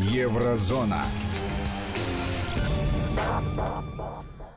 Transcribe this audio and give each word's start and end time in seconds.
Еврозона. 0.00 1.04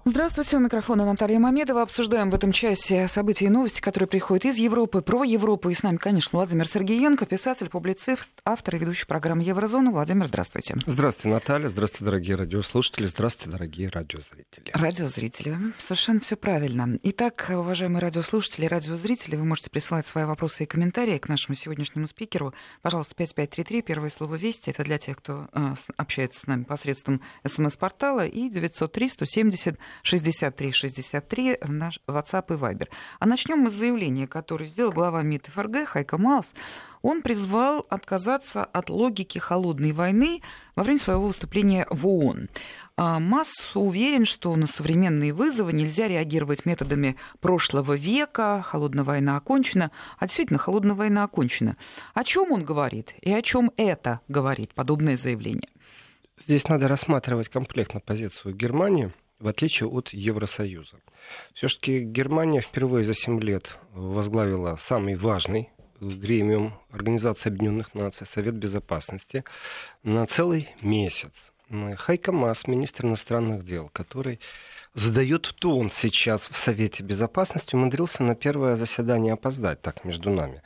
Здравствуйте, 0.04 0.58
у 0.58 0.60
микрофона 0.60 1.06
Наталья 1.06 1.38
Мамедова. 1.38 1.84
Обсуждаем 1.84 2.32
в 2.32 2.34
этом 2.34 2.52
часе 2.52 3.08
события 3.08 3.46
и 3.46 3.50
новости, 3.50 3.82
которые 3.82 4.08
приходят 4.08 4.46
из 4.46 4.58
Европы, 4.58 5.04
про 5.04 5.24
Европу. 5.24 5.70
И 5.70 5.76
с 5.76 5.84
нами, 5.84 5.98
конечно, 5.98 6.40
Владимир 6.40 6.68
Сергеенко, 6.68 7.28
писатель, 7.28 7.70
публицист, 7.70 8.32
автор 8.44 8.78
и 8.78 8.80
ведущий 8.80 9.06
программы 9.06 9.44
«Еврозона». 9.44 9.92
Владимир, 9.92 10.26
здравствуйте. 10.26 10.76
Здравствуйте, 10.88 11.36
Наталья. 11.36 11.70
Здравствуйте, 11.70 12.06
дорогие 12.06 12.36
радиослушатели. 12.36 13.06
Здравствуйте, 13.06 13.52
дорогие 13.52 13.90
радиозрители. 13.90 14.72
Радиозрители. 14.74 15.58
Совершенно 15.78 16.20
все 16.20 16.36
правильно. 16.36 16.98
Итак, 17.04 17.46
уважаемые 17.50 18.02
радиослушатели 18.02 18.66
и 18.66 18.70
радиозрители, 18.70 19.36
вы 19.36 19.46
можете 19.46 19.70
присылать 19.70 20.08
свои 20.08 20.24
вопросы 20.24 20.64
и 20.64 20.66
комментарии 20.66 21.20
к 21.20 21.30
нашему 21.30 21.56
сегодняшнему 21.56 22.08
спикеру. 22.08 22.56
Пожалуйста, 22.82 23.14
5533, 23.14 23.84
первое 23.84 24.10
слово 24.10 24.34
«Вести». 24.34 24.72
Это 24.72 24.84
для 24.84 24.98
тех, 24.98 25.18
кто 25.18 25.48
э, 25.54 25.76
общается 25.96 26.40
с 26.40 26.48
нами 26.48 26.64
посредством 26.64 27.22
смс-портала. 27.46 28.26
И 28.26 28.50
903 28.50 29.10
170 29.10 29.78
63 30.04 30.72
63 30.72 31.58
наш 31.68 32.00
WhatsApp 32.08 32.54
и 32.54 32.58
Viber. 32.58 32.88
А 33.20 33.26
начнем 33.26 33.60
мы 33.60 33.70
с 33.70 33.74
заявления, 33.74 34.28
которое 34.28 34.66
сделал 34.66 34.92
глава 34.92 35.22
МИД 35.22 35.48
ФРГ 35.48 35.88
Хайка 35.88 36.18
Маус. 36.18 36.54
Он 37.02 37.22
призвал 37.22 37.86
отказаться 37.90 38.64
от 38.64 38.90
логики 38.90 39.40
холодной 39.40 39.92
войны 39.92 40.42
во 40.76 40.84
время 40.84 41.00
своего 41.00 41.28
выступления 41.28 41.88
в 41.90 42.08
ООН. 42.08 42.50
А 42.98 43.20
Масс 43.20 43.72
уверен, 43.76 44.26
что 44.26 44.56
на 44.56 44.68
современные 44.68 45.34
вызовы 45.34 45.74
нельзя 45.74 46.08
реагировать 46.08 46.66
методами 46.66 47.16
прошлого 47.40 47.94
века, 47.94 48.62
холодная 48.64 49.04
война 49.04 49.38
окончена, 49.38 49.92
а 50.20 50.28
действительно 50.28 50.60
холодная 50.60 50.96
война 50.96 51.24
окончена. 51.24 51.78
О 52.14 52.24
чем 52.24 52.52
он 52.52 52.64
говорит 52.64 53.16
и 53.22 53.32
о 53.32 53.42
чем 53.42 53.72
это 53.78 54.20
говорит 54.28 54.74
подобное 54.74 55.18
заявление? 55.18 55.70
Здесь 56.46 56.68
надо 56.68 56.88
рассматривать 56.88 57.50
комплектно 57.50 58.00
позицию 58.00 58.56
Германии 58.56 59.12
в 59.42 59.48
отличие 59.48 59.90
от 59.90 60.10
Евросоюза. 60.10 60.98
Все-таки 61.54 62.00
Германия 62.00 62.62
впервые 62.62 63.04
за 63.04 63.14
7 63.14 63.42
лет 63.42 63.78
возглавила 63.94 64.78
самый 64.80 65.16
важный 65.16 65.70
гремиум 66.00 66.74
Организации 66.92 67.50
Объединенных 67.50 67.94
Наций, 67.94 68.26
Совет 68.26 68.56
Безопасности, 68.56 69.44
на 70.04 70.26
целый 70.26 70.70
месяц. 70.82 71.54
Хайка 71.98 72.32
Мас, 72.32 72.68
министр 72.68 73.06
иностранных 73.06 73.64
дел, 73.66 73.90
который 73.94 74.40
задает 74.94 75.54
тон 75.60 75.90
сейчас 75.90 76.50
в 76.50 76.58
Совете 76.58 77.04
Безопасности, 77.04 77.76
умудрился 77.76 78.24
на 78.24 78.36
первое 78.36 78.76
заседание 78.76 79.34
опоздать, 79.34 79.82
так 79.82 80.04
между 80.06 80.30
нами. 80.30 80.62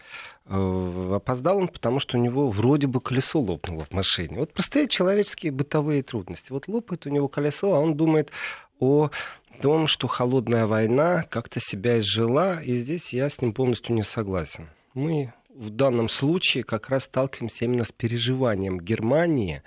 Э, 0.46 1.14
опоздал 1.16 1.58
он, 1.58 1.68
потому 1.68 2.00
что 2.00 2.18
у 2.18 2.22
него 2.22 2.50
вроде 2.50 2.88
бы 2.88 3.02
колесо 3.02 3.40
лопнуло 3.40 3.86
в 3.86 3.92
машине. 3.92 4.40
Вот 4.40 4.54
простые 4.54 4.88
человеческие 4.88 5.52
бытовые 5.52 6.04
трудности. 6.04 6.52
Вот 6.52 6.68
лопает 6.68 7.06
у 7.06 7.10
него 7.10 7.28
колесо, 7.28 7.74
а 7.74 7.80
он 7.80 7.96
думает, 7.96 8.32
о 8.80 9.10
том, 9.62 9.88
что 9.88 10.08
холодная 10.08 10.66
война 10.66 11.24
как-то 11.24 11.60
себя 11.60 12.00
изжила, 12.00 12.62
и 12.62 12.74
здесь 12.76 13.14
я 13.14 13.30
с 13.30 13.42
ним 13.42 13.54
полностью 13.54 13.96
не 13.96 14.04
согласен. 14.04 14.70
Мы 14.94 15.34
в 15.50 15.70
данном 15.70 16.10
случае 16.10 16.64
как 16.64 16.90
раз 16.90 17.06
сталкиваемся 17.06 17.66
именно 17.66 17.86
с 17.86 17.92
переживанием 17.92 18.80
Германии 18.80 19.64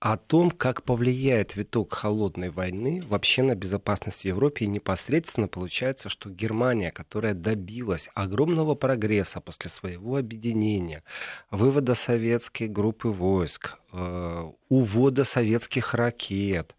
о 0.00 0.16
том, 0.16 0.50
как 0.50 0.84
повлияет 0.84 1.56
виток 1.56 1.92
холодной 1.92 2.50
войны 2.50 3.02
вообще 3.08 3.42
на 3.42 3.54
безопасность 3.54 4.22
в 4.22 4.24
Европе. 4.24 4.64
И 4.64 4.68
непосредственно 4.68 5.48
получается, 5.48 6.08
что 6.08 6.30
Германия, 6.30 6.92
которая 6.92 7.34
добилась 7.34 8.08
огромного 8.14 8.74
прогресса 8.74 9.40
после 9.40 9.70
своего 9.70 10.16
объединения, 10.16 11.02
вывода 11.50 11.94
советской 11.94 12.68
группы 12.68 13.08
войск, 13.08 13.76
э, 13.92 14.50
увода 14.68 15.24
советских 15.24 15.94
ракет, 15.94 16.76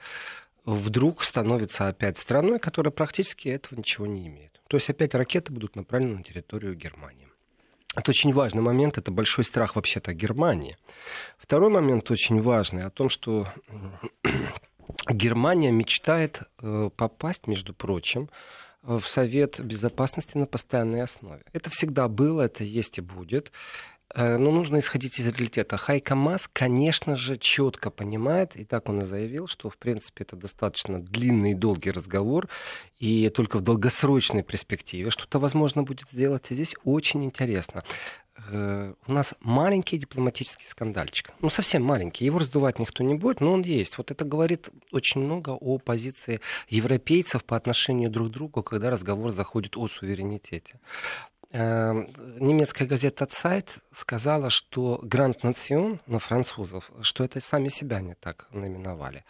вдруг 0.63 1.23
становится 1.23 1.87
опять 1.87 2.17
страной, 2.17 2.59
которая 2.59 2.91
практически 2.91 3.49
этого 3.49 3.79
ничего 3.79 4.05
не 4.05 4.27
имеет. 4.27 4.61
То 4.67 4.77
есть 4.77 4.89
опять 4.89 5.13
ракеты 5.13 5.51
будут 5.51 5.75
направлены 5.75 6.17
на 6.17 6.23
территорию 6.23 6.75
Германии. 6.75 7.28
Это 7.95 8.11
очень 8.11 8.33
важный 8.33 8.61
момент, 8.61 8.97
это 8.97 9.11
большой 9.11 9.43
страх 9.43 9.75
вообще-то 9.75 10.13
Германии. 10.13 10.77
Второй 11.37 11.69
момент 11.69 12.09
очень 12.11 12.41
важный, 12.41 12.85
о 12.85 12.89
том, 12.91 13.09
что 13.09 13.47
Германия 15.09 15.71
мечтает 15.71 16.43
э, 16.61 16.89
попасть, 16.95 17.47
между 17.47 17.73
прочим, 17.73 18.29
в 18.83 19.01
Совет 19.01 19.59
Безопасности 19.59 20.37
на 20.37 20.45
постоянной 20.45 21.01
основе. 21.01 21.41
Это 21.51 21.69
всегда 21.69 22.07
было, 22.07 22.43
это 22.43 22.63
есть 22.63 22.97
и 22.97 23.01
будет. 23.01 23.51
Э, 24.15 24.37
но 24.37 24.51
нужно 24.51 24.79
исходить 24.79 25.19
из 25.19 25.27
реалитета. 25.27 25.77
Хайка 25.77 26.15
Мас, 26.15 26.49
конечно 26.51 27.15
же, 27.15 27.37
четко 27.37 27.91
понимает, 27.91 28.55
и 28.55 28.65
так 28.65 28.89
он 28.89 29.01
и 29.01 29.05
заявил, 29.05 29.47
что, 29.47 29.69
в 29.69 29.77
принципе, 29.77 30.23
это 30.23 30.35
достаточно 30.35 30.99
длинный 30.99 31.51
и 31.51 31.55
долгий 31.55 31.91
разговор, 31.91 32.47
и 32.99 33.29
только 33.29 33.57
в 33.57 33.61
долгосрочной 33.61 34.43
перспективе 34.43 35.11
что-то 35.11 35.39
возможно 35.39 35.83
будет 35.83 36.09
сделать. 36.09 36.51
И 36.51 36.55
здесь 36.55 36.75
очень 36.83 37.23
интересно. 37.23 37.83
Э, 38.51 38.93
у 39.05 39.11
нас 39.11 39.35
маленький 39.41 39.97
дипломатический 39.97 40.65
скандальчик. 40.65 41.31
Ну, 41.41 41.49
совсем 41.49 41.83
маленький. 41.83 42.25
Его 42.25 42.39
раздувать 42.39 42.79
никто 42.79 43.03
не 43.03 43.13
будет, 43.13 43.41
но 43.41 43.53
он 43.53 43.61
есть. 43.61 43.97
Вот 43.97 44.09
это 44.09 44.25
говорит 44.25 44.69
очень 44.91 45.21
много 45.21 45.51
о 45.51 45.77
позиции 45.77 46.41
европейцев 46.67 47.43
по 47.43 47.55
отношению 47.55 48.09
друг 48.09 48.29
к 48.29 48.31
другу, 48.31 48.63
когда 48.63 48.89
разговор 48.89 49.31
заходит 49.31 49.77
о 49.77 49.87
суверенитете. 49.87 50.79
Эм, 51.51 52.07
немецкая 52.39 52.85
газета 52.85 53.25
«Цайт» 53.25 53.79
сказала, 53.91 54.51
что 54.51 54.99
«Гранд 55.01 55.41
Национ» 55.43 55.99
на 56.05 56.19
французов, 56.19 56.91
что 57.01 57.23
это 57.23 57.39
сами 57.39 57.69
себя 57.69 58.01
не 58.01 58.13
так 58.13 58.45
наименовали. 58.51 59.25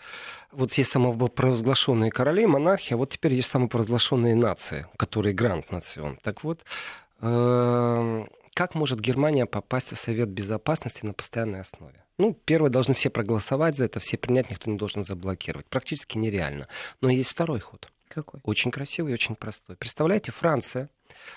Вот 0.51 0.73
есть 0.73 0.91
самопровозглашенные 0.91 2.11
короли, 2.11 2.45
монархия, 2.45 2.97
вот 2.97 3.11
теперь 3.11 3.35
есть 3.35 3.49
самопровозглашенные 3.49 4.35
нации, 4.35 4.85
которые 4.97 5.33
«Гранд 5.33 5.71
Национ». 5.71 6.17
Так 6.21 6.43
вот, 6.43 6.65
эм, 7.21 8.29
как 8.53 8.75
может 8.75 8.99
Германия 8.99 9.45
попасть 9.45 9.93
в 9.93 9.97
Совет 9.97 10.27
Безопасности 10.27 11.05
на 11.05 11.13
постоянной 11.13 11.61
основе? 11.61 12.03
Ну, 12.17 12.33
первое, 12.33 12.69
должны 12.69 12.95
все 12.95 13.09
проголосовать 13.09 13.77
за 13.77 13.85
это, 13.85 14.01
все 14.01 14.17
принять, 14.17 14.49
никто 14.49 14.69
не 14.69 14.77
должен 14.77 15.05
заблокировать. 15.05 15.67
Практически 15.67 16.17
нереально. 16.17 16.67
Но 16.99 17.09
есть 17.09 17.29
второй 17.29 17.61
ход. 17.61 17.89
Какой? 18.09 18.41
Очень 18.43 18.71
красивый 18.71 19.11
и 19.11 19.13
очень 19.13 19.35
простой. 19.35 19.77
Представляете, 19.77 20.33
Франция 20.33 20.89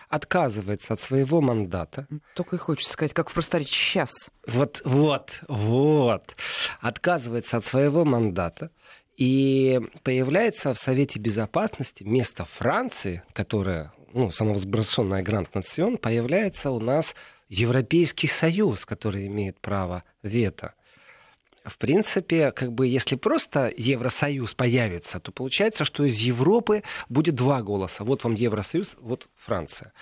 отказывается 0.09 0.95
от 0.95 1.01
своего 1.01 1.41
мандата. 1.41 2.07
Только 2.35 2.57
и 2.57 2.59
хочется 2.59 2.93
сказать, 2.93 3.15
как 3.15 3.31
в 3.31 3.35
просторечии 3.35 3.75
сейчас. 3.75 4.31
Вот, 4.47 4.81
вот, 4.85 5.41
вот. 5.49 6.35
Отказывается 6.81 7.57
от 7.59 7.65
своего 7.65 8.05
мандата. 8.05 8.71
И 9.17 9.81
появляется 10.03 10.73
в 10.75 10.79
Совете 10.79 11.19
Безопасности 11.19 12.03
вместо 12.03 12.45
Франции, 12.45 13.23
которая, 13.33 13.93
ну, 14.13 14.31
самовозглашенная 14.31 15.23
Гранд 15.23 15.55
Национ, 15.55 15.99
появляется 15.99 16.71
у 16.71 16.81
нас 16.81 17.15
Европейский 17.49 18.29
Союз, 18.29 18.87
который 18.87 19.27
имеет 19.27 19.61
право 19.61 20.05
вето 20.23 20.75
в 21.65 21.79
принципе, 21.79 22.53
как 22.53 22.73
бы, 22.73 22.87
если 22.87 23.17
просто 23.17 23.73
Евросоюз 23.77 24.55
появится, 24.55 25.21
то 25.21 25.33
получается, 25.33 25.85
что 25.85 26.05
из 26.05 26.19
Европы 26.19 26.83
будет 27.09 27.35
два 27.35 27.63
голоса. 27.63 28.05
Вот 28.05 28.25
вам 28.25 28.35
Евросоюз, 28.35 28.97
вот 29.01 29.29
Франция. 29.37 29.93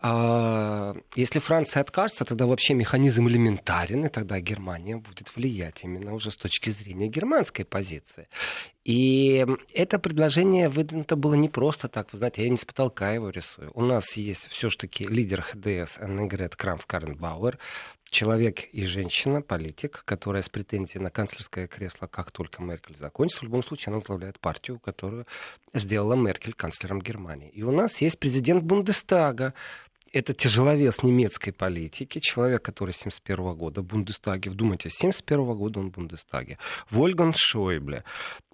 А 0.00 0.94
если 1.16 1.40
Франция 1.40 1.80
откажется, 1.80 2.24
тогда 2.24 2.46
вообще 2.46 2.74
механизм 2.74 3.26
элементарен, 3.26 4.06
и 4.06 4.08
тогда 4.08 4.38
Германия 4.38 4.96
будет 4.96 5.34
влиять 5.34 5.82
именно 5.82 6.14
уже 6.14 6.30
с 6.30 6.36
точки 6.36 6.70
зрения 6.70 7.08
германской 7.08 7.64
позиции. 7.64 8.28
И 8.84 9.44
это 9.74 9.98
предложение 9.98 10.68
выдвинуто 10.68 11.16
было 11.16 11.34
не 11.34 11.48
просто 11.48 11.88
так. 11.88 12.12
Вы 12.12 12.18
знаете, 12.18 12.44
я 12.44 12.48
не 12.48 12.56
с 12.56 12.64
потолка 12.64 13.10
его 13.12 13.30
рисую. 13.30 13.72
У 13.74 13.82
нас 13.82 14.16
есть 14.16 14.46
все-таки 14.46 15.04
лидер 15.04 15.42
ХДС 15.42 15.98
Эннегрет 15.98 16.54
Крамф 16.54 16.86
Каренбауэр, 16.86 17.58
человек 18.10 18.64
и 18.72 18.86
женщина, 18.86 19.42
политик, 19.42 20.02
которая 20.04 20.42
с 20.42 20.48
претензией 20.48 21.02
на 21.02 21.10
канцлерское 21.10 21.66
кресло, 21.66 22.06
как 22.06 22.30
только 22.30 22.62
Меркель 22.62 22.96
закончится, 22.96 23.40
в 23.40 23.44
любом 23.44 23.62
случае 23.62 23.88
она 23.88 23.96
возглавляет 23.96 24.40
партию, 24.40 24.78
которую 24.78 25.26
сделала 25.74 26.14
Меркель 26.14 26.54
канцлером 26.54 27.00
Германии. 27.00 27.50
И 27.50 27.62
у 27.62 27.70
нас 27.70 28.00
есть 28.00 28.18
президент 28.18 28.64
Бундестага, 28.64 29.54
это 30.12 30.32
тяжеловес 30.32 31.02
немецкой 31.02 31.50
политики, 31.50 32.18
человек, 32.18 32.62
который 32.62 32.92
с 32.92 32.98
71 32.98 33.54
года 33.54 33.82
в 33.82 33.84
Бундестаге, 33.84 34.50
вдумайтесь, 34.50 34.92
с 34.92 34.98
71 34.98 35.54
года 35.54 35.80
он 35.80 35.90
в 35.90 35.94
Бундестаге, 35.94 36.58
Вольган 36.90 37.34
Шойбле. 37.36 38.04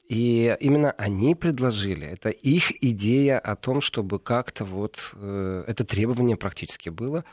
И 0.09 0.55
именно 0.61 0.91
они 0.93 1.35
предложили, 1.35 2.07
это 2.07 2.29
их 2.29 2.73
идея 2.83 3.39
о 3.39 3.57
том, 3.57 3.81
чтобы 3.81 4.19
как-то 4.19 4.67
вот, 4.67 4.99
э, 5.15 5.65
это 5.67 5.85
требование 5.85 6.37
практически 6.37 6.91
было, 6.91 7.25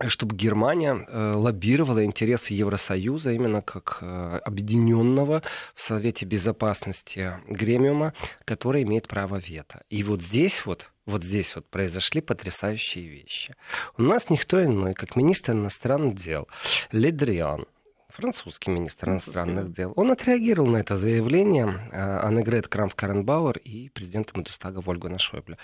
чтобы 0.00 0.34
Германия 0.34 1.06
э, 1.06 1.32
лоббировала 1.36 2.04
интересы 2.04 2.54
Евросоюза 2.54 3.32
именно 3.32 3.62
как 3.62 3.98
э, 4.00 4.40
объединенного 4.44 5.42
в 5.74 5.80
Совете 5.80 6.26
Безопасности 6.26 7.34
Гремиума, 7.48 8.12
который 8.44 8.82
имеет 8.82 9.06
право 9.06 9.36
вето. 9.36 9.82
И 9.90 10.02
вот 10.02 10.20
здесь 10.20 10.66
вот 10.66 10.90
вот 11.06 11.22
здесь 11.22 11.54
вот 11.54 11.68
произошли 11.68 12.22
потрясающие 12.22 13.06
вещи. 13.06 13.54
У 13.98 14.02
нас 14.02 14.30
никто 14.30 14.64
иной, 14.64 14.94
как 14.94 15.16
министр 15.16 15.52
иностранных 15.52 16.14
дел 16.14 16.48
Ледриан, 16.92 17.66
французский 18.08 18.70
министр 18.70 19.10
иностранных 19.10 19.70
дел, 19.70 19.92
он 19.96 20.10
отреагировал 20.10 20.66
на 20.66 20.78
это 20.78 20.96
заявление 20.96 21.66
Аннегрет 21.92 22.68
Крамф-Каренбауэр 22.68 23.58
и 23.58 23.90
президента 23.90 24.32
Мадустага 24.34 24.80
Вольгана 24.80 25.18
Шойбле. 25.18 25.58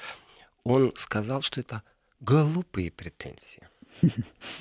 Он 0.62 0.92
сказал, 0.98 1.40
что 1.40 1.60
это 1.60 1.82
глупые 2.20 2.90
претензии. 2.90 3.69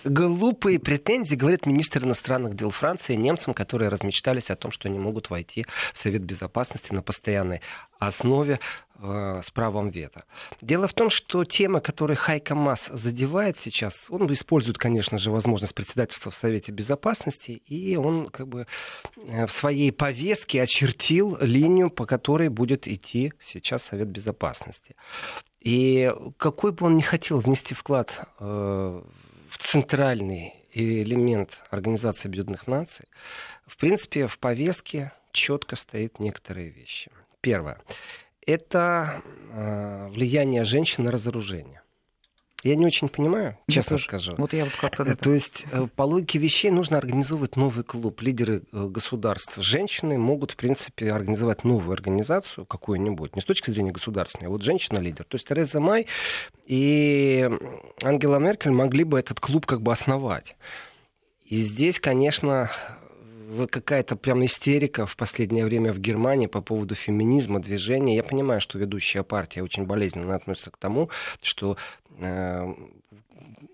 Глупые 0.03 0.79
претензии, 0.79 1.35
говорит 1.35 1.65
министр 1.65 2.05
иностранных 2.05 2.53
дел 2.53 2.69
Франции 2.69 3.15
немцам, 3.15 3.53
которые 3.53 3.89
размечтались 3.89 4.49
о 4.49 4.55
том, 4.55 4.71
что 4.71 4.87
они 4.87 4.99
могут 4.99 5.29
войти 5.29 5.65
в 5.93 5.97
Совет 5.97 6.23
Безопасности 6.23 6.93
на 6.93 7.01
постоянной 7.01 7.61
основе 7.99 8.59
э, 8.95 9.41
с 9.43 9.51
правом 9.51 9.89
вето. 9.89 10.23
Дело 10.61 10.87
в 10.87 10.93
том, 10.93 11.09
что 11.09 11.43
тема, 11.43 11.81
которую 11.81 12.17
Хайка 12.17 12.55
Масс 12.55 12.87
задевает 12.87 13.57
сейчас, 13.57 14.05
он 14.09 14.31
использует, 14.31 14.77
конечно 14.77 15.17
же, 15.17 15.31
возможность 15.31 15.75
председательства 15.75 16.31
в 16.31 16.35
Совете 16.35 16.71
Безопасности, 16.71 17.51
и 17.51 17.97
он 17.97 18.29
как 18.29 18.47
бы 18.47 18.67
э, 19.17 19.45
в 19.45 19.51
своей 19.51 19.91
повестке 19.91 20.61
очертил 20.61 21.37
линию, 21.41 21.89
по 21.89 22.05
которой 22.05 22.49
будет 22.49 22.87
идти 22.87 23.33
сейчас 23.39 23.83
Совет 23.83 24.07
Безопасности. 24.07 24.95
И 25.59 26.13
какой 26.37 26.71
бы 26.71 26.85
он 26.85 26.95
ни 26.95 27.01
хотел 27.01 27.39
внести 27.39 27.75
вклад 27.75 28.29
э, 28.39 29.01
в 29.49 29.57
центральный 29.57 30.53
элемент 30.71 31.61
Организации 31.71 32.27
Объединенных 32.27 32.67
Наций, 32.67 33.05
в 33.65 33.77
принципе, 33.77 34.27
в 34.27 34.37
повестке 34.37 35.11
четко 35.31 35.75
стоит 35.75 36.19
некоторые 36.19 36.69
вещи. 36.69 37.11
Первое. 37.41 37.81
Это 38.45 39.21
э, 39.51 40.07
влияние 40.11 40.63
женщин 40.63 41.03
на 41.03 41.11
разоружение. 41.11 41.81
Я 42.63 42.75
не 42.75 42.85
очень 42.85 43.07
понимаю, 43.07 43.57
честно 43.69 43.95
тоже. 43.95 44.03
скажу. 44.03 44.35
Вот 44.37 44.53
я 44.53 44.65
вот 44.65 44.73
как-то... 44.75 45.05
Да. 45.05 45.15
То 45.15 45.33
есть, 45.33 45.65
э, 45.71 45.87
по 45.95 46.03
логике 46.03 46.39
вещей, 46.39 46.71
нужно 46.71 46.97
организовывать 46.97 47.55
новый 47.55 47.85
клуб. 47.85 48.21
Лидеры 48.21 48.63
э, 48.71 48.87
государств, 48.87 49.57
женщины 49.61 50.17
могут, 50.17 50.51
в 50.51 50.55
принципе, 50.57 51.11
организовать 51.11 51.63
новую 51.63 51.93
организацию 51.93 52.65
какую-нибудь, 52.65 53.35
не 53.35 53.41
с 53.41 53.45
точки 53.45 53.71
зрения 53.71 53.91
государственной, 53.91 54.47
а 54.47 54.49
вот 54.49 54.61
женщина-лидер. 54.61 55.23
То 55.23 55.35
есть 55.35 55.47
Тереза 55.47 55.79
Май 55.79 56.07
и 56.65 57.49
Ангела 58.03 58.39
Меркель 58.39 58.71
могли 58.71 59.05
бы 59.05 59.17
этот 59.17 59.39
клуб 59.39 59.65
как 59.65 59.81
бы 59.81 59.93
основать. 59.93 60.55
И 61.45 61.59
здесь, 61.61 61.99
конечно, 61.99 62.69
какая-то 63.71 64.15
прям 64.15 64.45
истерика 64.45 65.05
в 65.05 65.15
последнее 65.15 65.65
время 65.65 65.91
в 65.91 65.99
Германии 65.99 66.47
по 66.47 66.61
поводу 66.61 66.95
феминизма, 66.95 67.59
движения. 67.59 68.15
Я 68.15 68.23
понимаю, 68.23 68.61
что 68.61 68.77
ведущая 68.77 69.23
партия 69.23 69.63
очень 69.63 69.85
болезненно 69.85 70.35
относится 70.35 70.71
к 70.71 70.77
тому, 70.77 71.09
что 71.41 71.77
э, 72.19 72.73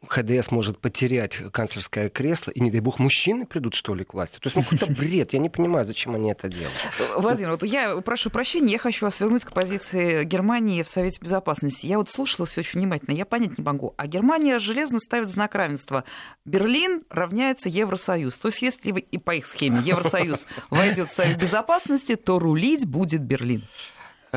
ХДС 0.07 0.51
может 0.51 0.80
потерять 0.80 1.38
канцлерское 1.51 2.10
кресло, 2.10 2.51
и, 2.51 2.60
не 2.60 2.72
дай 2.72 2.80
бог, 2.80 3.00
мужчины 3.00 3.45
придут, 3.45 3.75
что 3.75 3.95
ли, 3.95 4.04
к 4.04 4.13
власти. 4.13 4.39
То 4.39 4.48
есть, 4.48 4.56
ну, 4.56 4.63
какой-то 4.63 4.86
бред. 4.92 5.33
Я 5.33 5.39
не 5.39 5.50
понимаю, 5.50 5.86
зачем 5.86 6.16
они 6.16 6.31
это 6.31 6.48
делают. 6.48 6.74
Владимир, 7.18 7.51
вот 7.51 7.63
я 7.63 7.98
прошу 8.01 8.30
прощения, 8.30 8.74
я 8.74 8.80
хочу 8.80 9.06
вас 9.06 9.19
вернуть 9.19 9.44
к 9.44 9.51
позиции 9.51 10.24
Германии 10.24 10.83
в 10.83 10.89
Совете 10.89 11.19
Безопасности. 11.22 11.86
Я 11.86 11.98
вот 11.98 12.10
слушала 12.10 12.45
все 12.45 12.62
очень 12.62 12.80
внимательно, 12.80 13.13
я 13.13 13.25
понять 13.25 13.57
не 13.57 13.63
могу. 13.63 13.94
А 13.98 14.07
Германия 14.07 14.60
железно 14.60 15.00
ставит 15.00 15.27
знак 15.27 15.56
равенства. 15.56 16.04
Берлин 16.45 17.04
равняется 17.10 17.69
Евросоюз. 17.69 18.38
То 18.38 18.50
есть, 18.50 18.62
если 18.62 18.92
и 18.92 19.18
по 19.18 19.36
их 19.36 19.48
схеме 19.48 19.81
Евросоюз 19.83 20.48
войдет 20.69 21.10
в 21.10 21.12
Совет 21.12 21.39
Безопасности, 21.39 22.16
то 22.16 22.39
рулить 22.39 22.86
будет 22.86 23.21
Берлин. 23.21 23.63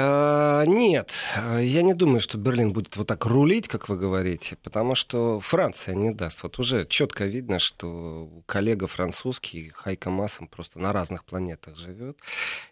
Э, 0.00 0.64
нет, 0.66 1.12
я 1.60 1.82
не 1.82 1.92
думаю, 1.94 2.20
что 2.20 2.38
Берлин 2.38 2.72
будет 2.72 2.96
вот 2.96 3.08
так 3.08 3.26
рулить, 3.26 3.66
как 3.66 3.88
вы 3.88 3.96
говорите, 3.96 4.56
потому 4.62 4.94
что 4.94 5.40
Франция 5.40 5.94
не 5.94 6.12
даст. 6.12 6.42
Вот 6.42 6.58
уже 6.58 6.84
четко 6.84 7.24
видно, 7.24 7.58
что 7.58 8.28
коллега 8.46 8.86
французский 8.86 9.70
Хайка 9.74 10.10
Массом 10.10 10.46
просто 10.46 10.78
на 10.78 10.92
разных 10.92 11.24
планетах 11.24 11.76
живет. 11.76 12.18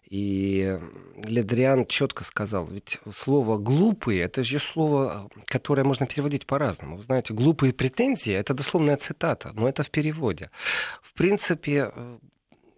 И 0.09 0.79
Ледриан 1.25 1.87
четко 1.87 2.23
сказал, 2.23 2.67
ведь 2.67 2.99
слово 3.13 3.59
«глупые»— 3.59 4.23
это 4.23 4.45
же 4.45 4.61
слово, 4.61 5.29
которое 5.47 5.83
можно 5.83 6.07
переводить 6.07 6.47
по-разному. 6.47 6.97
Вы 6.97 7.03
знаете, 7.03 7.35
«глупые 7.35 7.73
претензии»— 7.73 8.33
это 8.35 8.55
дословная 8.55 8.97
цитата, 8.99 9.51
но 9.55 9.69
это 9.69 9.83
в 9.83 9.91
переводе. 9.91 10.51
В 11.03 11.13
принципе, 11.15 11.91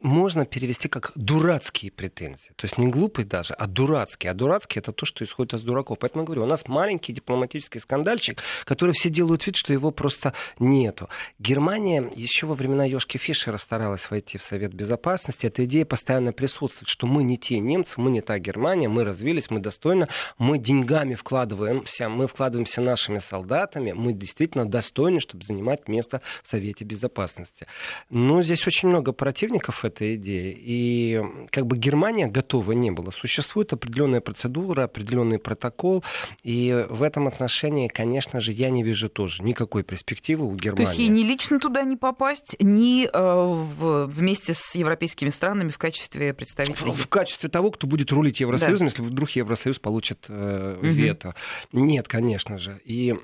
можно 0.00 0.46
перевести 0.46 0.88
как 0.88 1.12
дурацкие 1.14 1.90
претензии. 1.90 2.52
То 2.56 2.64
есть 2.66 2.78
не 2.78 2.86
глупые 2.86 3.26
даже, 3.26 3.54
а 3.54 3.66
дурацкие. 3.66 4.30
А 4.30 4.34
дурацкие 4.34 4.80
это 4.80 4.92
то, 4.92 5.04
что 5.06 5.24
исходит 5.24 5.54
из 5.54 5.62
дураков. 5.62 5.98
Поэтому 5.98 6.22
я 6.22 6.26
говорю, 6.26 6.42
у 6.44 6.46
нас 6.46 6.68
маленький 6.68 7.12
дипломатический 7.12 7.80
скандальчик, 7.80 8.40
который 8.64 8.92
все 8.92 9.08
делают 9.08 9.46
вид, 9.46 9.56
что 9.56 9.72
его 9.72 9.90
просто 9.90 10.34
нету. 10.58 11.08
Германия 11.38 12.10
еще 12.14 12.46
во 12.46 12.54
времена 12.54 12.84
Йошки 12.84 13.18
Фишера 13.18 13.56
старалась 13.56 14.10
войти 14.10 14.38
в 14.38 14.42
Совет 14.42 14.72
Безопасности. 14.72 15.46
Эта 15.46 15.64
идея 15.64 15.84
постоянно 15.84 16.32
присутствует, 16.32 16.88
что 16.88 17.06
мы 17.06 17.22
не 17.22 17.36
те 17.36 17.58
немцы, 17.58 18.00
мы 18.00 18.10
не 18.10 18.20
та 18.20 18.38
Германия, 18.38 18.88
мы 18.88 19.04
развились, 19.04 19.50
мы 19.50 19.58
достойно, 19.58 20.08
мы 20.38 20.58
деньгами 20.58 21.14
вкладываемся, 21.14 22.08
мы 22.08 22.28
вкладываемся 22.28 22.80
нашими 22.80 23.18
солдатами, 23.18 23.92
мы 23.92 24.12
действительно 24.12 24.68
достойны, 24.68 25.20
чтобы 25.20 25.44
занимать 25.44 25.88
место 25.88 26.22
в 26.42 26.48
Совете 26.48 26.84
Безопасности. 26.84 27.66
Но 28.10 28.42
здесь 28.42 28.66
очень 28.66 28.88
много 28.88 29.12
противников 29.12 29.84
эта 29.88 30.14
идея. 30.14 30.54
И 30.56 31.20
как 31.50 31.66
бы 31.66 31.76
Германия 31.76 32.26
готова 32.26 32.72
не 32.72 32.90
была. 32.90 33.10
Существует 33.10 33.72
определенная 33.72 34.20
процедура, 34.20 34.84
определенный 34.84 35.38
протокол. 35.38 36.04
И 36.42 36.86
в 36.88 37.02
этом 37.02 37.26
отношении, 37.26 37.88
конечно 37.88 38.40
же, 38.40 38.52
я 38.52 38.70
не 38.70 38.82
вижу 38.82 39.08
тоже 39.08 39.42
никакой 39.42 39.82
перспективы 39.82 40.46
у 40.46 40.54
Германии. 40.54 40.84
То 40.84 40.90
есть 40.90 40.98
ей 40.98 41.08
ни 41.08 41.22
лично 41.22 41.58
туда 41.58 41.82
не 41.82 41.96
попасть, 41.96 42.56
ни 42.60 43.06
э, 43.06 43.10
в, 43.12 44.06
вместе 44.06 44.54
с 44.54 44.74
европейскими 44.74 45.30
странами 45.30 45.70
в 45.70 45.78
качестве 45.78 46.32
представителей? 46.34 46.92
В, 46.92 47.02
в 47.02 47.08
качестве 47.08 47.48
того, 47.48 47.70
кто 47.70 47.86
будет 47.86 48.12
рулить 48.12 48.40
Евросоюзом, 48.40 48.86
да. 48.86 48.90
если 48.90 49.02
вдруг 49.02 49.30
Евросоюз 49.30 49.78
получит 49.78 50.26
э, 50.28 50.76
угу. 50.78 50.86
вето. 50.86 51.34
Нет, 51.72 52.08
конечно 52.08 52.58
же. 52.58 52.80
И 52.84 53.16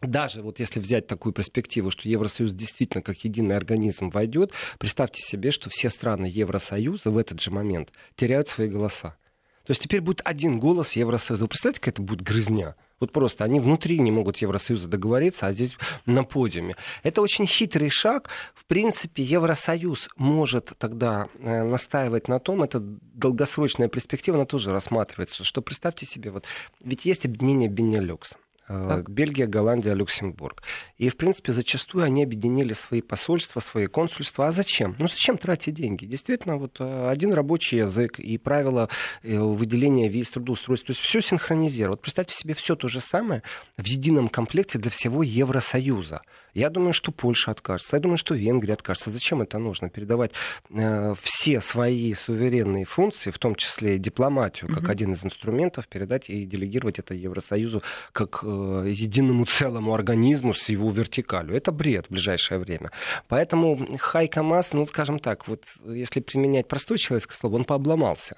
даже 0.00 0.42
вот 0.42 0.60
если 0.60 0.80
взять 0.80 1.06
такую 1.06 1.32
перспективу, 1.32 1.90
что 1.90 2.08
Евросоюз 2.08 2.52
действительно 2.52 3.02
как 3.02 3.18
единый 3.24 3.56
организм 3.56 4.10
войдет, 4.10 4.52
представьте 4.78 5.20
себе, 5.20 5.50
что 5.50 5.68
все 5.70 5.90
страны 5.90 6.26
Евросоюза 6.26 7.10
в 7.10 7.18
этот 7.18 7.40
же 7.40 7.50
момент 7.50 7.92
теряют 8.16 8.48
свои 8.48 8.68
голоса. 8.68 9.16
То 9.64 9.72
есть 9.72 9.82
теперь 9.82 10.00
будет 10.00 10.22
один 10.24 10.58
голос 10.58 10.92
Евросоюза. 10.96 11.44
Вы 11.44 11.48
представляете, 11.48 11.80
какая 11.80 11.92
это 11.92 12.02
будет 12.02 12.22
грызня? 12.22 12.76
Вот 12.98 13.12
просто 13.12 13.44
они 13.44 13.60
внутри 13.60 13.98
не 13.98 14.10
могут 14.10 14.38
Евросоюза 14.38 14.88
договориться, 14.88 15.46
а 15.46 15.52
здесь 15.52 15.76
на 16.06 16.24
подиуме. 16.24 16.76
Это 17.02 17.22
очень 17.22 17.46
хитрый 17.46 17.88
шаг. 17.88 18.30
В 18.54 18.64
принципе, 18.64 19.22
Евросоюз 19.22 20.08
может 20.16 20.72
тогда 20.78 21.28
э, 21.38 21.62
настаивать 21.62 22.26
на 22.26 22.38
том, 22.40 22.62
это 22.62 22.80
долгосрочная 22.80 23.88
перспектива, 23.88 24.38
она 24.38 24.46
тоже 24.46 24.72
рассматривается, 24.72 25.44
что 25.44 25.62
представьте 25.62 26.04
себе, 26.04 26.30
вот, 26.30 26.46
ведь 26.80 27.04
есть 27.04 27.24
объединение 27.24 27.68
Беннелюкс. 27.68 28.36
Э, 28.70 28.86
так. 28.88 29.10
Бельгия, 29.10 29.46
Голландия, 29.46 29.94
Люксембург. 29.94 30.62
И, 30.96 31.08
в 31.08 31.16
принципе, 31.16 31.50
зачастую 31.50 32.04
они 32.04 32.22
объединили 32.22 32.72
свои 32.72 33.02
посольства, 33.02 33.58
свои 33.58 33.88
консульства. 33.88 34.46
А 34.46 34.52
зачем? 34.52 34.94
Ну, 35.00 35.08
зачем 35.08 35.38
тратить 35.38 35.74
деньги? 35.74 36.06
Действительно, 36.06 36.56
вот 36.56 36.76
э, 36.78 37.08
один 37.08 37.32
рабочий 37.32 37.78
язык 37.78 38.20
и 38.20 38.38
правила 38.38 38.88
э, 39.24 39.36
выделения 39.36 40.08
виз, 40.08 40.30
трудоустройств. 40.30 40.86
То 40.86 40.92
есть 40.92 41.00
все 41.00 41.20
синхронизировать. 41.20 42.00
Представьте 42.00 42.36
себе 42.36 42.54
все 42.54 42.76
то 42.76 42.86
же 42.86 43.00
самое 43.00 43.42
в 43.76 43.84
едином 43.84 44.28
комплекте 44.28 44.78
для 44.78 44.92
всего 44.92 45.24
Евросоюза. 45.24 46.22
Я 46.54 46.70
думаю, 46.70 46.92
что 46.92 47.12
Польша 47.12 47.50
откажется. 47.50 47.96
Я 47.96 48.00
думаю, 48.00 48.16
что 48.16 48.34
Венгрия 48.34 48.74
откажется. 48.74 49.10
Зачем 49.10 49.42
это 49.42 49.58
нужно? 49.58 49.90
Передавать 49.90 50.32
э, 50.70 51.14
все 51.20 51.60
свои 51.60 52.14
суверенные 52.14 52.84
функции, 52.84 53.30
в 53.30 53.38
том 53.38 53.54
числе 53.54 53.96
и 53.96 53.98
дипломатию, 53.98 54.70
как 54.70 54.82
угу. 54.82 54.90
один 54.90 55.12
из 55.12 55.24
инструментов, 55.24 55.88
передать 55.88 56.28
и 56.28 56.44
делегировать 56.44 56.98
это 56.98 57.14
Евросоюзу 57.14 57.82
как 58.12 58.40
э, 58.42 58.46
единому 58.88 59.44
целому 59.46 59.94
организму 59.94 60.54
с 60.54 60.68
его 60.68 60.90
вертикалью. 60.90 61.56
Это 61.56 61.72
бред 61.72 62.06
в 62.06 62.10
ближайшее 62.10 62.58
время. 62.58 62.90
Поэтому 63.28 63.96
Хайка 63.98 64.42
Мас, 64.42 64.72
ну, 64.72 64.86
скажем 64.86 65.18
так, 65.18 65.48
вот 65.48 65.64
если 65.84 66.20
применять 66.20 66.68
простое 66.68 66.98
человеческое 66.98 67.36
слово, 67.36 67.56
он 67.56 67.64
пообломался. 67.64 68.36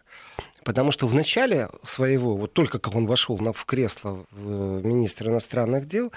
Потому 0.64 0.92
что 0.92 1.08
в 1.08 1.14
начале 1.14 1.68
своего, 1.84 2.36
вот 2.36 2.52
только 2.52 2.78
как 2.78 2.94
он 2.94 3.06
вошел 3.06 3.36
в 3.36 3.64
кресло 3.64 4.26
министра 4.32 5.30
иностранных 5.30 5.86
дел, 5.86 6.12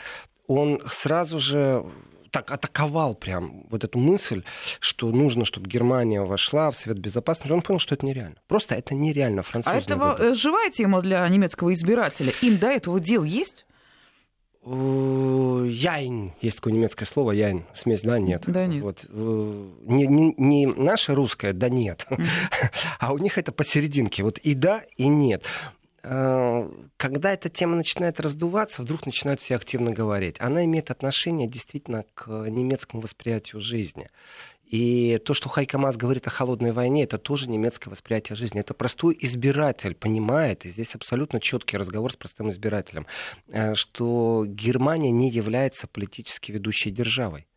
он 0.47 0.81
сразу 0.87 1.39
же 1.39 1.85
так 2.35 2.51
атаковал 2.51 3.15
прям 3.15 3.65
вот 3.69 3.85
эту 3.85 3.97
мысль, 3.97 4.43
что 4.81 5.09
нужно, 5.09 5.45
чтобы 5.45 5.69
Германия 5.69 6.21
вошла 6.21 6.69
в 6.69 6.75
Совет 6.75 6.99
Безопасности. 6.99 7.53
Он 7.53 7.61
понял, 7.61 7.79
что 7.79 7.95
это 7.95 8.05
нереально. 8.05 8.35
Просто 8.47 8.75
это 8.75 8.93
нереально. 8.93 9.41
Французы 9.41 9.73
а 9.73 9.79
это 9.79 10.17
э, 10.19 10.33
живая 10.33 10.69
тема 10.69 11.01
для 11.01 11.25
немецкого 11.29 11.71
избирателя? 11.71 12.33
Им 12.41 12.57
до 12.57 12.67
этого 12.67 12.99
дел 12.99 13.23
есть? 13.23 13.65
Яйн, 14.65 16.33
есть 16.41 16.57
такое 16.57 16.73
немецкое 16.73 17.07
слово, 17.07 17.33
яйн, 17.33 17.65
смесь, 17.75 18.01
да, 18.01 18.17
нет. 18.17 18.43
Да, 18.47 18.65
нет. 18.65 18.83
Вот. 18.83 19.05
Не, 19.11 20.07
не, 20.07 20.33
не 20.37 20.65
наше 20.65 21.13
русское, 21.13 21.53
да, 21.53 21.69
нет. 21.69 22.07
а 22.99 23.13
у 23.13 23.19
них 23.19 23.37
это 23.37 23.51
посерединке, 23.51 24.23
вот 24.23 24.39
и 24.39 24.55
да, 24.55 24.81
и 24.97 25.07
нет. 25.07 25.43
Э, 26.05 26.69
когда 26.97 27.33
эта 27.33 27.50
тема 27.50 27.75
начинает 27.75 28.19
раздуваться, 28.19 28.81
вдруг 28.81 29.05
начинают 29.05 29.41
все 29.41 29.55
активно 29.55 29.91
говорить. 29.91 30.38
Она 30.39 30.63
имеет 30.65 30.91
отношение 30.91 31.47
действительно 31.47 32.05
к 32.13 32.27
немецкому 32.29 33.01
восприятию 33.01 33.62
жизни. 33.62 34.09
И 34.65 35.19
то, 35.24 35.33
что 35.33 35.47
Хайка 35.47 35.77
Мас 35.77 35.95
говорит 35.95 36.25
о 36.27 36.31
холодной 36.31 36.71
войне, 36.71 37.03
это 37.03 37.17
тоже 37.17 37.47
немецкое 37.50 37.91
восприятие 37.91 38.35
жизни. 38.35 38.62
Это 38.62 38.74
простой 38.74 39.15
избиратель 39.21 39.93
понимает, 39.93 40.65
и 40.65 40.69
здесь 40.69 40.95
абсолютно 40.95 41.39
четкий 41.39 41.77
разговор 41.77 42.12
с 42.12 42.15
простым 42.15 42.50
избирателем, 42.50 43.05
э, 43.47 43.75
что 43.75 44.45
Германия 44.47 45.12
не 45.12 45.29
является 45.29 45.88
политически 45.88 46.51
ведущей 46.51 46.91
державой. 46.91 47.47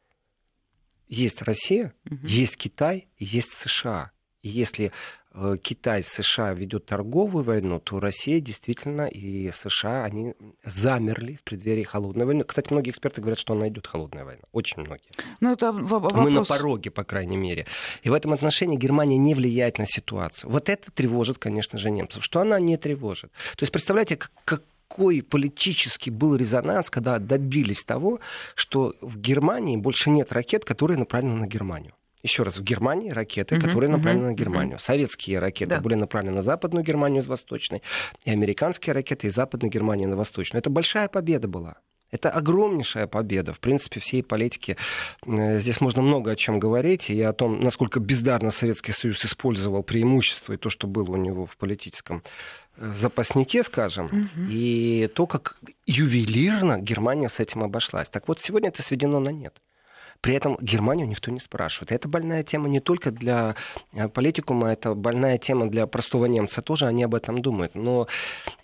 Есть 1.08 1.42
Россия, 1.42 1.94
угу. 2.04 2.26
есть 2.26 2.56
Китай, 2.56 3.08
есть 3.18 3.52
США. 3.52 4.10
И 4.42 4.48
если 4.48 4.92
Китай 5.62 6.02
с 6.02 6.08
США 6.08 6.52
ведет 6.52 6.86
торговую 6.86 7.44
войну, 7.44 7.80
то 7.80 8.00
Россия 8.00 8.40
действительно 8.40 9.06
и 9.06 9.50
США, 9.50 10.04
они 10.04 10.34
замерли 10.64 11.36
в 11.36 11.42
преддверии 11.42 11.84
холодной 11.84 12.26
войны. 12.26 12.44
Кстати, 12.44 12.72
многие 12.72 12.90
эксперты 12.90 13.20
говорят, 13.20 13.38
что 13.38 13.54
она 13.54 13.68
идет 13.68 13.86
холодная 13.86 14.24
война. 14.24 14.42
Очень 14.52 14.82
многие. 14.82 15.10
Но 15.40 15.48
ну, 15.48 15.52
это 15.52 15.72
вопрос... 15.72 16.12
Мы 16.14 16.30
на 16.30 16.44
пороге, 16.44 16.90
по 16.90 17.04
крайней 17.04 17.36
мере. 17.36 17.66
И 18.02 18.10
в 18.10 18.14
этом 18.14 18.32
отношении 18.32 18.76
Германия 18.76 19.16
не 19.16 19.34
влияет 19.34 19.78
на 19.78 19.86
ситуацию. 19.86 20.50
Вот 20.50 20.68
это 20.68 20.90
тревожит, 20.90 21.38
конечно 21.38 21.78
же, 21.78 21.90
немцев. 21.90 22.24
Что 22.24 22.40
она 22.40 22.58
не 22.58 22.76
тревожит. 22.76 23.30
То 23.56 23.62
есть, 23.62 23.72
представляете, 23.72 24.16
как 24.16 24.62
какой 24.88 25.22
политический 25.22 26.10
был 26.10 26.34
резонанс, 26.34 26.88
когда 26.88 27.18
добились 27.18 27.84
того, 27.84 28.20
что 28.54 28.94
в 29.02 29.18
Германии 29.18 29.76
больше 29.76 30.08
нет 30.10 30.32
ракет, 30.32 30.64
которые 30.64 30.96
направлены 30.98 31.36
на 31.36 31.46
Германию. 31.46 31.92
Еще 32.22 32.42
раз, 32.42 32.56
в 32.56 32.62
Германии 32.62 33.10
ракеты, 33.10 33.54
uh-huh, 33.54 33.60
которые 33.60 33.90
направлены 33.90 34.26
uh-huh, 34.26 34.30
на 34.30 34.34
Германию. 34.34 34.76
Uh-huh. 34.76 34.82
Советские 34.82 35.38
ракеты 35.38 35.76
да. 35.76 35.80
были 35.80 35.94
направлены 35.94 36.36
на 36.36 36.42
Западную 36.42 36.84
Германию 36.84 37.22
из 37.22 37.26
Восточной, 37.26 37.82
и 38.24 38.30
американские 38.30 38.92
ракеты 38.92 39.28
из 39.28 39.34
Западной 39.34 39.70
Германии 39.70 40.06
на 40.06 40.16
Восточную. 40.16 40.60
Это 40.60 40.70
большая 40.70 41.08
победа 41.08 41.46
была. 41.46 41.76
Это 42.10 42.30
огромнейшая 42.30 43.06
победа. 43.06 43.52
В 43.52 43.60
принципе, 43.60 44.00
всей 44.00 44.22
политики 44.22 44.76
э, 45.26 45.58
здесь 45.58 45.80
можно 45.80 46.00
много 46.00 46.30
о 46.30 46.36
чем 46.36 46.58
говорить, 46.58 47.10
и 47.10 47.20
о 47.20 47.32
том, 47.32 47.60
насколько 47.60 48.00
бездарно 48.00 48.50
Советский 48.50 48.92
Союз 48.92 49.24
использовал 49.24 49.82
преимущество 49.82 50.54
и 50.54 50.56
то, 50.56 50.70
что 50.70 50.86
было 50.86 51.10
у 51.10 51.16
него 51.16 51.44
в 51.44 51.56
политическом 51.58 52.22
э, 52.76 52.92
запаснике, 52.94 53.62
скажем, 53.62 54.06
угу. 54.06 54.48
и 54.48 55.10
то, 55.14 55.26
как 55.26 55.58
ювелирно 55.86 56.78
Германия 56.78 57.28
с 57.28 57.40
этим 57.40 57.62
обошлась. 57.62 58.08
Так 58.08 58.26
вот, 58.28 58.40
сегодня 58.40 58.70
это 58.70 58.82
сведено 58.82 59.20
на 59.20 59.30
нет. 59.30 59.60
При 60.20 60.34
этом 60.34 60.56
Германию 60.60 61.06
никто 61.06 61.30
не 61.30 61.38
спрашивает. 61.38 61.92
Это 61.92 62.08
больная 62.08 62.42
тема 62.42 62.68
не 62.68 62.80
только 62.80 63.10
для 63.10 63.54
э, 63.92 64.08
политикума, 64.08 64.72
это 64.72 64.94
больная 64.94 65.38
тема 65.38 65.68
для 65.68 65.86
простого 65.86 66.26
немца 66.26 66.60
тоже, 66.60 66.86
они 66.86 67.04
об 67.04 67.14
этом 67.14 67.40
думают. 67.40 67.74
Но 67.74 68.08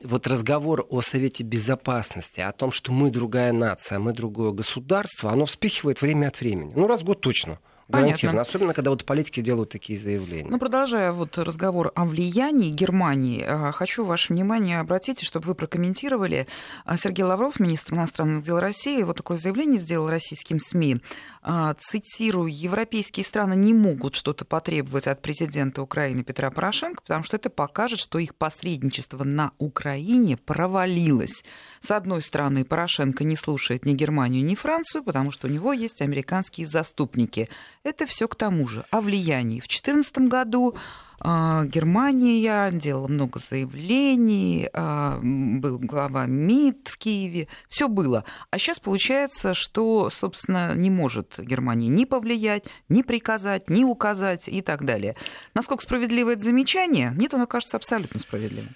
вот 0.02 0.26
разговор 0.26 0.84
о 0.88 1.00
Совете 1.00 1.44
Безопасности, 1.44 2.40
о 2.40 2.52
том, 2.52 2.72
что 2.72 2.92
мы 2.92 3.10
другая 3.10 3.52
нация, 3.52 3.98
мы 3.98 4.12
другое 4.12 4.50
государство, 4.50 5.30
оно 5.30 5.44
вспихивает 5.44 6.02
время 6.02 6.28
от 6.28 6.40
времени. 6.40 6.72
Ну, 6.74 6.86
раз 6.88 7.02
в 7.02 7.04
год 7.04 7.20
точно. 7.20 7.58
Гарантированно. 7.88 8.40
Особенно, 8.40 8.72
когда 8.72 8.90
вот 8.90 9.04
политики 9.04 9.40
делают 9.40 9.70
такие 9.70 9.98
заявления. 9.98 10.48
Ну, 10.50 10.58
продолжая 10.58 11.12
вот 11.12 11.36
разговор 11.36 11.92
о 11.94 12.04
влиянии 12.04 12.70
Германии, 12.70 13.44
э, 13.46 13.72
хочу 13.72 14.04
ваше 14.04 14.32
внимание 14.32 14.80
обратить, 14.80 15.22
чтобы 15.22 15.46
вы 15.46 15.54
прокомментировали. 15.54 16.46
Э, 16.86 16.96
Сергей 16.96 17.24
Лавров, 17.24 17.60
министр 17.60 17.94
иностранных 17.94 18.44
дел 18.44 18.58
России, 18.58 19.02
вот 19.02 19.18
такое 19.18 19.38
заявление 19.38 19.78
сделал 19.78 20.08
российским 20.08 20.58
СМИ. 20.58 21.02
Э, 21.42 21.74
цитирую, 21.78 22.50
европейские 22.50 23.24
страны 23.24 23.54
не 23.54 23.74
могут 23.74 24.14
что-то 24.14 24.44
потребовать 24.44 25.06
от 25.06 25.20
президента 25.20 25.82
Украины 25.82 26.24
Петра 26.24 26.50
Порошенко, 26.50 27.02
потому 27.02 27.22
что 27.22 27.36
это 27.36 27.50
покажет, 27.50 27.98
что 27.98 28.18
их 28.18 28.34
посредничество 28.34 29.24
на 29.24 29.52
Украине 29.58 30.36
провалилось. 30.36 31.44
С 31.80 31.90
одной 31.90 32.22
стороны, 32.22 32.64
Порошенко 32.64 33.24
не 33.24 33.36
слушает 33.36 33.84
ни 33.84 33.92
Германию, 33.92 34.42
ни 34.42 34.54
Францию, 34.54 35.04
потому 35.04 35.30
что 35.30 35.48
у 35.48 35.50
него 35.50 35.72
есть 35.72 36.00
американские 36.00 36.66
заступники. 36.66 37.48
Это 37.84 38.06
все 38.06 38.26
к 38.28 38.34
тому 38.34 38.66
же 38.66 38.86
о 38.90 39.02
влиянии. 39.02 39.60
В 39.60 39.68
2014 39.68 40.18
году 40.20 40.74
а, 41.20 41.64
Германия 41.66 42.70
делала 42.72 43.08
много 43.08 43.38
заявлений, 43.38 44.70
а, 44.72 45.20
был 45.22 45.78
глава 45.78 46.24
МИД 46.24 46.88
в 46.88 46.96
Киеве, 46.96 47.46
все 47.68 47.88
было. 47.88 48.24
А 48.50 48.56
сейчас 48.56 48.80
получается, 48.80 49.52
что, 49.52 50.08
собственно, 50.08 50.74
не 50.74 50.88
может 50.88 51.34
Германия 51.38 51.88
ни 51.88 52.06
повлиять, 52.06 52.64
ни 52.88 53.02
приказать, 53.02 53.68
ни 53.68 53.84
указать 53.84 54.48
и 54.48 54.62
так 54.62 54.86
далее. 54.86 55.14
Насколько 55.52 55.82
справедливо 55.82 56.30
это 56.30 56.42
замечание? 56.42 57.12
Нет, 57.14 57.34
оно 57.34 57.46
кажется 57.46 57.76
абсолютно 57.76 58.18
справедливым. 58.18 58.74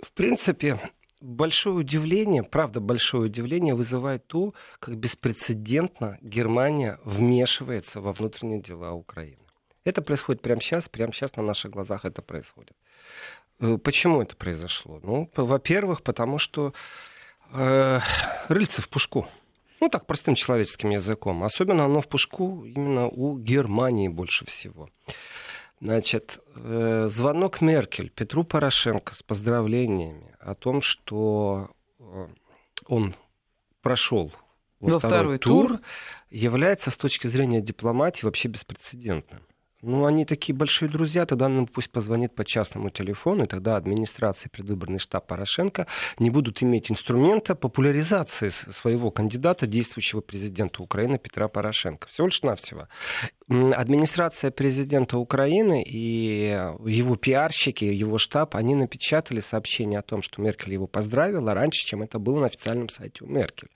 В 0.00 0.12
принципе, 0.14 0.78
большое 1.20 1.76
удивление, 1.76 2.42
правда, 2.42 2.80
большое 2.80 3.24
удивление 3.24 3.74
вызывает 3.74 4.26
то, 4.26 4.54
как 4.78 4.96
беспрецедентно 4.96 6.18
Германия 6.20 6.98
вмешивается 7.04 8.00
во 8.00 8.12
внутренние 8.12 8.60
дела 8.60 8.92
Украины. 8.92 9.38
Это 9.84 10.02
происходит 10.02 10.42
прямо 10.42 10.60
сейчас, 10.60 10.88
прямо 10.88 11.12
сейчас 11.12 11.36
на 11.36 11.42
наших 11.42 11.70
глазах 11.70 12.04
это 12.04 12.22
происходит. 12.22 12.76
Э, 13.60 13.78
почему 13.78 14.22
это 14.22 14.34
произошло? 14.36 15.00
Ну, 15.02 15.30
во-первых, 15.36 16.02
потому 16.02 16.38
что 16.38 16.72
э, 17.52 18.00
рыльце 18.48 18.82
в 18.82 18.88
пушку. 18.88 19.26
Ну, 19.80 19.88
так, 19.90 20.06
простым 20.06 20.34
человеческим 20.34 20.90
языком. 20.90 21.44
Особенно 21.44 21.84
оно 21.84 22.00
в 22.00 22.08
пушку 22.08 22.64
именно 22.64 23.08
у 23.08 23.38
Германии 23.38 24.08
больше 24.08 24.46
всего. 24.46 24.88
Значит, 25.84 26.40
э, 26.56 27.08
звонок 27.10 27.60
Меркель 27.60 28.08
Петру 28.08 28.42
Порошенко 28.42 29.14
с 29.14 29.22
поздравлениями 29.22 30.34
о 30.40 30.54
том, 30.54 30.80
что 30.80 31.72
э, 31.98 32.26
он 32.86 33.14
прошел 33.82 34.32
во, 34.80 34.94
во 34.94 34.98
второй, 34.98 35.36
второй 35.36 35.38
тур, 35.38 35.68
тур, 35.68 35.80
является 36.30 36.90
с 36.90 36.96
точки 36.96 37.26
зрения 37.26 37.60
дипломатии 37.60 38.24
вообще 38.24 38.48
беспрецедентным. 38.48 39.42
Ну, 39.86 40.06
они 40.06 40.24
такие 40.24 40.54
большие 40.56 40.88
друзья, 40.88 41.26
тогда 41.26 41.46
нам 41.46 41.66
пусть 41.66 41.90
позвонит 41.90 42.34
по 42.34 42.42
частному 42.42 42.88
телефону, 42.88 43.44
и 43.44 43.46
тогда 43.46 43.76
администрация 43.76 44.48
предвыборный 44.48 44.98
штаб 44.98 45.26
Порошенко 45.26 45.86
не 46.18 46.30
будут 46.30 46.62
иметь 46.62 46.90
инструмента 46.90 47.54
популяризации 47.54 48.48
своего 48.48 49.10
кандидата, 49.10 49.66
действующего 49.66 50.22
президента 50.22 50.82
Украины 50.82 51.18
Петра 51.18 51.48
Порошенко. 51.48 52.08
Всего 52.08 52.28
лишь 52.28 52.42
навсего. 52.42 52.88
Администрация 53.48 54.50
президента 54.50 55.18
Украины 55.18 55.82
и 55.86 56.58
его 56.86 57.16
пиарщики, 57.16 57.84
его 57.84 58.16
штаб, 58.16 58.56
они 58.56 58.74
напечатали 58.74 59.40
сообщение 59.40 59.98
о 59.98 60.02
том, 60.02 60.22
что 60.22 60.40
Меркель 60.40 60.72
его 60.72 60.86
поздравила 60.86 61.52
раньше, 61.52 61.86
чем 61.86 62.00
это 62.00 62.18
было 62.18 62.40
на 62.40 62.46
официальном 62.46 62.88
сайте 62.88 63.22
у 63.24 63.26
Меркель. 63.26 63.68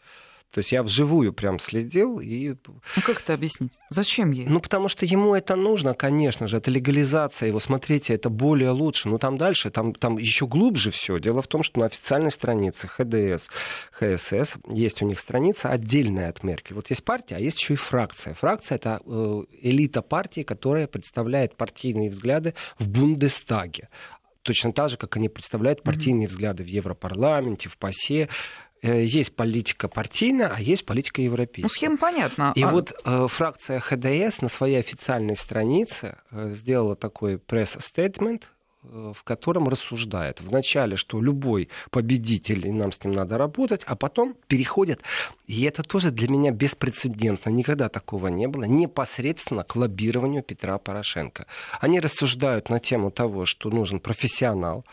То 0.52 0.58
есть 0.58 0.72
я 0.72 0.82
вживую 0.82 1.34
прям 1.34 1.58
следил 1.58 2.20
и... 2.20 2.54
Ну 2.66 3.02
как 3.04 3.20
это 3.20 3.34
объяснить? 3.34 3.72
Зачем 3.90 4.30
ей? 4.30 4.46
Ну 4.46 4.60
потому 4.60 4.88
что 4.88 5.04
ему 5.04 5.34
это 5.34 5.56
нужно, 5.56 5.92
конечно 5.92 6.48
же. 6.48 6.56
Это 6.56 6.70
легализация 6.70 7.48
его. 7.48 7.60
Смотрите, 7.60 8.14
это 8.14 8.30
более 8.30 8.70
лучше. 8.70 9.08
Но 9.08 9.18
там 9.18 9.36
дальше, 9.36 9.70
там, 9.70 9.92
там 9.94 10.16
еще 10.16 10.46
глубже 10.46 10.90
все. 10.90 11.18
Дело 11.18 11.42
в 11.42 11.46
том, 11.48 11.62
что 11.62 11.80
на 11.80 11.86
официальной 11.86 12.32
странице 12.32 12.88
ХДС, 12.88 13.48
ХСС 13.92 14.56
есть 14.70 15.02
у 15.02 15.06
них 15.06 15.20
страница 15.20 15.68
отдельная 15.68 16.30
от 16.30 16.42
Меркель. 16.42 16.74
Вот 16.74 16.88
есть 16.88 17.04
партия, 17.04 17.36
а 17.36 17.40
есть 17.40 17.60
еще 17.60 17.74
и 17.74 17.76
фракция. 17.76 18.32
Фракция 18.32 18.76
это 18.76 19.00
э, 19.04 19.42
элита 19.60 20.00
партии, 20.00 20.44
которая 20.44 20.86
представляет 20.86 21.56
партийные 21.56 22.08
взгляды 22.08 22.54
в 22.78 22.88
Бундестаге 22.88 23.88
точно 24.48 24.72
так 24.72 24.88
же, 24.88 24.96
как 24.96 25.14
они 25.16 25.28
представляют 25.28 25.82
партийные 25.82 26.26
mm-hmm. 26.26 26.30
взгляды 26.30 26.64
в 26.64 26.68
Европарламенте, 26.68 27.68
в 27.68 27.76
ПАСЕ. 27.76 28.30
Э, 28.82 29.04
есть 29.04 29.34
политика 29.34 29.88
партийная, 29.88 30.52
а 30.54 30.60
есть 30.60 30.84
политика 30.84 31.20
европейская. 31.20 31.62
Ну, 31.62 31.68
схема 31.68 31.96
понятна. 31.96 32.52
И 32.54 32.62
а... 32.62 32.68
вот 32.68 32.92
э, 33.04 33.26
фракция 33.28 33.80
ХДС 33.80 34.40
на 34.40 34.48
своей 34.48 34.78
официальной 34.78 35.36
странице 35.36 36.18
э, 36.30 36.50
сделала 36.50 36.94
такой 36.94 37.38
пресс-стейтмент, 37.38 38.50
э, 38.84 39.12
в 39.16 39.24
котором 39.24 39.68
рассуждает 39.68 40.40
вначале, 40.40 40.96
что 40.96 41.20
любой 41.20 41.70
победитель, 41.90 42.66
и 42.68 42.70
нам 42.70 42.92
с 42.92 43.02
ним 43.02 43.14
надо 43.14 43.36
работать, 43.36 43.82
а 43.84 43.96
потом 43.96 44.36
переходят, 44.46 45.00
и 45.46 45.64
это 45.64 45.82
тоже 45.82 46.12
для 46.12 46.28
меня 46.28 46.52
беспрецедентно, 46.52 47.50
никогда 47.50 47.88
такого 47.88 48.28
не 48.28 48.46
было, 48.46 48.64
непосредственно 48.64 49.64
к 49.64 49.74
лоббированию 49.74 50.42
Петра 50.44 50.78
Порошенко. 50.78 51.46
Они 51.80 51.98
рассуждают 51.98 52.68
на 52.70 52.78
тему 52.78 53.10
того, 53.10 53.44
что 53.44 53.70
нужен 53.70 53.98
профессионал, 53.98 54.84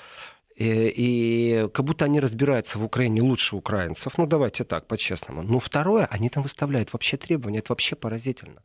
Э, 0.57 0.87
и 0.87 1.67
как 1.73 1.85
будто 1.85 2.05
они 2.05 2.19
разбираются 2.19 2.79
в 2.79 2.83
Украине 2.83 3.21
лучше 3.21 3.55
украинцев. 3.55 4.17
Ну, 4.17 4.25
давайте 4.25 4.63
так, 4.63 4.87
по-честному. 4.87 5.43
Но 5.43 5.59
второе, 5.59 6.05
они 6.05 6.29
там 6.29 6.43
выставляют 6.43 6.93
вообще 6.93 7.17
требования. 7.17 7.59
Это 7.59 7.73
вообще 7.73 7.95
поразительно. 7.95 8.61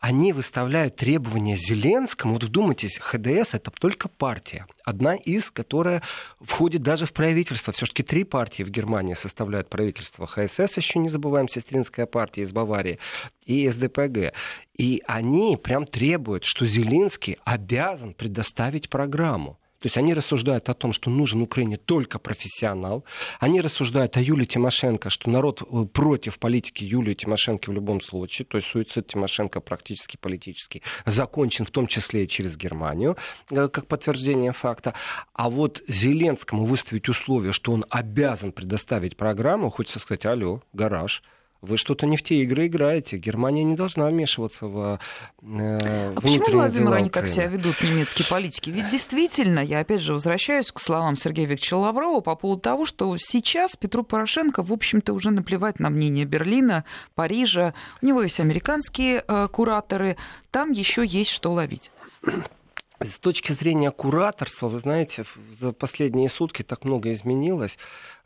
Они 0.00 0.32
выставляют 0.32 0.96
требования 0.96 1.56
Зеленскому. 1.56 2.34
Вот 2.34 2.44
вдумайтесь, 2.44 2.98
ХДС 2.98 3.54
это 3.54 3.70
только 3.70 4.08
партия. 4.08 4.66
Одна 4.84 5.14
из, 5.14 5.50
которая 5.50 6.02
входит 6.40 6.82
даже 6.82 7.06
в 7.06 7.12
правительство. 7.12 7.72
Все-таки 7.72 8.02
три 8.02 8.24
партии 8.24 8.62
в 8.62 8.70
Германии 8.70 9.14
составляют 9.14 9.70
правительство. 9.70 10.26
ХСС 10.26 10.76
еще 10.76 10.98
не 10.98 11.08
забываем, 11.08 11.48
сестринская 11.48 12.06
партия 12.06 12.42
из 12.42 12.52
Баварии 12.52 12.98
и 13.46 13.68
СДПГ. 13.68 14.34
И 14.76 15.02
они 15.06 15.56
прям 15.56 15.86
требуют, 15.86 16.44
что 16.44 16.66
Зеленский 16.66 17.38
обязан 17.44 18.12
предоставить 18.12 18.90
программу. 18.90 19.59
То 19.80 19.86
есть 19.86 19.96
они 19.96 20.12
рассуждают 20.12 20.68
о 20.68 20.74
том, 20.74 20.92
что 20.92 21.08
нужен 21.08 21.40
Украине 21.40 21.78
только 21.78 22.18
профессионал. 22.18 23.04
Они 23.38 23.62
рассуждают 23.62 24.16
о 24.18 24.20
Юлии 24.20 24.44
Тимошенко, 24.44 25.08
что 25.08 25.30
народ 25.30 25.62
э, 25.62 25.84
против 25.86 26.38
политики 26.38 26.84
Юлии 26.84 27.14
Тимошенко 27.14 27.70
в 27.70 27.72
любом 27.72 28.02
случае. 28.02 28.44
То 28.44 28.58
есть 28.58 28.68
суицид 28.68 29.06
Тимошенко 29.08 29.60
практически 29.60 30.18
политически 30.18 30.82
закончен, 31.06 31.64
в 31.64 31.70
том 31.70 31.86
числе 31.86 32.24
и 32.24 32.28
через 32.28 32.58
Германию, 32.58 33.16
э, 33.50 33.68
как 33.68 33.86
подтверждение 33.86 34.52
факта. 34.52 34.92
А 35.32 35.48
вот 35.48 35.82
Зеленскому 35.88 36.66
выставить 36.66 37.08
условие, 37.08 37.52
что 37.52 37.72
он 37.72 37.86
обязан 37.88 38.52
предоставить 38.52 39.16
программу, 39.16 39.70
хочется 39.70 39.98
сказать, 39.98 40.26
алло, 40.26 40.62
гараж– 40.74 41.22
вы 41.62 41.76
что-то 41.76 42.06
не 42.06 42.16
в 42.16 42.22
те 42.22 42.36
игры 42.42 42.66
играете. 42.66 43.18
Германия 43.18 43.64
не 43.64 43.74
должна 43.74 44.06
вмешиваться 44.08 44.66
в 44.66 44.98
э, 45.42 46.12
А 46.16 46.20
почему, 46.20 46.46
Владимир, 46.52 46.94
они 46.94 47.10
так 47.10 47.26
себя 47.26 47.46
ведут, 47.46 47.82
немецкие 47.82 48.26
политики? 48.28 48.70
Ведь 48.70 48.88
действительно, 48.88 49.60
я 49.60 49.80
опять 49.80 50.00
же 50.00 50.14
возвращаюсь 50.14 50.72
к 50.72 50.78
словам 50.80 51.16
Сергея 51.16 51.46
Викторовича 51.46 51.76
Лаврова 51.76 52.20
по 52.20 52.34
поводу 52.34 52.60
того, 52.60 52.86
что 52.86 53.14
сейчас 53.18 53.76
Петру 53.76 54.02
Порошенко, 54.02 54.62
в 54.62 54.72
общем-то, 54.72 55.12
уже 55.12 55.30
наплевать 55.30 55.80
на 55.80 55.90
мнение 55.90 56.24
Берлина, 56.24 56.84
Парижа. 57.14 57.74
У 58.00 58.06
него 58.06 58.22
есть 58.22 58.40
американские 58.40 59.24
э, 59.26 59.48
кураторы, 59.48 60.16
там 60.50 60.70
еще 60.70 61.04
есть 61.06 61.30
что 61.30 61.52
ловить. 61.52 61.90
С 63.02 63.18
точки 63.18 63.52
зрения 63.52 63.90
кураторства, 63.90 64.68
вы 64.68 64.78
знаете, 64.78 65.24
за 65.58 65.72
последние 65.72 66.28
сутки 66.28 66.62
так 66.62 66.84
много 66.84 67.10
изменилось. 67.12 67.78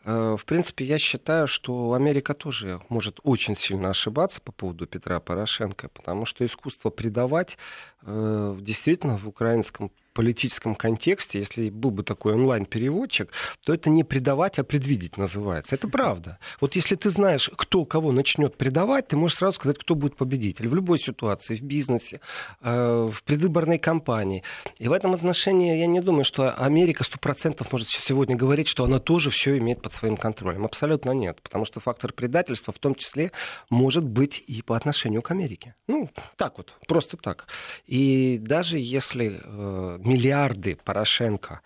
Э, 0.04 0.35
в 0.37 0.45
принципе, 0.45 0.85
я 0.85 0.99
считаю, 0.99 1.47
что 1.47 1.93
Америка 1.93 2.35
тоже 2.35 2.81
может 2.88 3.21
очень 3.23 3.57
сильно 3.57 3.90
ошибаться 3.90 4.40
по 4.40 4.50
поводу 4.50 4.88
Петра 4.88 5.21
Порошенко, 5.21 5.88
потому 5.90 6.25
что 6.25 6.45
искусство 6.45 6.90
предавать 6.90 7.57
э, 8.02 8.57
действительно 8.61 9.16
в 9.16 9.28
украинском 9.28 9.93
политическом 10.14 10.75
контексте, 10.75 11.40
если 11.40 11.68
был 11.71 11.90
бы 11.90 12.02
такой 12.04 12.35
онлайн-переводчик, 12.35 13.30
то 13.64 13.75
это 13.75 13.90
не 13.90 14.04
предавать, 14.04 14.59
а 14.59 14.64
предвидеть 14.64 15.18
называется. 15.18 15.75
Это 15.75 15.88
правда. 15.88 16.38
Вот 16.61 16.76
если 16.76 16.94
ты 16.94 17.11
знаешь, 17.11 17.50
кто 17.56 17.85
кого 17.85 18.12
начнет 18.12 18.56
предавать, 18.56 19.09
ты 19.09 19.16
можешь 19.16 19.38
сразу 19.38 19.56
сказать, 19.56 19.78
кто 19.78 19.94
будет 19.94 20.16
победитель. 20.16 20.68
В 20.68 20.75
любой 20.75 20.99
ситуации, 20.99 21.56
в 21.56 21.62
бизнесе, 21.62 22.21
э, 22.62 23.11
в 23.12 23.23
предвыборной 23.25 23.78
кампании. 23.78 24.42
И 24.78 24.88
в 24.88 24.92
этом 24.92 25.14
отношении 25.14 25.76
я 25.76 25.87
не 25.87 26.00
думаю, 26.00 26.25
что 26.25 26.54
Америка 26.54 27.04
сто 27.04 27.18
процентов 27.18 27.73
может 27.73 27.88
сегодня 27.88 28.37
говорить, 28.37 28.68
что 28.68 28.85
она 28.85 29.00
тоже 29.00 29.30
все 29.30 29.59
имеет 29.59 29.83
под 29.83 29.92
своим 29.92 30.16
контролем. 30.16 30.64
Абсолютно 30.64 31.11
нет. 31.11 31.42
Потому 31.42 31.64
что 31.64 31.80
фактор 31.80 32.12
предательства 32.12 32.73
в 32.73 32.78
том 32.78 32.94
числе 32.94 33.33
может 33.68 34.04
быть 34.04 34.42
и 34.47 34.62
по 34.62 34.76
отношению 34.76 35.23
к 35.23 35.33
Америке. 35.33 35.75
Ну, 35.88 36.09
так 36.37 36.59
вот, 36.59 36.75
просто 36.87 37.16
так. 37.16 37.47
И 37.87 38.38
даже 38.40 38.78
если 38.78 39.40
э, 39.42 39.99
миллиарды 40.04 40.76
Порошенко 40.76 41.61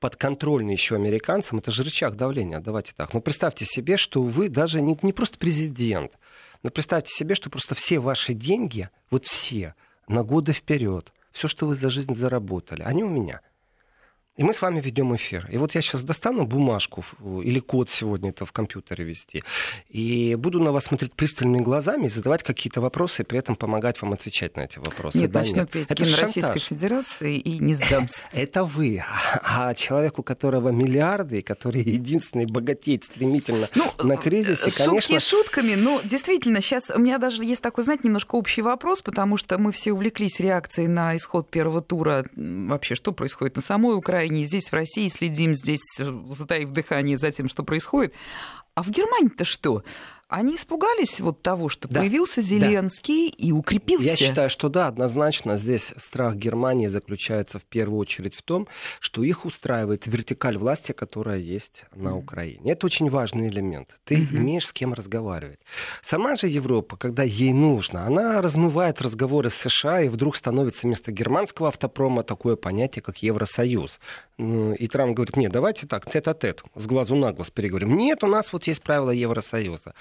подконтрольны 0.00 0.72
еще 0.72 0.96
американцам, 0.96 1.58
это 1.58 1.70
же 1.70 1.84
рычаг 1.84 2.16
давления, 2.16 2.58
давайте 2.58 2.92
так. 2.96 3.14
Но 3.14 3.20
представьте 3.20 3.64
себе, 3.64 3.96
что 3.96 4.22
вы 4.22 4.48
даже 4.48 4.80
не, 4.80 4.98
не 5.02 5.12
просто 5.12 5.38
президент, 5.38 6.12
но 6.62 6.70
представьте 6.70 7.14
себе, 7.14 7.34
что 7.36 7.50
просто 7.50 7.74
все 7.76 8.00
ваши 8.00 8.34
деньги, 8.34 8.90
вот 9.10 9.26
все, 9.26 9.74
на 10.08 10.24
годы 10.24 10.52
вперед, 10.52 11.12
все, 11.30 11.46
что 11.46 11.66
вы 11.66 11.76
за 11.76 11.88
жизнь 11.88 12.14
заработали, 12.14 12.82
они 12.82 13.04
у 13.04 13.08
меня– 13.08 13.40
и 14.34 14.44
мы 14.44 14.54
с 14.54 14.62
вами 14.62 14.80
ведем 14.80 15.14
эфир. 15.14 15.46
И 15.50 15.58
вот 15.58 15.74
я 15.74 15.82
сейчас 15.82 16.02
достану 16.04 16.46
бумажку 16.46 17.04
или 17.44 17.58
код 17.58 17.90
сегодня 17.90 18.30
это 18.30 18.46
в 18.46 18.52
компьютере 18.52 19.04
вести. 19.04 19.44
И 19.90 20.34
буду 20.36 20.58
на 20.58 20.72
вас 20.72 20.84
смотреть 20.84 21.12
пристальными 21.12 21.62
глазами 21.62 22.06
и 22.06 22.08
задавать 22.08 22.42
какие-то 22.42 22.80
вопросы, 22.80 23.22
и 23.22 23.24
при 23.26 23.38
этом 23.38 23.56
помогать 23.56 24.00
вам 24.00 24.14
отвечать 24.14 24.56
на 24.56 24.62
эти 24.62 24.78
вопросы. 24.78 25.18
Нет, 25.18 25.32
да, 25.32 25.40
начну 25.40 25.60
нет. 25.60 25.70
петь 25.70 25.90
это 25.90 26.04
Российской 26.16 26.60
Федерации 26.60 27.36
и 27.36 27.58
не 27.58 27.74
сдамся. 27.74 28.24
Это 28.32 28.64
вы. 28.64 29.04
А 29.44 29.74
человеку, 29.74 30.22
у 30.22 30.24
которого 30.24 30.70
миллиарды, 30.70 31.40
и 31.40 31.42
который 31.42 31.82
единственный 31.82 32.46
богатеет 32.46 33.04
стремительно 33.04 33.68
ну, 33.74 33.92
на 34.02 34.16
кризисе, 34.16 34.70
шутки 34.70 35.08
конечно... 35.08 35.20
шутками, 35.20 35.74
но 35.74 36.00
действительно, 36.04 36.62
сейчас 36.62 36.88
у 36.88 36.98
меня 36.98 37.18
даже 37.18 37.44
есть 37.44 37.60
такой, 37.60 37.84
знаете, 37.84 38.04
немножко 38.04 38.36
общий 38.36 38.62
вопрос, 38.62 39.02
потому 39.02 39.36
что 39.36 39.58
мы 39.58 39.72
все 39.72 39.92
увлеклись 39.92 40.40
реакцией 40.40 40.88
на 40.88 41.16
исход 41.16 41.50
первого 41.50 41.82
тура. 41.82 42.24
Вообще, 42.34 42.94
что 42.94 43.12
происходит 43.12 43.56
на 43.56 43.62
самой 43.62 43.94
Украине? 43.94 44.21
Украине, 44.22 44.44
здесь 44.44 44.70
в 44.70 44.72
России 44.72 45.08
следим, 45.08 45.56
здесь 45.56 45.80
затаив 45.98 46.70
дыхание 46.70 47.18
за 47.18 47.32
тем, 47.32 47.48
что 47.48 47.64
происходит. 47.64 48.14
А 48.74 48.82
в 48.84 48.90
Германии-то 48.90 49.44
что? 49.44 49.82
Они 50.32 50.56
испугались 50.56 51.20
вот 51.20 51.42
того, 51.42 51.68
что 51.68 51.88
да. 51.88 52.00
появился 52.00 52.40
Зеленский 52.40 53.30
да. 53.30 53.36
и 53.36 53.52
укрепился. 53.52 54.06
Я 54.06 54.16
считаю, 54.16 54.48
что 54.48 54.70
да, 54.70 54.86
однозначно 54.86 55.58
здесь 55.58 55.92
страх 55.98 56.36
Германии 56.36 56.86
заключается 56.86 57.58
в 57.58 57.64
первую 57.64 57.98
очередь 57.98 58.34
в 58.34 58.40
том, 58.40 58.66
что 58.98 59.22
их 59.24 59.44
устраивает 59.44 60.06
вертикаль 60.06 60.56
власти, 60.56 60.92
которая 60.92 61.36
есть 61.38 61.84
на 61.94 62.08
mm. 62.08 62.18
Украине. 62.18 62.72
Это 62.72 62.86
очень 62.86 63.10
важный 63.10 63.48
элемент. 63.48 63.90
Ты 64.04 64.14
mm-hmm. 64.14 64.36
имеешь 64.36 64.66
с 64.66 64.72
кем 64.72 64.94
разговаривать. 64.94 65.60
Сама 66.00 66.34
же 66.36 66.46
Европа, 66.46 66.96
когда 66.96 67.24
ей 67.24 67.52
нужно, 67.52 68.06
она 68.06 68.40
размывает 68.40 69.02
разговоры 69.02 69.50
с 69.50 69.54
США 69.56 70.00
и 70.00 70.08
вдруг 70.08 70.36
становится 70.36 70.86
вместо 70.86 71.12
германского 71.12 71.68
автопрома 71.68 72.22
такое 72.22 72.56
понятие, 72.56 73.02
как 73.02 73.18
Евросоюз. 73.18 74.00
И 74.38 74.88
Трамп 74.88 75.14
говорит, 75.14 75.36
нет, 75.36 75.52
давайте 75.52 75.86
так, 75.86 76.10
тет-а-тет, 76.10 76.62
с 76.74 76.86
глазу 76.86 77.16
на 77.16 77.32
глаз 77.32 77.50
переговорим. 77.50 77.98
Нет, 77.98 78.24
у 78.24 78.26
нас 78.26 78.50
вот 78.50 78.66
есть 78.66 78.82
правила 78.82 79.10
Евросоюза. 79.10 79.92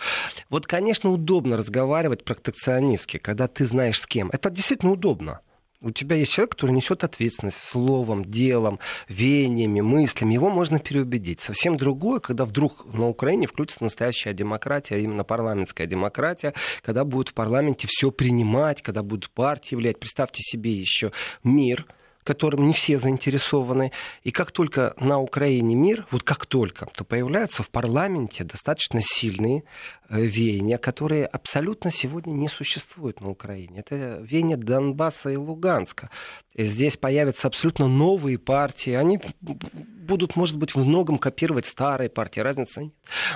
Вот, 0.50 0.68
конечно, 0.68 1.10
удобно 1.12 1.58
разговаривать 1.58 2.24
протекционистски, 2.24 3.18
когда 3.18 3.48
ты 3.48 3.66
знаешь 3.66 4.00
с 4.00 4.06
кем. 4.06 4.30
Это 4.32 4.50
действительно 4.50 4.92
удобно. 4.92 5.42
У 5.84 5.90
тебя 5.90 6.16
есть 6.16 6.32
человек, 6.32 6.52
который 6.52 6.72
несет 6.72 7.04
ответственность 7.04 7.58
словом, 7.58 8.24
делом, 8.26 8.80
веяниями, 9.10 9.82
мыслями. 9.82 10.36
Его 10.36 10.52
можно 10.52 10.78
переубедить. 10.78 11.40
Совсем 11.40 11.76
другое, 11.76 12.20
когда 12.20 12.46
вдруг 12.46 12.86
на 12.94 13.08
Украине 13.08 13.48
включится 13.48 13.84
настоящая 13.84 14.34
демократия, 14.34 14.96
а 14.96 14.98
именно 15.00 15.24
парламентская 15.24 15.88
демократия, 15.88 16.54
когда 16.84 17.04
будет 17.04 17.30
в 17.30 17.34
парламенте 17.34 17.88
все 17.90 18.12
принимать, 18.12 18.84
когда 18.84 19.02
будут 19.02 19.32
партии 19.32 19.74
влиять. 19.74 20.00
Представьте 20.00 20.44
себе 20.44 20.72
еще 20.72 21.14
мир, 21.44 21.88
которым 22.24 22.68
не 22.68 22.74
все 22.74 22.98
заинтересованы. 22.98 23.92
И 24.24 24.32
как 24.32 24.52
только 24.52 24.94
на 24.98 25.20
Украине 25.20 25.76
мир, 25.76 26.06
вот 26.12 26.24
как 26.24 26.46
только, 26.46 26.88
то 26.96 27.04
появляются 27.04 27.64
в 27.64 27.70
парламенте 27.70 28.44
достаточно 28.44 29.02
сильные 29.02 29.64
э, 30.10 30.22
веяния, 30.22 30.78
которые 30.78 31.26
абсолютно 31.26 31.92
сегодня 31.92 32.32
не 32.32 32.48
существуют 32.48 33.22
на 33.22 33.30
Украине. 33.30 33.80
Это 33.80 34.20
веяние 34.22 34.58
Донбасса 34.58 35.30
и 35.30 35.36
Луганска. 35.36 36.10
И 36.54 36.64
здесь 36.64 36.98
появятся 36.98 37.48
абсолютно 37.48 37.88
новые 37.88 38.38
партии. 38.38 38.92
Они 38.92 39.20
будут, 39.42 40.36
может 40.36 40.58
быть, 40.58 40.76
в 40.76 40.86
многом 40.86 41.18
копировать 41.18 41.66
старые 41.66 42.10
партии, 42.10 42.42
разницы 42.42 42.84
нет. 42.84 42.94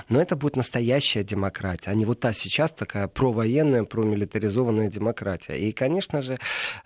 Но 0.09 0.21
это 0.21 0.35
будет 0.35 0.55
настоящая 0.55 1.23
демократия, 1.23 1.91
а 1.91 1.93
не 1.93 2.05
вот 2.05 2.19
та 2.19 2.33
сейчас 2.33 2.71
такая 2.71 3.07
провоенная, 3.07 3.83
промилитаризованная 3.83 4.89
демократия. 4.89 5.57
И, 5.57 5.71
конечно 5.71 6.21
же, 6.21 6.37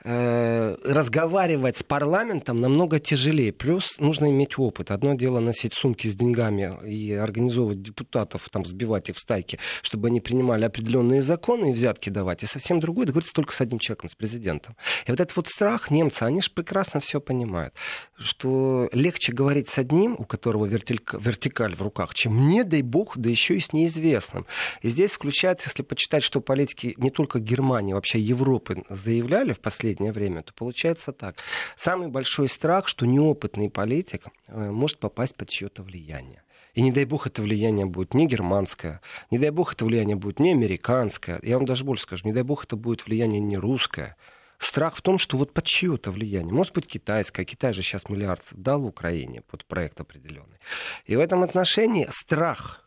э, 0.04 0.78
разговаривать 0.84 1.78
с 1.78 1.84
парламентом 1.90 2.56
намного 2.56 3.00
тяжелее. 3.00 3.52
Плюс 3.52 4.00
нужно 4.00 4.30
иметь 4.30 4.60
опыт. 4.60 4.92
Одно 4.92 5.16
дело 5.16 5.40
носить 5.40 5.74
сумки 5.74 6.08
с 6.08 6.16
деньгами 6.16 6.72
и 6.88 7.12
организовывать 7.14 7.82
депутатов, 7.82 8.48
там, 8.52 8.64
сбивать 8.64 9.10
их 9.10 9.16
в 9.16 9.20
стайки, 9.20 9.58
чтобы 9.82 10.08
они 10.08 10.22
принимали 10.22 10.66
определенные 10.66 11.24
законы 11.24 11.72
и 11.72 11.74
взятки 11.74 12.12
давать. 12.12 12.44
И 12.44 12.46
совсем 12.46 12.80
другое 12.80 13.08
договориться 13.08 13.34
только 13.34 13.56
с 13.56 13.62
одним 13.62 13.80
человеком, 13.80 14.08
с 14.10 14.16
президентом. 14.16 14.78
И 15.08 15.12
вот 15.12 15.20
этот 15.20 15.36
вот 15.36 15.48
страх 15.48 15.90
немцы, 15.90 16.22
они 16.24 16.42
же 16.42 16.52
прекрасно 16.52 17.00
все 17.00 17.20
понимают, 17.20 17.74
что 18.18 18.88
легче 18.94 19.32
говорить 19.32 19.68
с 19.68 19.80
одним, 19.80 20.16
у 20.20 20.26
которого 20.26 20.68
вертикаль 20.68 21.76
в 21.76 21.82
руках, 21.82 22.14
чем 22.14 22.48
не 22.50 22.64
дай 22.64 22.84
бог, 22.84 23.18
да 23.18 23.32
еще 23.32 23.56
и 23.56 23.60
с 23.60 23.74
неизвестным. 23.74 24.46
И 24.84 24.90
здесь 24.90 25.14
включается, 25.14 25.70
если 25.70 25.82
почитать, 25.82 26.24
что 26.24 26.40
политики 26.40 26.94
не 26.98 27.10
только 27.10 27.40
Германии, 27.40 27.94
вообще 27.94 28.20
Европы 28.20 28.84
заявляли 28.90 29.54
в 29.54 29.60
последнее 29.60 30.12
время, 30.12 30.44
то 30.44 30.54
получается 30.54 31.14
так. 31.14 31.38
Самый 31.80 32.10
большой 32.10 32.50
страх, 32.50 32.90
что 32.90 33.06
неопытный 33.06 33.70
политик 33.70 34.26
э, 34.48 34.70
может 34.70 35.00
попасть 35.00 35.38
под 35.38 35.48
чье-то 35.48 35.82
влияние. 35.82 36.44
И 36.74 36.82
не 36.82 36.92
дай 36.92 37.06
бог 37.06 37.26
это 37.26 37.42
влияние 37.42 37.86
будет 37.86 38.14
не 38.14 38.28
германское, 38.28 39.00
не 39.32 39.38
дай 39.38 39.50
бог 39.50 39.72
это 39.72 39.86
влияние 39.86 40.18
будет 40.18 40.40
не 40.40 40.52
американское. 40.52 41.40
Я 41.42 41.56
вам 41.56 41.66
даже 41.66 41.86
больше 41.86 42.04
скажу, 42.04 42.28
не 42.28 42.34
дай 42.34 42.44
бог 42.44 42.66
это 42.66 42.76
будет 42.76 43.06
влияние 43.06 43.40
не 43.40 43.56
русское. 43.56 44.18
Страх 44.58 44.98
в 44.98 45.02
том, 45.02 45.18
что 45.18 45.38
вот 45.38 45.54
под 45.54 45.64
чье-то 45.64 46.12
влияние. 46.12 46.54
Может 46.54 46.74
быть, 46.74 46.86
китайское. 46.86 47.46
Китай 47.46 47.72
же 47.72 47.82
сейчас 47.82 48.10
миллиард 48.10 48.44
дал 48.52 48.84
Украине 48.84 49.40
под 49.40 49.64
проект 49.64 50.02
определенный. 50.02 50.60
И 51.06 51.16
в 51.16 51.20
этом 51.22 51.44
отношении 51.44 52.10
страх 52.10 52.84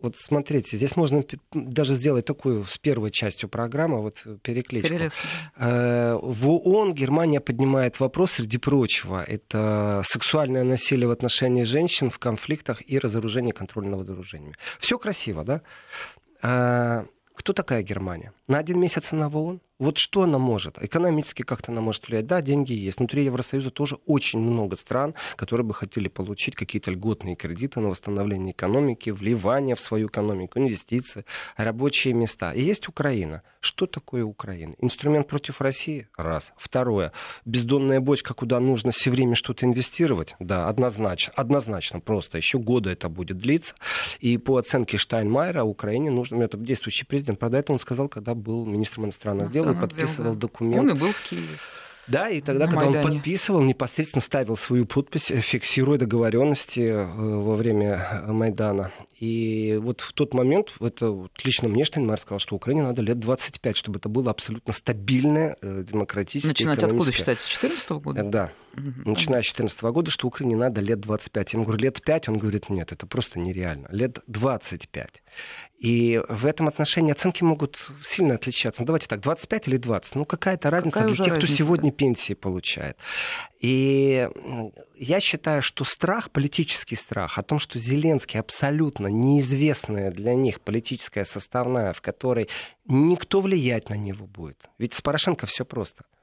вот 0.00 0.16
смотрите, 0.16 0.76
здесь 0.76 0.94
можно 0.96 1.24
даже 1.52 1.94
сделать 1.94 2.24
такую 2.24 2.64
с 2.64 2.78
первой 2.78 3.10
частью 3.10 3.48
программы, 3.48 4.00
вот 4.00 4.24
перекличку. 4.42 4.88
Перелет. 4.88 5.12
Э, 5.56 6.16
в 6.20 6.48
ООН 6.50 6.94
Германия 6.94 7.40
поднимает 7.40 7.98
вопрос, 7.98 8.32
среди 8.32 8.58
прочего, 8.58 9.22
это 9.22 10.02
сексуальное 10.04 10.62
насилие 10.62 11.08
в 11.08 11.10
отношении 11.10 11.64
женщин 11.64 12.10
в 12.10 12.18
конфликтах 12.18 12.82
и 12.86 12.98
разоружение 12.98 13.52
контрольного 13.52 14.04
вооружениями. 14.04 14.56
Все 14.78 14.98
красиво, 14.98 15.44
да? 15.44 15.62
А, 16.42 17.06
кто 17.34 17.52
такая 17.52 17.82
Германия? 17.82 18.32
На 18.46 18.58
один 18.58 18.78
месяц 18.78 19.12
она 19.12 19.28
в 19.28 19.36
ООН? 19.36 19.60
Вот 19.78 19.96
что 19.96 20.24
она 20.24 20.38
может? 20.38 20.82
Экономически 20.82 21.42
как-то 21.42 21.70
она 21.70 21.80
может 21.80 22.08
влиять? 22.08 22.26
Да, 22.26 22.42
деньги 22.42 22.72
есть. 22.72 22.98
Внутри 22.98 23.24
Евросоюза 23.24 23.70
тоже 23.70 23.98
очень 24.06 24.40
много 24.40 24.74
стран, 24.76 25.14
которые 25.36 25.64
бы 25.64 25.72
хотели 25.72 26.08
получить 26.08 26.56
какие-то 26.56 26.90
льготные 26.90 27.36
кредиты 27.36 27.78
на 27.78 27.88
восстановление 27.88 28.50
экономики, 28.50 29.10
вливание 29.10 29.76
в 29.76 29.80
свою 29.80 30.08
экономику, 30.08 30.58
инвестиции, 30.58 31.24
рабочие 31.56 32.12
места. 32.12 32.52
И 32.52 32.60
есть 32.60 32.88
Украина. 32.88 33.42
Что 33.60 33.86
такое 33.86 34.24
Украина? 34.24 34.74
Инструмент 34.78 35.28
против 35.28 35.60
России? 35.60 36.08
Раз. 36.16 36.52
Второе. 36.56 37.12
Бездонная 37.44 38.00
бочка, 38.00 38.34
куда 38.34 38.58
нужно 38.58 38.90
все 38.90 39.10
время 39.10 39.36
что-то 39.36 39.64
инвестировать? 39.64 40.34
Да, 40.40 40.68
однозначно. 40.68 41.32
Однозначно 41.36 42.00
просто. 42.00 42.36
Еще 42.38 42.58
года 42.58 42.90
это 42.90 43.08
будет 43.08 43.38
длиться. 43.38 43.76
И 44.18 44.38
по 44.38 44.56
оценке 44.56 44.98
Штайнмайера 44.98 45.62
Украине 45.62 46.10
нужно... 46.10 46.42
Это 46.42 46.56
действующий 46.56 47.04
президент. 47.04 47.38
Правда, 47.38 47.58
это 47.58 47.72
он 47.72 47.78
сказал, 47.78 48.08
когда 48.08 48.34
был 48.34 48.66
министром 48.66 49.04
иностранных 49.04 49.52
дел 49.52 49.67
и 49.72 49.74
подписывал 49.74 50.34
да. 50.34 50.40
документ. 50.40 50.90
Он 50.90 50.96
и 50.96 50.98
был 50.98 51.12
в 51.12 51.20
Киеве. 51.20 51.58
Да, 52.08 52.30
и 52.30 52.40
тогда, 52.40 52.66
когда 52.66 52.86
Майдане. 52.86 53.04
он 53.06 53.14
подписывал, 53.14 53.60
непосредственно 53.60 54.22
ставил 54.22 54.56
свою 54.56 54.86
подпись, 54.86 55.26
фиксируя 55.26 55.98
договоренности 55.98 56.80
э, 56.80 57.04
во 57.04 57.54
время 57.54 58.08
э, 58.10 58.32
Майдана. 58.32 58.92
И 59.20 59.78
вот 59.80 60.00
в 60.00 60.12
тот 60.14 60.32
момент, 60.32 60.74
это 60.80 61.10
вот 61.10 61.32
лично 61.44 61.68
мне 61.68 61.84
Штайнмайер 61.84 62.18
сказал, 62.18 62.38
что 62.38 62.56
Украине 62.56 62.82
надо 62.82 63.02
лет 63.02 63.18
25, 63.18 63.76
чтобы 63.76 63.98
это 63.98 64.08
было 64.08 64.30
абсолютно 64.30 64.72
стабильное, 64.72 65.56
э, 65.60 65.84
демократическое, 65.86 66.48
Начинать 66.48 66.82
откуда 66.82 67.12
считать? 67.12 67.40
С 67.40 67.46
2014 67.48 67.90
года? 67.90 68.22
Да. 68.22 68.52
Начиная 69.04 69.42
с 69.42 69.52
2014 69.52 69.82
года, 69.82 70.10
что 70.10 70.26
Украине 70.26 70.56
надо 70.56 70.80
лет 70.80 71.00
25. 71.00 71.52
Я 71.52 71.56
ему 71.56 71.64
говорю, 71.64 71.82
лет 71.82 72.02
5? 72.02 72.28
Он 72.28 72.38
говорит, 72.38 72.70
нет, 72.70 72.92
это 72.92 73.06
просто 73.06 73.38
нереально. 73.38 73.88
Лет 73.90 74.20
25. 74.26 75.22
И 75.78 76.20
в 76.28 76.46
этом 76.46 76.68
отношении 76.68 77.12
оценки 77.12 77.42
могут 77.42 77.88
сильно 78.02 78.34
отличаться. 78.34 78.82
Ну, 78.82 78.86
давайте 78.86 79.06
так, 79.06 79.20
25 79.20 79.68
или 79.68 79.76
20. 79.76 80.14
Ну, 80.16 80.24
какая-то 80.24 80.70
разница 80.70 80.94
какая 80.94 81.08
для 81.08 81.16
тех, 81.16 81.34
разница? 81.34 81.46
кто 81.46 81.56
сегодня 81.56 81.92
пенсии 81.92 82.34
получает. 82.34 82.96
И 83.60 84.28
я 84.96 85.20
считаю, 85.20 85.62
что 85.62 85.84
страх, 85.84 86.30
политический 86.30 86.96
страх 86.96 87.38
о 87.38 87.42
том, 87.42 87.58
что 87.58 87.78
Зеленский 87.78 88.40
абсолютно 88.40 89.06
неизвестная 89.06 90.10
для 90.10 90.34
них 90.34 90.60
политическая 90.60 91.24
составная, 91.24 91.92
в 91.92 92.00
которой 92.00 92.48
никто 92.86 93.40
влиять 93.40 93.90
на 93.90 93.94
него 93.94 94.26
будет. 94.26 94.68
Ведь 94.78 94.94
с 94.94 95.00
Порошенко 95.00 95.46
все 95.46 95.64
просто– 95.64 96.04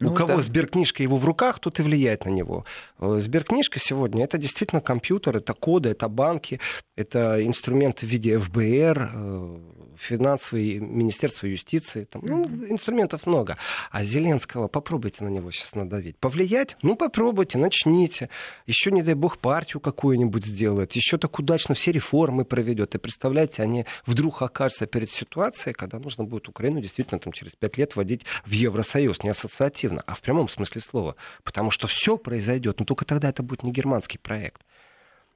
ну, 0.00 0.12
У 0.12 0.14
кого 0.14 0.36
да. 0.36 0.42
сберкнижка 0.42 1.02
его 1.02 1.18
в 1.18 1.24
руках, 1.24 1.58
тот 1.58 1.78
и 1.78 1.82
влияет 1.82 2.24
на 2.24 2.30
него. 2.30 2.64
Э, 2.98 3.18
сберкнижка 3.18 3.78
сегодня 3.78 4.24
это 4.24 4.38
действительно 4.38 4.80
компьютер, 4.80 5.36
это 5.36 5.52
коды, 5.52 5.90
это 5.90 6.08
банки, 6.08 6.58
это 6.96 7.44
инструменты 7.46 8.06
в 8.06 8.08
виде 8.08 8.38
ФБР, 8.38 9.12
э, 9.14 9.58
финансовые 10.00 10.80
Министерство 10.80 11.46
юстиции. 11.46 12.04
Там, 12.04 12.22
ну, 12.24 12.42
инструментов 12.68 13.26
много. 13.26 13.58
А 13.90 14.02
Зеленского 14.02 14.68
попробуйте 14.68 15.22
на 15.22 15.28
него 15.28 15.50
сейчас 15.50 15.74
надавить. 15.74 16.16
Повлиять? 16.16 16.76
Ну, 16.82 16.96
попробуйте, 16.96 17.58
начните. 17.58 18.30
Еще, 18.66 18.90
не 18.90 19.02
дай 19.02 19.14
бог, 19.14 19.38
партию 19.38 19.80
какую-нибудь 19.80 20.44
сделает. 20.44 20.92
Еще 20.92 21.18
так 21.18 21.38
удачно 21.38 21.74
все 21.74 21.92
реформы 21.92 22.44
проведет. 22.44 22.94
И 22.94 22.98
представляете, 22.98 23.62
они 23.62 23.84
вдруг 24.06 24.40
окажутся 24.42 24.86
перед 24.86 25.10
ситуацией, 25.10 25.74
когда 25.74 25.98
нужно 25.98 26.24
будет 26.24 26.48
Украину 26.48 26.80
действительно 26.80 27.20
там, 27.20 27.32
через 27.32 27.54
пять 27.54 27.76
лет 27.76 27.94
вводить 27.96 28.24
в 28.46 28.50
Евросоюз. 28.52 29.22
Не 29.22 29.30
ассоциативно 29.30 29.89
негативно, 29.90 30.02
а 30.06 30.14
в 30.14 30.20
прямом 30.20 30.48
смысле 30.48 30.80
слова. 30.80 31.16
Потому 31.44 31.70
что 31.70 31.86
все 31.86 32.16
произойдет, 32.16 32.78
но 32.78 32.84
только 32.84 33.04
тогда 33.04 33.28
это 33.28 33.42
будет 33.42 33.62
не 33.62 33.72
германский 33.72 34.18
проект. 34.18 34.62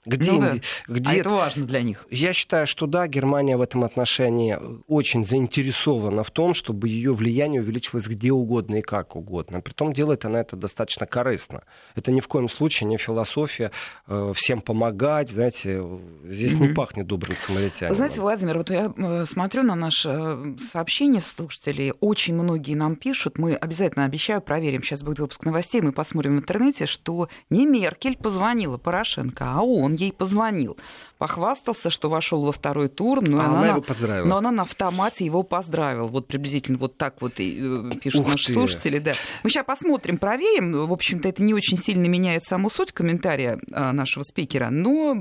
Где, 0.07 0.33
ну, 0.33 0.40
да. 0.40 0.55
где 0.87 1.11
а 1.11 1.14
это 1.14 1.31
важно 1.31 1.64
для 1.64 1.83
них. 1.83 2.07
Я 2.11 2.33
считаю, 2.33 2.67
что 2.67 2.87
да, 2.87 3.07
Германия 3.07 3.57
в 3.57 3.62
этом 3.62 3.85
отношении 3.85 4.59
очень 4.87 5.25
заинтересована 5.25 6.23
в 6.25 6.31
том, 6.31 6.53
чтобы 6.55 6.88
ее 6.88 7.14
влияние 7.14 7.62
увеличилось 7.62 8.07
где 8.07 8.33
угодно 8.33 8.77
и 8.77 8.83
как 8.83 9.17
угодно. 9.17 9.61
Притом 9.61 9.93
делает 9.93 10.25
она 10.25 10.40
это 10.40 10.57
достаточно 10.57 11.07
корыстно. 11.07 11.62
Это 11.95 12.12
ни 12.12 12.21
в 12.21 12.29
коем 12.29 12.49
случае 12.49 12.88
не 12.88 12.99
философия 12.99 13.71
э, 14.07 14.33
всем 14.35 14.61
помогать, 14.61 15.31
знаете, 15.31 15.83
здесь 16.25 16.55
mm-hmm. 16.55 16.59
не 16.59 16.69
пахнет 16.75 17.07
добрым 17.07 17.37
самаритянином. 17.37 17.95
знаете, 17.95 18.21
Владимир, 18.21 18.59
вот 18.59 18.71
я 18.71 18.93
э, 18.97 19.25
смотрю 19.27 19.62
на 19.62 19.75
наше 19.75 20.09
э, 20.11 20.57
сообщение 20.59 21.23
слушателей, 21.23 21.93
очень 22.01 22.35
многие 22.35 22.75
нам 22.75 22.97
пишут, 22.97 23.38
мы 23.38 23.55
обязательно, 23.55 24.05
обещаю, 24.05 24.40
проверим, 24.40 24.83
сейчас 24.83 25.03
будет 25.03 25.21
выпуск 25.21 25.45
новостей, 25.45 25.81
мы 25.81 25.93
посмотрим 25.93 26.37
в 26.37 26.40
интернете, 26.40 26.87
что 26.87 27.29
не 27.51 27.67
Меркель 27.67 28.17
позвонила 28.17 28.77
Порошенко, 28.77 29.45
а 29.45 29.62
он 29.62 29.94
ей 29.95 30.13
позвонил. 30.13 30.77
Похвастался, 31.19 31.91
что 31.91 32.09
вошел 32.09 32.45
во 32.45 32.53
второй 32.53 32.89
тур, 32.89 33.27
но, 33.27 33.41
а 33.41 33.45
она, 33.45 33.59
она 33.59 33.69
его 33.69 33.81
поздравила. 33.81 34.27
но 34.27 34.37
она 34.37 34.51
на 34.51 34.63
автомате 34.63 35.25
его 35.25 35.43
поздравила. 35.43 36.07
Вот 36.07 36.27
приблизительно 36.27 36.79
вот 36.79 36.97
так 36.97 37.21
вот 37.23 37.41
и 37.41 37.59
э, 37.61 37.91
пишут 38.03 38.23
Ух 38.23 38.33
наши 38.33 38.47
ты. 38.47 38.53
слушатели. 38.53 38.99
Да. 38.99 39.13
Мы 39.43 39.51
сейчас 39.51 39.65
посмотрим, 39.65 40.19
проверим. 40.19 40.87
В 40.87 40.93
общем-то, 40.93 41.29
это 41.29 41.43
не 41.43 41.55
очень 41.55 41.79
сильно 41.79 42.07
меняет 42.07 42.45
саму 42.45 42.71
суть 42.71 42.93
комментария 42.93 43.59
а, 43.73 43.93
нашего 43.93 44.23
спикера, 44.23 44.71
но 44.71 45.17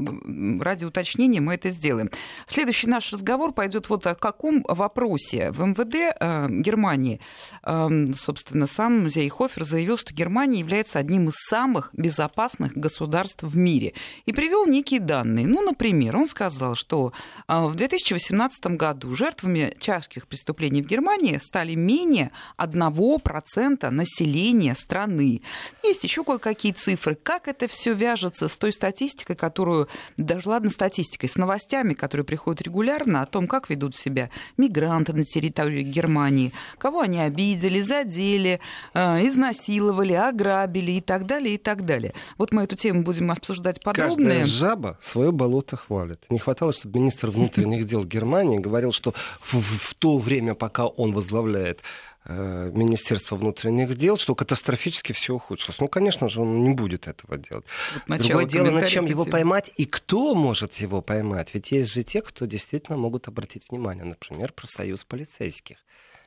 ради 0.59 0.85
уточнения 0.85 1.41
мы 1.41 1.55
это 1.55 1.69
сделаем. 1.69 2.09
Следующий 2.47 2.87
наш 2.87 3.11
разговор 3.11 3.53
пойдет 3.53 3.89
вот 3.89 4.07
о 4.07 4.15
каком 4.15 4.63
вопросе. 4.67 5.51
В 5.51 5.61
МВД 5.61 6.15
э, 6.19 6.47
Германии, 6.49 7.19
э, 7.63 8.13
собственно, 8.13 8.67
сам 8.67 9.09
Зейхофер 9.09 9.63
заявил, 9.63 9.97
что 9.97 10.13
Германия 10.13 10.59
является 10.59 10.99
одним 10.99 11.29
из 11.29 11.35
самых 11.35 11.89
безопасных 11.93 12.73
государств 12.73 13.43
в 13.43 13.57
мире. 13.57 13.93
И 14.25 14.33
привел 14.33 14.62
некие 14.65 14.99
данные. 14.99 15.47
Ну, 15.47 15.61
например, 15.61 16.17
он 16.17 16.27
сказал, 16.27 16.75
что 16.75 17.13
а, 17.47 17.67
в 17.67 17.75
2018 17.75 18.65
году 18.77 19.15
жертвами 19.15 19.75
тяжких 19.79 20.27
преступлений 20.27 20.81
в 20.81 20.87
Германии 20.87 21.37
стали 21.37 21.75
менее 21.75 22.31
1% 22.57 23.89
населения 23.89 24.75
страны. 24.75 25.41
Есть 25.83 26.03
еще 26.03 26.23
кое-какие 26.23 26.71
цифры. 26.71 27.15
Как 27.15 27.47
это 27.47 27.67
все 27.67 27.93
вяжется 27.93 28.47
с 28.47 28.57
той 28.57 28.73
статистикой, 28.73 29.35
которую, 29.35 29.87
даже 30.17 30.49
ладно 30.49 30.69
статистикой, 30.69 31.29
с 31.29 31.35
новостями, 31.35 31.93
которые 31.93 32.25
приходят 32.25 32.61
регулярно 32.61 33.21
о 33.21 33.25
том, 33.25 33.47
как 33.47 33.69
ведут 33.69 33.95
себя 33.95 34.29
мигранты 34.57 35.13
на 35.13 35.23
территории 35.23 35.83
Германии, 35.83 36.53
кого 36.77 37.01
они 37.01 37.19
обидели, 37.19 37.81
задели, 37.81 38.59
а, 38.93 39.19
изнасиловали, 39.25 40.13
ограбили 40.13 40.93
и 40.93 41.01
так 41.01 41.25
далее, 41.25 41.55
и 41.55 41.57
так 41.57 41.85
далее. 41.85 42.13
Вот 42.37 42.51
мы 42.51 42.63
эту 42.63 42.75
тему 42.75 43.03
будем 43.03 43.31
обсуждать 43.31 43.81
подробно. 43.83 44.29
Каждая 44.29 44.45
жаба 44.53 44.97
свое 45.01 45.31
болото 45.31 45.75
хвалит. 45.75 46.25
Не 46.29 46.39
хватало, 46.39 46.71
чтобы 46.71 46.99
министр 46.99 47.29
внутренних 47.29 47.85
дел 47.91 48.03
Германии 48.05 48.57
говорил, 48.57 48.91
что 48.91 49.13
в, 49.41 49.53
в 49.55 49.93
то 49.95 50.17
время, 50.17 50.55
пока 50.55 50.85
он 50.85 51.13
возглавляет 51.13 51.81
э, 52.25 52.71
Министерство 52.73 53.35
внутренних 53.35 53.95
дел, 53.95 54.17
что 54.17 54.35
катастрофически 54.35 55.11
все 55.11 55.33
ухудшилось. 55.33 55.79
Ну, 55.79 55.87
конечно 55.87 56.27
же, 56.29 56.41
он 56.41 56.63
не 56.63 56.73
будет 56.73 57.07
этого 57.07 57.37
делать. 57.37 57.65
Вот 58.07 58.19
Другое 58.19 58.45
дело, 58.45 58.69
над 58.69 58.87
чем 58.87 59.05
его 59.05 59.25
поймать 59.25 59.71
и 59.75 59.85
кто 59.85 60.35
может 60.35 60.73
его 60.75 61.01
поймать. 61.01 61.53
Ведь 61.53 61.71
есть 61.71 61.93
же 61.93 62.03
те, 62.03 62.21
кто 62.21 62.45
действительно 62.45 62.97
могут 62.97 63.27
обратить 63.27 63.69
внимание, 63.69 64.05
например, 64.05 64.53
профсоюз 64.53 65.03
полицейских. 65.03 65.77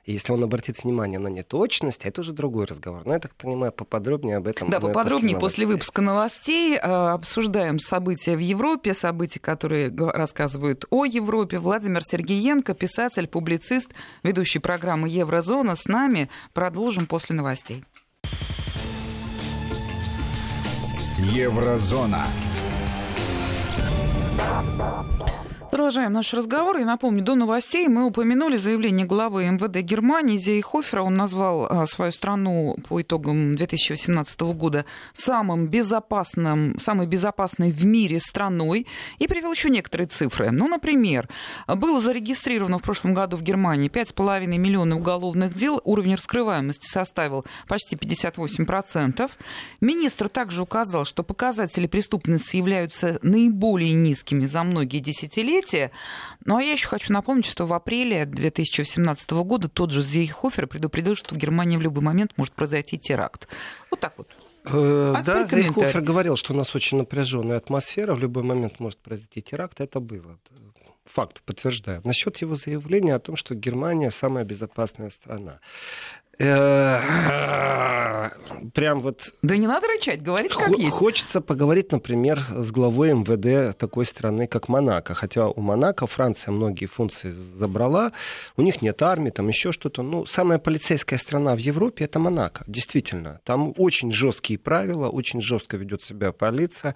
И 0.07 0.13
если 0.13 0.33
он 0.33 0.43
обратит 0.45 0.85
внимание 0.85 1.19
на 1.19 1.27
неточность, 1.27 2.07
это 2.07 2.21
уже 2.21 2.33
другой 2.33 2.67
разговор. 2.67 3.03
Но 3.05 3.15
я 3.15 3.19
так 3.19 3.35
понимаю, 3.35 3.73
поподробнее 3.73 4.37
об 4.37 4.47
этом. 4.47 4.71
Да, 4.71 4.79
поподробнее 4.79 5.35
после, 5.35 5.65
после 5.65 5.67
выпуска 5.67 6.01
новостей. 6.01 6.79
А, 6.81 7.15
обсуждаем 7.15 7.81
события 7.81 8.37
в 8.37 8.39
Европе, 8.39 8.95
события, 8.95 9.41
которые 9.41 9.93
рассказывают 9.97 10.85
о 10.91 11.05
Европе. 11.05 11.59
Владимир 11.59 12.03
Сергеенко, 12.03 12.75
писатель, 12.75 13.27
публицист, 13.27 13.91
ведущий 14.23 14.61
программы 14.61 15.09
«Еврозона» 15.09 15.75
с 15.75 15.87
нами. 15.87 16.31
Продолжим 16.53 17.07
после 17.07 17.35
новостей. 17.35 17.85
Еврозона. 21.19 22.27
Продолжаем 25.71 26.13
наш 26.13 26.33
разговор. 26.33 26.79
И 26.79 26.85
напомню, 26.85 27.25
до 27.25 27.35
новостей 27.35 27.89
мы 27.89 28.07
упомянули 28.07 28.57
заявление 28.57 29.05
главы 29.05 29.51
МВД 29.51 29.79
Германии 29.79 30.37
Зейхофера. 30.37 31.03
Он 31.03 31.17
назвал 31.17 31.67
а, 31.67 31.87
свою 31.87 32.13
страну 32.13 32.77
по 32.89 33.03
итогам 33.03 33.57
2018 33.57 34.41
года 34.55 34.85
самым 35.13 35.67
безопасным, 35.67 36.79
самой 36.79 37.09
безопасной 37.09 37.73
в 37.73 37.85
мире 37.85 38.21
страной 38.21 38.87
и 39.19 39.27
привел 39.27 39.51
еще 39.51 39.69
некоторые 39.69 40.07
цифры. 40.07 40.53
Ну, 40.53 40.69
например, 40.69 41.29
было 41.67 42.01
зарегистрировано 42.01 42.79
в 42.79 42.83
прошлом 42.83 43.13
году 43.13 43.37
в 43.37 43.43
Германии 43.43 43.91
5,5 43.91 44.47
миллионов 44.47 45.01
уголовных 45.01 45.55
дел. 45.55 45.81
Уровень 45.85 46.15
раскрываемости 46.15 46.87
составил 46.87 47.45
почти 47.67 47.97
58%. 47.97 49.29
Министр 49.81 50.29
также 50.29 50.63
указал, 50.63 51.05
что 51.05 51.25
показатели 51.25 51.89
преступности 51.89 52.57
являются 52.57 53.19
наиболее 53.23 53.95
низкими 53.95 54.47
за 54.47 54.63
многие 54.63 55.01
десятилетия 55.01 55.56
события. 55.57 55.91
Ну 56.45 56.57
а 56.57 56.63
я 56.63 56.73
еще 56.73 56.89
хочу 56.89 57.13
напомнить, 57.13 57.47
что 57.47 57.67
в 57.67 57.73
апреле 57.73 58.25
2018 58.27 59.31
года 59.31 59.69
тот 59.69 59.91
же 59.91 60.03
Зейхофер 60.03 60.67
предупредил, 60.67 61.17
что 61.17 61.35
в 61.35 61.39
Германии 61.39 61.77
в 61.77 61.81
любой 61.81 62.03
момент 62.03 62.33
может 62.37 62.55
произойти 62.55 62.99
теракт. 62.99 63.49
Вот 63.91 64.01
так 64.01 64.15
вот. 64.17 64.29
Э, 64.65 65.15
а 65.17 65.23
да, 65.23 65.45
Зейхофер 65.45 66.01
говорил, 66.01 66.37
что 66.37 66.53
у 66.53 66.57
нас 66.57 66.75
очень 66.75 66.99
напряженная 66.99 67.57
атмосфера, 67.57 68.15
в 68.15 68.21
любой 68.21 68.43
момент 68.43 68.81
может 68.81 68.99
произойти 68.99 69.43
теракт, 69.43 69.81
это 69.81 70.01
было. 70.01 70.39
факту 71.05 71.41
подтверждаю. 71.45 72.01
Насчет 72.05 72.39
его 72.39 72.57
заявления 72.57 73.15
о 73.15 73.21
том, 73.21 73.37
что 73.37 73.55
Германия 73.55 74.11
самая 74.11 74.45
безопасная 74.45 75.11
страна. 75.11 75.61
Э, 76.39 78.29
прям 78.75 79.01
вот... 79.01 79.33
Да 79.43 79.57
не 79.57 79.67
надо 79.67 79.87
рычать, 79.87 80.23
говорить 80.23 80.53
как 80.53 80.77
есть. 80.77 80.93
Хочется 80.93 81.41
поговорить, 81.41 81.93
например, 81.93 82.41
с 82.41 82.71
главой 82.71 83.13
МВД 83.15 83.77
такой 83.77 84.05
страны, 84.05 84.47
как 84.47 84.69
Монако. 84.69 85.15
Хотя 85.15 85.49
у 85.49 85.61
Монако 85.61 86.07
Франция 86.07 86.53
многие 86.53 86.87
функции 86.87 87.31
забрала, 87.31 88.13
у 88.57 88.63
них 88.63 88.83
нет 88.83 89.03
армии, 89.03 89.31
там 89.31 89.49
еще 89.49 89.73
что-то. 89.73 90.03
Ну, 90.03 90.27
самая 90.27 90.59
полицейская 90.59 91.19
страна 91.19 91.55
в 91.55 91.59
Европе 91.59 92.05
это 92.05 92.19
Монако, 92.19 92.65
действительно. 92.67 93.41
Там 93.45 93.73
очень 93.79 94.13
жесткие 94.13 94.59
правила, 94.59 95.09
очень 95.09 95.41
жестко 95.41 95.77
ведет 95.77 96.03
себя 96.03 96.33
полиция 96.33 96.95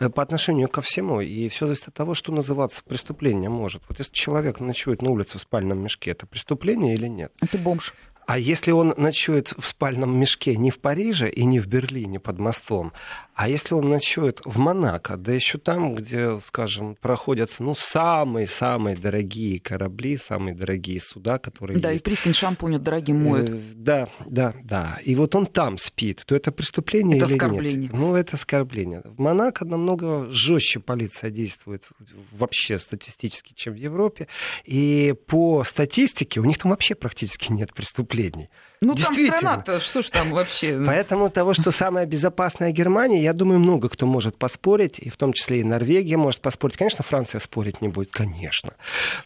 э, 0.00 0.08
по 0.08 0.22
отношению 0.22 0.68
ко 0.68 0.82
всему. 0.82 1.20
И 1.20 1.48
все 1.48 1.66
зависит 1.66 1.88
от 1.88 1.94
того, 1.94 2.14
что 2.14 2.32
называться 2.32 2.82
преступлением 2.82 3.52
может. 3.52 3.82
Вот 3.88 3.98
если 4.00 4.12
человек 4.12 4.58
ночует 4.58 5.00
на 5.00 5.10
улице 5.10 5.38
в 5.38 5.40
спальном 5.40 5.80
мешке, 5.82 6.10
это 6.10 6.26
преступление 6.26 6.94
или 6.94 7.06
нет? 7.06 7.32
Это 7.40 7.56
бомж. 7.56 7.94
А 8.30 8.38
если 8.38 8.70
он 8.70 8.94
ночует 8.96 9.52
в 9.58 9.66
спальном 9.66 10.16
мешке 10.16 10.54
не 10.54 10.70
в 10.70 10.78
Париже 10.78 11.28
и 11.28 11.44
не 11.44 11.58
в 11.58 11.66
Берлине 11.66 12.20
под 12.20 12.38
мостом, 12.38 12.92
а 13.34 13.48
если 13.48 13.74
он 13.74 13.88
ночует 13.88 14.40
в 14.44 14.56
Монако, 14.56 15.16
да 15.16 15.32
еще 15.32 15.58
там, 15.58 15.96
где, 15.96 16.38
скажем, 16.38 16.94
проходятся 17.00 17.64
ну, 17.64 17.74
самые-самые 17.74 18.96
дорогие 18.96 19.58
корабли, 19.58 20.16
самые 20.16 20.54
дорогие 20.54 21.00
суда, 21.00 21.38
которые 21.38 21.80
Да, 21.80 21.90
есть. 21.90 22.02
и 22.02 22.04
пристань 22.04 22.34
шампунь 22.34 22.78
дорогим 22.78 23.24
моют. 23.24 23.50
Э, 23.50 23.60
да, 23.74 24.08
да, 24.26 24.54
да. 24.62 24.98
И 25.04 25.16
вот 25.16 25.34
он 25.34 25.46
там 25.46 25.76
спит, 25.76 26.22
то 26.24 26.36
это 26.36 26.52
преступление 26.52 27.16
это 27.16 27.26
или 27.26 27.32
оскорбление. 27.34 27.80
нет? 27.80 27.92
Ну, 27.92 28.14
это 28.14 28.36
оскорбление. 28.36 29.02
В 29.06 29.18
Монако 29.18 29.64
намного 29.64 30.30
жестче 30.30 30.78
полиция 30.78 31.30
действует 31.30 31.88
вообще 32.30 32.78
статистически, 32.78 33.54
чем 33.56 33.72
в 33.72 33.78
Европе. 33.78 34.28
И 34.64 35.16
по 35.26 35.64
статистике 35.64 36.38
у 36.38 36.44
них 36.44 36.58
там 36.58 36.70
вообще 36.70 36.94
практически 36.94 37.50
нет 37.50 37.74
преступлений 37.74 38.19
последний. 38.20 38.48
Ну, 38.82 38.94
там 38.94 39.12
страна-то, 39.12 39.78
что 39.80 40.00
ж 40.00 40.10
там 40.10 40.30
вообще? 40.30 40.82
Поэтому 40.86 41.28
того, 41.28 41.52
что 41.52 41.70
самая 41.70 42.06
безопасная 42.06 42.72
Германия, 42.72 43.22
я 43.22 43.34
думаю, 43.34 43.60
много 43.60 43.90
кто 43.90 44.06
может 44.06 44.38
поспорить, 44.38 44.98
и 44.98 45.10
в 45.10 45.16
том 45.18 45.34
числе 45.34 45.60
и 45.60 45.64
Норвегия 45.64 46.16
может 46.16 46.40
поспорить. 46.40 46.78
Конечно, 46.78 47.04
Франция 47.04 47.40
спорить 47.40 47.82
не 47.82 47.88
будет, 47.88 48.10
конечно. 48.10 48.72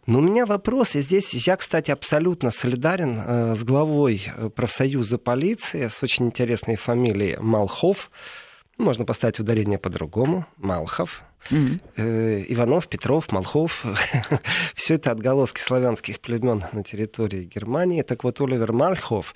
Но 0.07 0.19
у 0.19 0.23
меня 0.23 0.45
вопрос, 0.45 0.97
и 0.97 1.01
здесь 1.01 1.33
я, 1.47 1.57
кстати, 1.57 1.93
абсолютно 1.93 2.51
солидарен 2.51 3.21
э, 3.25 3.55
с 3.55 3.63
главой 3.63 4.23
э, 4.37 4.49
профсоюза 4.49 5.19
полиции, 5.19 5.87
с 5.87 6.03
очень 6.03 6.27
интересной 6.27 6.75
фамилией 6.77 7.37
Малхов. 7.39 8.11
Можно 8.79 9.05
поставить 9.05 9.39
ударение 9.39 9.79
по-другому. 9.79 10.47
Малхов. 10.57 11.23
Mm-hmm. 11.51 12.47
Иванов, 12.49 12.89
Петров, 12.89 13.31
Малхов. 13.31 13.85
Все 14.75 14.95
это 14.95 15.13
отголоски 15.13 15.61
славянских 15.61 16.21
племен 16.21 16.65
на 16.73 16.83
территории 16.83 17.45
Германии. 17.45 18.03
Так 18.03 18.25
вот, 18.25 18.41
Оливер 18.41 18.73
Мальхов 18.73 19.35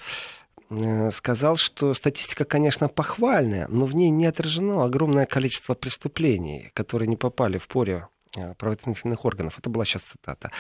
э, 0.71 1.11
сказал, 1.13 1.57
что 1.57 1.95
статистика, 1.95 2.45
конечно, 2.45 2.89
похвальная, 2.89 3.69
но 3.69 3.87
в 3.87 3.95
ней 3.95 4.11
не 4.11 4.27
отражено 4.27 4.85
огромное 4.85 5.27
количество 5.27 5.75
преступлений, 5.75 6.71
которые 6.75 7.09
не 7.09 7.17
попали 7.17 7.59
в 7.59 7.69
поле 7.69 8.09
э, 8.37 8.55
правоохранительных 8.55 9.25
органов. 9.25 9.59
Это 9.59 9.71
была 9.71 9.85
сейчас 9.85 10.03
цитата. 10.03 10.51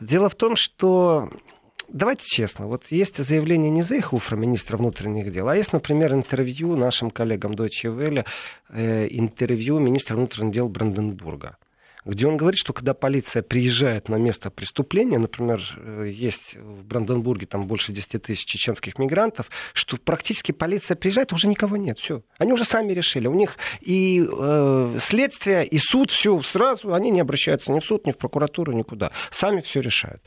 Дело 0.00 0.28
в 0.28 0.34
том, 0.36 0.54
что 0.54 1.30
давайте 1.88 2.24
честно, 2.26 2.66
вот 2.66 2.86
есть 2.90 3.16
заявление 3.16 3.70
не 3.70 3.82
Зейхуфра, 3.82 4.36
министра 4.36 4.76
внутренних 4.76 5.30
дел, 5.30 5.48
а 5.48 5.56
есть, 5.56 5.72
например, 5.72 6.12
интервью 6.14 6.76
нашим 6.76 7.10
коллегам 7.10 7.52
Deutsche 7.52 7.94
Welle, 7.94 8.26
э, 8.70 9.06
интервью 9.10 9.78
министра 9.78 10.16
внутренних 10.16 10.52
дел 10.52 10.68
Бранденбурга 10.68 11.56
где 12.08 12.26
он 12.26 12.38
говорит, 12.38 12.58
что 12.58 12.72
когда 12.72 12.94
полиция 12.94 13.42
приезжает 13.42 14.08
на 14.08 14.16
место 14.16 14.50
преступления, 14.50 15.18
например, 15.18 15.62
э, 15.76 16.10
есть 16.12 16.56
в 16.56 16.82
Бранденбурге 16.84 17.46
там 17.46 17.66
больше 17.66 17.92
10 17.92 18.22
тысяч 18.22 18.46
чеченских 18.46 18.98
мигрантов, 18.98 19.50
что 19.74 19.98
практически 19.98 20.52
полиция 20.52 20.96
приезжает, 20.96 21.34
уже 21.34 21.48
никого 21.48 21.76
нет, 21.76 21.98
все. 21.98 22.22
Они 22.38 22.52
уже 22.52 22.64
сами 22.64 22.92
решили. 22.92 23.28
У 23.28 23.34
них 23.34 23.58
и 23.82 24.26
э, 24.26 24.96
следствие, 24.98 25.66
и 25.66 25.78
суд, 25.78 26.10
все 26.10 26.40
сразу, 26.40 26.94
они 26.94 27.10
не 27.10 27.20
обращаются 27.20 27.72
ни 27.72 27.80
в 27.80 27.84
суд, 27.84 28.06
ни 28.06 28.12
в 28.12 28.16
прокуратуру, 28.16 28.72
никуда. 28.72 29.10
Сами 29.30 29.60
все 29.60 29.80
решают. 29.80 30.22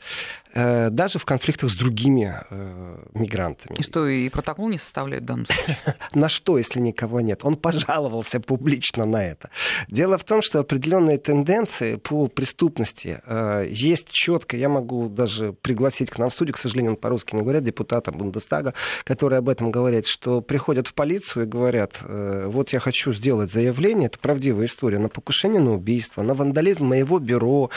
Э, 0.54 0.90
даже 0.90 1.18
в 1.18 1.24
конфликтах 1.24 1.70
с 1.70 1.74
другими 1.74 2.32
э, 2.50 3.04
мигрантами. 3.14 3.76
И 3.78 3.82
что, 3.82 4.06
и 4.06 4.28
протокол 4.28 4.68
не 4.68 4.78
составляет 4.78 5.24
в 5.24 5.26
данном 5.26 5.46
случае? 5.46 5.78
На 6.14 6.28
что, 6.28 6.58
если 6.58 6.78
никого 6.78 7.20
нет? 7.20 7.40
Он 7.44 7.56
пожаловался 7.56 8.38
публично 8.38 9.04
на 9.04 9.24
это. 9.24 9.50
Дело 9.88 10.16
в 10.16 10.24
том, 10.24 10.42
что 10.42 10.60
определенные 10.60 11.18
тенденции 11.18 11.71
по 12.02 12.28
преступности 12.28 13.20
э, 13.24 13.66
есть 13.68 14.10
четко. 14.10 14.56
Я 14.56 14.68
могу 14.68 15.08
даже 15.08 15.52
пригласить 15.52 16.10
к 16.10 16.18
нам 16.18 16.30
в 16.30 16.32
студию, 16.32 16.54
к 16.54 16.58
сожалению, 16.58 16.92
он 16.92 16.96
по-русски 16.96 17.34
не 17.34 17.42
говорят, 17.42 17.64
депутата 17.64 18.12
Бундестага, 18.12 18.74
который 19.04 19.38
об 19.38 19.48
этом 19.48 19.70
говорит, 19.70 20.06
что 20.06 20.40
приходят 20.40 20.88
в 20.88 20.94
полицию 20.94 21.44
и 21.44 21.46
говорят, 21.46 22.00
вот 22.02 22.72
я 22.72 22.80
хочу 22.80 23.12
сделать 23.12 23.52
заявление, 23.52 24.06
это 24.06 24.18
правдивая 24.18 24.66
история, 24.66 24.98
на 24.98 25.08
покушение 25.08 25.60
на 25.60 25.74
убийство, 25.74 26.22
на 26.22 26.34
вандализм 26.34 26.86
моего 26.86 27.18
бюро 27.18 27.70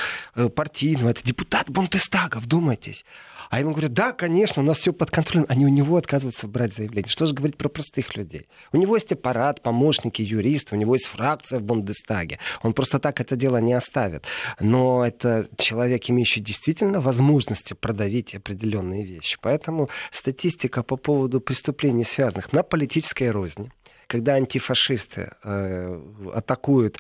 партийного. 0.55 1.09
Это 1.09 1.23
депутат 1.23 1.69
Бундестага, 1.69 2.37
вдумайтесь. 2.37 3.05
А 3.49 3.59
ему 3.59 3.71
говорят, 3.71 3.93
да, 3.93 4.11
конечно, 4.11 4.61
у 4.61 4.65
нас 4.65 4.79
все 4.79 4.93
под 4.93 5.11
контролем. 5.11 5.45
Они 5.49 5.65
у 5.65 5.69
него 5.69 5.97
отказываются 5.97 6.47
брать 6.47 6.73
заявление. 6.73 7.09
Что 7.09 7.25
же 7.25 7.33
говорить 7.33 7.57
про 7.57 7.69
простых 7.69 8.15
людей? 8.15 8.47
У 8.71 8.77
него 8.77 8.95
есть 8.95 9.11
аппарат, 9.11 9.61
помощники, 9.61 10.21
юристы, 10.21 10.75
у 10.75 10.77
него 10.77 10.95
есть 10.95 11.05
фракция 11.05 11.59
в 11.59 11.63
Бундестаге. 11.63 12.39
Он 12.63 12.73
просто 12.73 12.99
так 12.99 13.21
это 13.21 13.35
дело 13.35 13.57
не 13.57 13.73
оставит. 13.73 14.25
Но 14.59 15.05
это 15.05 15.47
человек, 15.57 16.09
имеющий 16.09 16.41
действительно 16.41 16.99
возможности 16.99 17.73
продавить 17.73 18.35
определенные 18.35 19.05
вещи. 19.05 19.37
Поэтому 19.41 19.89
статистика 20.11 20.83
по 20.83 20.97
поводу 20.97 21.39
преступлений, 21.41 22.03
связанных 22.03 22.53
на 22.53 22.63
политической 22.63 23.29
розни, 23.31 23.71
когда 24.07 24.33
антифашисты 24.33 25.31
э, 25.43 26.01
атакуют 26.33 26.99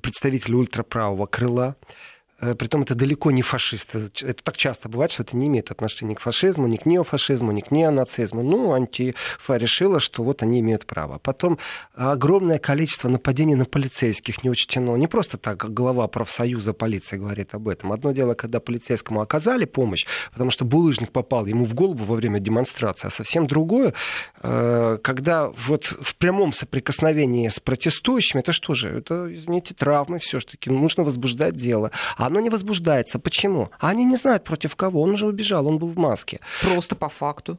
представителей 0.00 0.56
ультраправого 0.56 1.26
крыла, 1.26 1.76
притом 2.38 2.82
это 2.82 2.94
далеко 2.94 3.30
не 3.30 3.42
фашисты. 3.42 4.10
Это 4.22 4.42
так 4.42 4.56
часто 4.56 4.88
бывает, 4.88 5.10
что 5.10 5.22
это 5.22 5.36
не 5.36 5.46
имеет 5.46 5.70
отношения 5.70 6.14
к 6.14 6.20
фашизму, 6.20 6.66
ни 6.66 6.76
к 6.76 6.86
неофашизму, 6.86 7.52
ни 7.52 7.60
к 7.60 7.70
неонацизму. 7.70 8.42
Ну, 8.42 8.72
антифа 8.72 9.56
решила, 9.56 10.00
что 10.00 10.22
вот 10.22 10.42
они 10.42 10.60
имеют 10.60 10.86
право. 10.86 11.18
Потом 11.18 11.58
огромное 11.94 12.58
количество 12.58 13.08
нападений 13.08 13.54
на 13.54 13.64
полицейских 13.64 14.44
не 14.44 14.50
учтено. 14.50 14.96
Не 14.96 15.06
просто 15.06 15.38
так 15.38 15.72
глава 15.72 16.06
профсоюза 16.08 16.72
полиции 16.72 17.16
говорит 17.16 17.54
об 17.54 17.68
этом. 17.68 17.92
Одно 17.92 18.12
дело, 18.12 18.34
когда 18.34 18.60
полицейскому 18.60 19.20
оказали 19.20 19.64
помощь, 19.64 20.06
потому 20.32 20.50
что 20.50 20.64
булыжник 20.64 21.12
попал 21.12 21.46
ему 21.46 21.64
в 21.64 21.74
голову 21.74 22.04
во 22.04 22.16
время 22.16 22.38
демонстрации, 22.40 23.08
а 23.08 23.10
совсем 23.10 23.46
другое, 23.46 23.94
э, 24.42 24.98
когда 25.02 25.48
вот 25.48 25.84
в 25.84 26.16
прямом 26.16 26.52
соприкосновении 26.52 27.48
с 27.48 27.60
протестующими, 27.60 28.40
это 28.40 28.52
что 28.52 28.74
же? 28.74 28.88
Это, 28.88 29.32
извините, 29.34 29.74
травмы 29.74 30.18
все-таки. 30.18 30.70
Нужно 30.70 31.04
возбуждать 31.04 31.56
дело. 31.56 31.90
А 32.16 32.25
оно 32.26 32.40
не 32.40 32.50
возбуждается. 32.50 33.18
Почему? 33.18 33.70
А 33.78 33.88
они 33.88 34.04
не 34.04 34.16
знают 34.16 34.44
против 34.44 34.76
кого. 34.76 35.02
Он 35.02 35.10
уже 35.10 35.26
убежал, 35.26 35.66
он 35.66 35.78
был 35.78 35.88
в 35.88 35.96
маске. 35.96 36.40
Просто 36.62 36.96
по 36.96 37.08
факту 37.08 37.58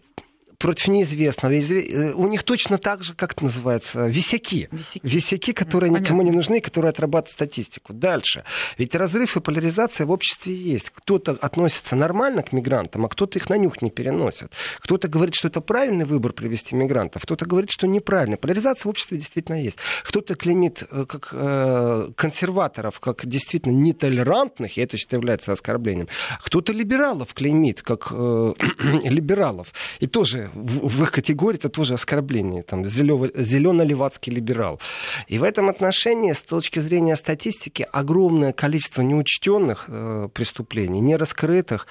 против 0.58 0.88
неизвестного. 0.88 1.54
Э, 1.54 2.14
у 2.14 2.28
них 2.28 2.44
точно 2.44 2.78
так 2.78 3.04
же, 3.04 3.14
как 3.14 3.34
это 3.34 3.44
называется, 3.44 4.08
висяки. 4.08 4.70
Висяки, 4.72 5.02
висяки 5.04 5.54
которые 5.54 5.92
Понятно. 5.92 6.06
никому 6.06 6.22
не 6.24 6.32
нужны, 6.32 6.62
которые 6.62 6.90
отрабатывают 6.90 7.34
статистику. 7.34 7.94
Дальше. 7.94 8.44
Ведь 8.78 8.96
разрыв 8.96 9.38
и 9.38 9.40
поляризация 9.40 10.06
в 10.06 10.12
обществе 10.12 10.54
есть. 10.54 10.90
Кто-то 10.90 11.34
относится 11.42 11.96
нормально 11.96 12.42
к 12.42 12.52
мигрантам, 12.52 13.06
а 13.06 13.10
кто-то 13.10 13.38
их 13.38 13.50
на 13.50 13.58
нюх 13.58 13.82
не 13.82 13.92
переносит. 13.92 14.52
Кто-то 14.80 15.08
говорит, 15.08 15.36
что 15.36 15.48
это 15.48 15.62
правильный 15.62 16.06
выбор 16.06 16.34
привести 16.34 16.76
мигрантов, 16.76 17.24
кто-то 17.24 17.46
говорит, 17.46 17.72
что 17.72 17.88
неправильно. 17.88 18.38
Поляризация 18.38 18.88
в 18.88 18.90
обществе 18.90 19.18
действительно 19.18 19.62
есть. 19.62 19.78
Кто-то 20.04 20.36
клеймит 20.36 20.84
э, 20.90 21.06
как 21.08 21.30
э, 21.32 22.10
консерваторов, 22.16 23.00
как 23.00 23.26
действительно 23.26 23.74
нетолерантных, 23.74 24.78
и 24.78 24.82
это 24.82 24.98
является 25.12 25.52
оскорблением. 25.52 26.08
Кто-то 26.42 26.74
либералов 26.74 27.34
клеймит, 27.34 27.82
как 27.82 28.08
э, 28.12 28.54
либералов. 29.04 29.74
И 30.00 30.08
тоже 30.08 30.47
в, 30.54 30.88
в 30.88 31.04
их 31.04 31.12
категории 31.12 31.58
это 31.58 31.70
тоже 31.70 31.94
оскорбление. 31.94 32.64
Там, 32.64 32.86
зелено-левацкий 32.86 34.34
либерал. 34.34 34.80
И 35.28 35.40
в 35.40 35.44
этом 35.44 35.70
отношении, 35.70 36.32
с 36.32 36.42
точки 36.42 36.80
зрения 36.80 37.16
статистики, 37.16 37.88
огромное 37.92 38.54
количество 38.54 39.02
неучтенных 39.02 39.86
э, 39.88 40.30
преступлений, 40.34 41.00
нераскрытых. 41.00 41.88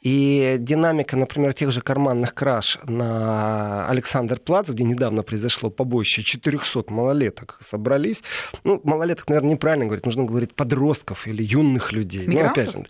И 0.00 0.56
динамика, 0.58 1.16
например, 1.16 1.52
тех 1.52 1.70
же 1.70 1.82
карманных 1.82 2.32
краж 2.32 2.78
на 2.84 3.86
Александр 3.88 4.38
Плац, 4.38 4.70
где 4.70 4.82
недавно 4.82 5.22
произошло 5.22 5.68
побоище 5.68 6.22
400 6.22 6.84
малолеток 6.88 7.58
собрались. 7.60 8.22
Ну, 8.64 8.80
малолеток, 8.84 9.28
наверное, 9.28 9.52
неправильно 9.52 9.84
говорить, 9.84 10.06
нужно 10.06 10.24
говорить 10.24 10.54
подростков 10.54 11.26
или 11.26 11.42
юных 11.42 11.92
людей. 11.92 12.26
Мигрантов? 12.26 12.56
Ну, 12.56 12.62
опять 12.62 12.72
же, 12.72 12.86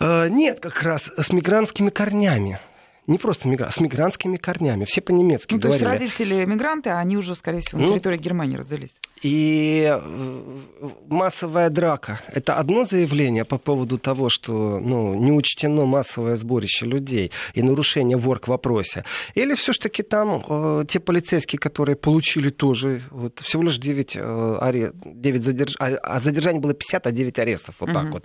э, 0.00 0.28
нет, 0.28 0.60
как 0.60 0.82
раз 0.82 1.04
с 1.04 1.32
мигрантскими 1.32 1.88
корнями. 1.88 2.60
Не 3.08 3.18
просто 3.18 3.48
мигрант, 3.48 3.74
с 3.74 3.80
мигрантскими 3.80 4.36
корнями. 4.36 4.84
Все 4.84 5.00
по-немецки 5.00 5.54
ну, 5.54 5.60
говорили. 5.60 5.84
То 5.84 5.92
есть 5.92 6.02
родители 6.02 6.44
мигранты, 6.44 6.90
а 6.90 7.00
они 7.00 7.16
уже, 7.16 7.34
скорее 7.34 7.58
всего, 7.58 7.80
на 7.80 7.86
ну, 7.86 7.92
территории 7.94 8.16
Германии 8.16 8.56
родились. 8.56 9.00
И 9.22 9.88
э, 9.90 10.90
массовая 11.08 11.68
драка. 11.68 12.20
Это 12.28 12.54
одно 12.54 12.84
заявление 12.84 13.44
по 13.44 13.58
поводу 13.58 13.98
того, 13.98 14.28
что 14.28 14.78
ну, 14.78 15.14
не 15.14 15.32
учтено 15.32 15.84
массовое 15.84 16.36
сборище 16.36 16.86
людей 16.86 17.32
и 17.54 17.62
нарушение 17.62 18.16
вор 18.16 18.38
к 18.38 18.46
вопросе. 18.46 19.04
Или 19.34 19.54
все-таки 19.54 20.04
там 20.04 20.44
э, 20.48 20.84
те 20.86 21.00
полицейские, 21.00 21.58
которые 21.58 21.96
получили 21.96 22.50
тоже 22.50 23.02
вот, 23.10 23.40
всего 23.40 23.64
лишь 23.64 23.78
9, 23.78 24.16
э, 24.16 24.58
арест, 24.60 24.94
9 25.04 25.44
задерж... 25.44 25.74
а, 25.80 25.86
а 25.86 26.20
задержаний 26.20 26.60
было 26.60 26.72
50, 26.72 27.06
а 27.08 27.10
9 27.10 27.38
арестов. 27.40 27.74
Вот 27.80 27.90
угу. 27.90 27.98
так 27.98 28.10
вот. 28.10 28.24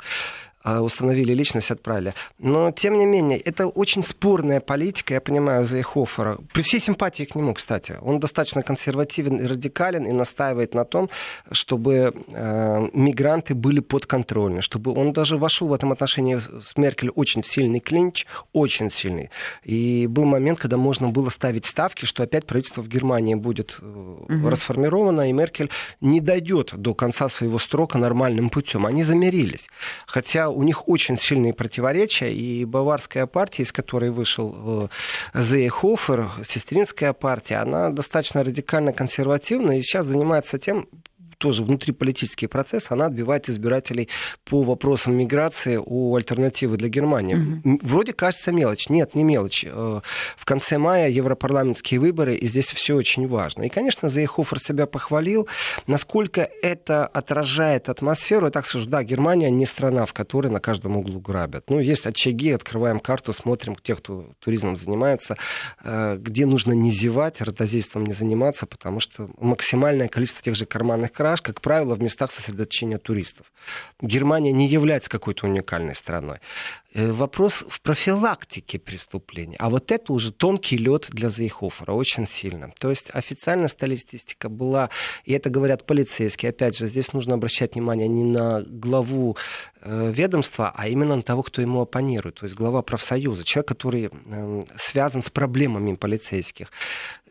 А, 0.67 0.81
установили 0.81 1.33
личность, 1.33 1.71
отправили. 1.71 2.13
Но, 2.39 2.71
тем 2.71 2.97
не 2.97 3.05
менее, 3.05 3.39
это 3.39 3.67
очень 3.67 4.03
спорная 4.03 4.59
политика, 4.59 5.13
я 5.13 5.21
понимаю, 5.21 5.63
Зейхофера. 5.63 6.39
При 6.51 6.61
всей 6.61 6.81
симпатии 6.81 7.23
к 7.23 7.35
нему, 7.35 7.53
кстати. 7.53 7.95
Он 8.01 8.19
достаточно 8.19 8.63
консервативен 8.63 9.37
и 9.37 9.45
радикален 9.47 10.03
и 10.05 10.11
настаивает 10.11 10.73
на 10.73 10.83
том, 10.83 11.09
чтобы 11.53 12.13
э, 12.27 12.89
мигранты 12.91 13.55
были 13.55 13.79
подконтрольны, 13.79 14.61
чтобы 14.61 14.91
он 14.91 15.13
даже 15.13 15.37
вошел 15.37 15.69
в 15.69 15.73
этом 15.73 15.93
отношении 15.93 16.37
с 16.37 16.75
Меркель 16.75 17.11
очень 17.11 17.45
сильный 17.45 17.79
клинч, 17.79 18.25
очень 18.51 18.91
сильный. 18.91 19.29
И 19.63 20.05
был 20.07 20.25
момент, 20.25 20.59
когда 20.59 20.75
можно 20.75 21.07
было 21.07 21.29
ставить 21.29 21.65
ставки, 21.65 22.03
что 22.03 22.23
опять 22.23 22.45
правительство 22.45 22.81
в 22.81 22.89
Германии 22.89 23.35
будет 23.35 23.79
угу. 23.79 24.49
расформировано, 24.49 25.29
и 25.29 25.31
Меркель 25.31 25.69
не 26.01 26.19
дойдет 26.19 26.73
до 26.75 26.93
конца 26.93 27.29
своего 27.29 27.57
строка 27.57 27.97
нормальным 27.97 28.49
путем. 28.49 28.85
Они 28.85 29.03
замирились. 29.03 29.69
Хотя 30.07 30.56
у 30.57 30.63
них 30.63 30.89
очень 30.89 31.19
сильные 31.19 31.53
противоречия, 31.53 32.33
и 32.33 32.65
баварская 32.65 33.27
партия, 33.27 33.61
из 33.61 33.71
которой 33.71 34.09
вышел 34.09 34.89
э, 35.35 35.39
Зейхофер, 35.39 36.31
сестринская 36.43 37.13
партия, 37.13 37.57
она 37.57 37.91
достаточно 37.91 38.43
радикально 38.43 38.91
консервативна 38.91 39.77
и 39.77 39.81
сейчас 39.83 40.07
занимается 40.07 40.57
тем, 40.57 40.87
тоже 41.37 41.63
внутриполитический 41.63 42.47
процесс, 42.47 42.91
она 42.91 43.05
отбивает 43.05 43.49
избирателей 43.49 44.09
по 44.43 44.63
вопросам 44.63 45.15
миграции 45.15 45.79
у 45.83 46.15
альтернативы 46.15 46.77
для 46.77 46.89
Германии. 46.89 47.35
Угу. 47.35 47.79
Вроде 47.83 48.13
кажется 48.13 48.51
мелочь. 48.51 48.89
Нет, 48.89 49.15
не 49.15 49.23
мелочь. 49.23 49.63
Э, 49.65 50.01
в 50.35 50.45
конце 50.45 50.77
мая 50.77 51.09
европарламентские 51.09 51.99
выборы, 51.99 52.35
и 52.35 52.47
здесь 52.47 52.67
все 52.67 52.95
очень 52.95 53.27
важно. 53.27 53.63
И, 53.63 53.69
конечно, 53.69 54.09
Зейхофер 54.09 54.59
себя 54.59 54.85
похвалил. 54.87 55.47
Насколько 55.85 56.49
это 56.61 57.05
отражает 57.05 57.89
атмосферу, 57.89 58.45
я 58.45 58.51
так 58.51 58.65
скажу, 58.65 58.87
да, 58.89 59.03
Германия 59.03 59.51
не 59.51 59.65
страна, 59.65 60.05
в 60.05 60.13
которой 60.13 60.47
на 60.47 60.59
каждом 60.59 60.97
углу 60.97 61.19
грабят. 61.19 61.69
Ну, 61.69 61.79
есть 61.79 62.07
очаги, 62.07 62.51
открываем 62.51 62.99
карту, 62.99 63.33
смотрим 63.33 63.75
тех, 63.75 63.99
кто 63.99 64.31
туризмом 64.39 64.75
занимается, 64.75 65.37
э, 65.83 66.17
где 66.19 66.45
нужно 66.45 66.71
не 66.73 66.91
зевать, 66.91 67.41
ротозейством 67.41 68.05
не 68.05 68.13
заниматься, 68.13 68.65
потому 68.65 68.99
что 68.99 69.29
максимальное 69.37 70.07
количество 70.07 70.43
тех 70.43 70.55
же 70.55 70.65
карманных 70.65 71.11
краж 71.11 71.26
гараж, 71.27 71.41
как 71.41 71.61
правило, 71.61 71.95
в 71.95 72.01
местах 72.01 72.31
сосредоточения 72.31 72.97
туристов. 72.97 73.51
Германия 74.01 74.53
не 74.53 74.67
является 74.67 75.09
какой-то 75.09 75.45
уникальной 75.47 75.93
страной. 75.95 76.37
Э, 76.93 77.11
вопрос 77.11 77.65
в 77.69 77.81
профилактике 77.81 78.79
преступлений. 78.79 79.57
А 79.59 79.69
вот 79.69 79.91
это 79.91 80.13
уже 80.13 80.31
тонкий 80.31 80.77
лед 80.77 81.07
для 81.09 81.29
Зейхофера, 81.29 81.91
очень 81.91 82.27
сильно. 82.27 82.71
То 82.79 82.89
есть 82.89 83.09
официальная 83.13 83.67
статистика 83.67 84.49
была, 84.49 84.89
и 85.25 85.33
это 85.33 85.49
говорят 85.49 85.85
полицейские, 85.85 86.51
опять 86.51 86.77
же, 86.77 86.87
здесь 86.87 87.13
нужно 87.13 87.35
обращать 87.35 87.73
внимание 87.75 88.07
не 88.07 88.23
на 88.23 88.61
главу 88.61 89.35
ведомства, 89.83 90.71
а 90.75 90.87
именно 90.87 91.15
на 91.15 91.21
того, 91.21 91.43
кто 91.43 91.61
ему 91.61 91.81
оппонирует, 91.81 92.35
то 92.35 92.45
есть 92.45 92.55
глава 92.55 92.81
профсоюза, 92.81 93.43
человек, 93.43 93.67
который 93.67 94.09
э, 94.11 94.63
связан 94.75 95.21
с 95.21 95.29
проблемами 95.29 95.95
полицейских. 95.95 96.71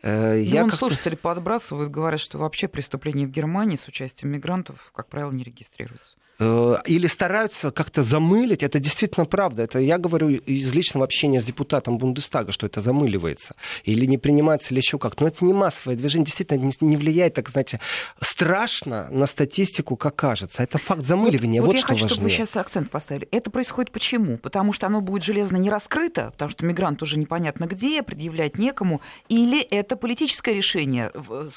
Э, 0.01 0.39
я 0.41 0.65
ну, 0.65 0.71
слушатели 0.71 1.15
подбрасывают, 1.15 1.91
говорят, 1.91 2.19
что 2.19 2.37
вообще 2.37 2.67
преступления 2.67 3.25
в 3.25 3.31
Германии 3.31 3.75
с 3.75 3.87
участием 3.87 4.31
мигрантов, 4.31 4.91
как 4.95 5.07
правило, 5.07 5.31
не 5.31 5.43
регистрируются. 5.43 6.15
Э, 6.39 6.77
или 6.85 7.07
стараются 7.07 7.71
как-то 7.71 8.03
замылить. 8.03 8.61
Это 8.61 8.79
действительно 8.79 9.25
правда. 9.25 9.63
Это 9.63 9.79
я 9.79 9.97
говорю 9.97 10.29
из 10.29 10.73
личного 10.73 11.05
общения 11.05 11.41
с 11.41 11.45
депутатом 11.45 11.97
Бундестага, 11.97 12.51
что 12.51 12.67
это 12.67 12.79
замыливается. 12.79 13.55
Или 13.83 14.05
не 14.05 14.17
принимается, 14.17 14.73
или 14.73 14.79
еще 14.79 14.99
как. 14.99 15.19
Но 15.19 15.27
это 15.27 15.43
не 15.43 15.53
массовое 15.53 15.95
движение. 15.95 16.25
Действительно 16.25 16.71
не 16.81 16.97
влияет, 16.97 17.33
так 17.33 17.49
знаете, 17.49 17.79
страшно 18.21 19.07
на 19.09 19.25
статистику, 19.25 19.95
как 19.95 20.15
кажется. 20.15 20.61
Это 20.61 20.77
факт 20.77 21.03
замыливания. 21.03 21.61
Вот, 21.61 21.67
вот, 21.67 21.73
вот 21.73 21.75
я 21.75 21.79
что 21.79 21.87
хочу, 21.87 22.03
важнее. 22.03 22.15
чтобы 22.15 22.29
вы 22.29 22.29
сейчас 22.29 22.55
акцент 22.55 22.91
поставили. 22.91 23.27
Это 23.31 23.49
происходит 23.49 23.91
почему? 23.91 24.37
Потому 24.37 24.73
что 24.73 24.85
оно 24.85 25.01
будет 25.01 25.23
железно 25.23 25.57
не 25.57 25.71
раскрыто, 25.71 26.31
потому 26.31 26.51
что 26.51 26.65
мигрант 26.65 27.01
уже 27.01 27.17
непонятно 27.17 27.65
где, 27.65 28.03
предъявлять 28.03 28.59
некому. 28.59 29.01
Или 29.27 29.61
это 29.61 29.95
политическое 29.95 30.53
решение? 30.53 31.11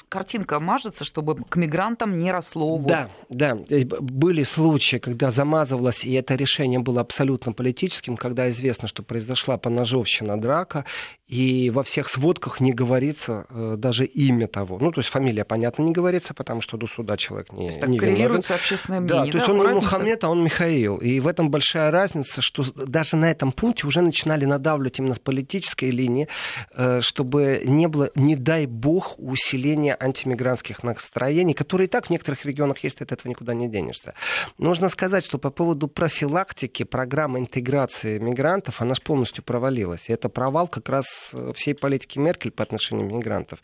Картинка 0.09 0.59
мажется, 0.59 1.05
чтобы 1.05 1.35
к 1.35 1.55
мигрантам 1.55 2.17
не 2.17 2.31
росло. 2.31 2.79
Да, 2.79 3.09
да. 3.29 3.57
Э, 3.69 3.85
были 3.85 4.43
случаи 4.43 4.70
случае, 4.71 5.01
когда 5.01 5.31
замазывалось, 5.31 6.05
и 6.05 6.13
это 6.13 6.35
решение 6.35 6.79
было 6.79 7.01
абсолютно 7.01 7.51
политическим, 7.51 8.15
когда 8.15 8.49
известно, 8.49 8.87
что 8.87 9.03
произошла 9.03 9.57
поножовщина, 9.57 10.39
драка, 10.39 10.85
и 11.31 11.69
во 11.69 11.81
всех 11.83 12.09
сводках 12.09 12.59
не 12.59 12.73
говорится 12.73 13.45
э, 13.49 13.75
даже 13.77 14.03
имя 14.03 14.47
того. 14.47 14.77
Ну, 14.79 14.91
то 14.91 14.99
есть 14.99 15.09
фамилия, 15.09 15.45
понятно, 15.45 15.83
не 15.83 15.93
говорится, 15.93 16.33
потому 16.33 16.59
что 16.59 16.75
до 16.75 16.87
суда 16.87 17.15
человек 17.15 17.53
не, 17.53 17.69
то 17.69 17.75
есть, 17.77 17.87
не 17.87 17.97
коррелируется 17.97 18.53
общественное 18.53 18.99
мнение. 18.99 19.25
Да, 19.27 19.31
то 19.31 19.37
есть 19.37 19.49
он 19.49 19.57
не 19.59 19.73
Мухаммед, 19.75 20.25
а 20.25 20.29
он 20.29 20.43
Михаил. 20.43 20.97
И 20.97 21.21
в 21.21 21.27
этом 21.27 21.49
большая 21.49 21.89
разница, 21.89 22.41
что 22.41 22.65
даже 22.75 23.15
на 23.15 23.31
этом 23.31 23.53
пункте 23.53 23.87
уже 23.87 24.01
начинали 24.01 24.43
надавливать 24.43 24.99
именно 24.99 25.15
с 25.15 25.19
политической 25.19 25.89
линии, 25.89 26.27
э, 26.75 26.99
чтобы 26.99 27.61
не 27.63 27.87
было, 27.87 28.11
не 28.15 28.35
дай 28.35 28.65
бог, 28.65 29.15
усиления 29.17 29.95
антимигрантских 29.97 30.83
настроений, 30.83 31.53
которые 31.53 31.87
и 31.87 31.89
так 31.89 32.07
в 32.07 32.09
некоторых 32.09 32.45
регионах 32.45 32.79
есть, 32.79 32.97
ты 32.97 33.05
от 33.05 33.13
этого 33.13 33.29
никуда 33.29 33.53
не 33.53 33.69
денешься. 33.69 34.15
Нужно 34.57 34.89
сказать, 34.89 35.23
что 35.23 35.37
по 35.37 35.49
поводу 35.49 35.87
профилактики 35.87 36.83
программы 36.83 37.39
интеграции 37.39 38.19
мигрантов, 38.19 38.81
она 38.81 38.95
же 38.95 39.01
полностью 39.01 39.45
провалилась. 39.45 40.09
И 40.09 40.13
это 40.13 40.27
провал 40.27 40.67
как 40.67 40.89
раз 40.89 41.20
всей 41.53 41.73
политики 41.73 42.19
Меркель 42.19 42.51
по 42.51 42.63
отношению 42.63 43.05
мигрантов. 43.05 43.59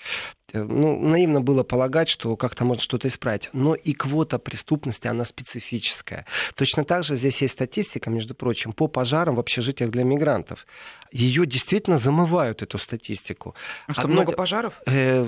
Э, 0.54 0.64
ну, 0.64 1.00
наивно 1.00 1.42
было 1.42 1.64
полагать, 1.64 2.10
что 2.10 2.36
как-то 2.36 2.66
можно 2.66 2.82
что-то 2.82 3.08
исправить. 3.08 3.50
Но 3.54 3.76
и 3.76 3.94
квота 3.94 4.40
преступности, 4.40 5.08
она 5.08 5.26
специфическая. 5.26 6.26
Точно 6.56 6.86
так 6.86 7.04
же 7.04 7.16
здесь 7.16 7.42
есть 7.42 7.54
статистика, 7.54 8.10
между 8.10 8.36
прочим, 8.36 8.74
по 8.74 8.88
пожарам 8.88 9.36
в 9.36 9.40
общежитиях 9.40 9.90
для 9.90 10.04
мигрантов. 10.04 10.66
Ее 11.12 11.46
действительно 11.46 11.98
замывают, 11.98 12.62
эту 12.62 12.78
статистику. 12.78 13.56
А 13.88 13.94
что, 13.94 14.04
Одно... 14.04 14.16
много 14.16 14.32
пожаров? 14.34 14.74
Э, 14.86 15.26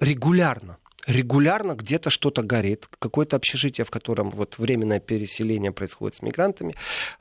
регулярно 0.00 0.78
регулярно 1.06 1.74
где-то 1.74 2.10
что-то 2.10 2.42
горит, 2.42 2.88
какое-то 2.98 3.36
общежитие, 3.36 3.84
в 3.84 3.90
котором 3.90 4.30
вот 4.30 4.58
временное 4.58 5.00
переселение 5.00 5.72
происходит 5.72 6.16
с 6.16 6.22
мигрантами, 6.22 6.74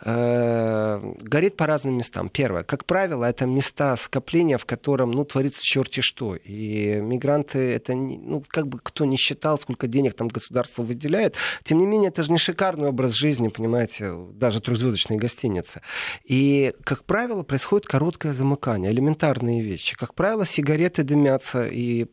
э, 0.03 1.13
горит 1.21 1.57
по 1.57 1.65
разным 1.65 1.97
местам. 1.97 2.29
Первое, 2.29 2.63
как 2.63 2.85
правило, 2.85 3.25
это 3.25 3.45
места 3.45 3.95
скопления, 3.95 4.57
в 4.57 4.65
котором, 4.65 5.11
ну, 5.11 5.25
творится 5.25 5.63
черти 5.63 6.01
что. 6.01 6.35
И 6.35 6.95
мигранты, 6.95 7.57
это, 7.57 7.95
ну, 7.95 8.43
как 8.47 8.67
бы 8.67 8.79
кто 8.81 9.05
не 9.05 9.17
считал, 9.17 9.59
сколько 9.59 9.87
денег 9.87 10.13
там 10.13 10.27
государство 10.27 10.83
выделяет, 10.83 11.35
тем 11.63 11.79
не 11.79 11.85
менее, 11.85 12.09
это 12.09 12.23
же 12.23 12.31
не 12.31 12.37
шикарный 12.37 12.89
образ 12.89 13.11
жизни, 13.11 13.47
понимаете, 13.47 14.13
даже 14.33 14.61
трехзвездочные 14.61 15.17
гостиницы. 15.17 15.81
И, 16.23 16.73
как 16.83 17.05
правило, 17.05 17.43
происходит 17.43 17.87
короткое 17.87 18.33
замыкание, 18.33 18.91
элементарные 18.91 19.63
вещи. 19.63 19.95
Как 19.95 20.13
правило, 20.13 20.45
сигареты 20.45 21.03
дымятся, 21.03 21.67
и, 21.67 22.07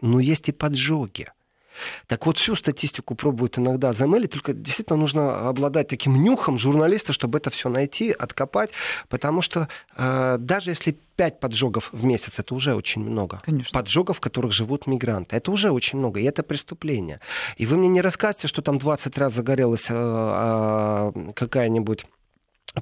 ну, 0.00 0.18
есть 0.18 0.48
и 0.48 0.52
поджоги 0.52 1.09
так 2.06 2.26
вот, 2.26 2.38
всю 2.38 2.54
статистику 2.54 3.14
пробуют 3.14 3.58
иногда 3.58 3.92
замылить, 3.92 4.32
только 4.32 4.52
действительно 4.52 4.96
нужно 4.96 5.48
обладать 5.48 5.88
таким 5.88 6.22
нюхом 6.22 6.58
журналиста, 6.58 7.12
чтобы 7.12 7.38
это 7.38 7.50
все 7.50 7.68
найти, 7.68 8.10
откопать, 8.10 8.72
потому 9.08 9.42
что 9.42 9.68
э, 9.96 10.36
даже 10.38 10.70
если 10.70 10.96
пять 11.16 11.40
поджогов 11.40 11.90
в 11.92 12.04
месяц, 12.04 12.38
это 12.38 12.54
уже 12.54 12.74
очень 12.74 13.02
много. 13.02 13.40
Конечно. 13.44 13.78
Поджогов, 13.78 14.18
в 14.18 14.20
которых 14.20 14.52
живут 14.52 14.86
мигранты. 14.86 15.36
Это 15.36 15.50
уже 15.50 15.70
очень 15.70 15.98
много, 15.98 16.20
и 16.20 16.24
это 16.24 16.42
преступление. 16.42 17.20
И 17.56 17.66
вы 17.66 17.76
мне 17.76 17.88
не 17.88 18.00
расскажете, 18.00 18.48
что 18.48 18.62
там 18.62 18.78
20 18.78 19.18
раз 19.18 19.34
загорелась 19.34 19.86
э, 19.88 19.94
э, 19.94 21.30
какая-нибудь 21.34 22.06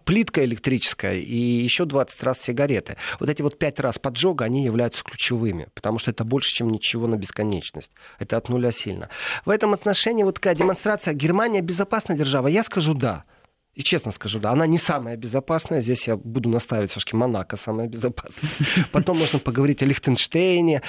плитка 0.04 0.44
электрическая 0.44 1.16
и 1.16 1.36
еще 1.36 1.84
20 1.84 2.22
раз 2.22 2.40
сигареты. 2.40 2.96
Вот 3.20 3.28
эти 3.28 3.42
вот 3.42 3.58
5 3.58 3.80
раз 3.80 3.98
поджога, 3.98 4.44
они 4.44 4.64
являются 4.64 5.02
ключевыми, 5.02 5.68
потому 5.74 5.98
что 5.98 6.10
это 6.10 6.24
больше, 6.24 6.54
чем 6.54 6.70
ничего 6.70 7.06
на 7.06 7.16
бесконечность. 7.16 7.90
Это 8.18 8.36
от 8.36 8.48
нуля 8.48 8.70
сильно. 8.70 9.08
В 9.44 9.50
этом 9.50 9.72
отношении 9.72 10.24
вот 10.24 10.36
такая 10.36 10.54
демонстрация. 10.54 11.14
Германия 11.14 11.60
безопасная 11.60 12.16
держава? 12.16 12.48
Я 12.48 12.62
скажу 12.62 12.94
да. 12.94 13.24
И 13.74 13.82
честно 13.82 14.10
скажу, 14.10 14.40
да, 14.40 14.50
она 14.50 14.66
не 14.66 14.78
самая 14.78 15.16
безопасная. 15.16 15.80
Здесь 15.80 16.08
я 16.08 16.16
буду 16.16 16.48
наставить 16.48 16.90
все-таки 16.90 17.14
Монако 17.14 17.56
самая 17.56 17.86
безопасная. 17.86 18.50
Потом 18.90 19.18
можно 19.18 19.38
поговорить 19.38 19.82
о 19.82 19.86
Лихтенштейне. 19.86 20.82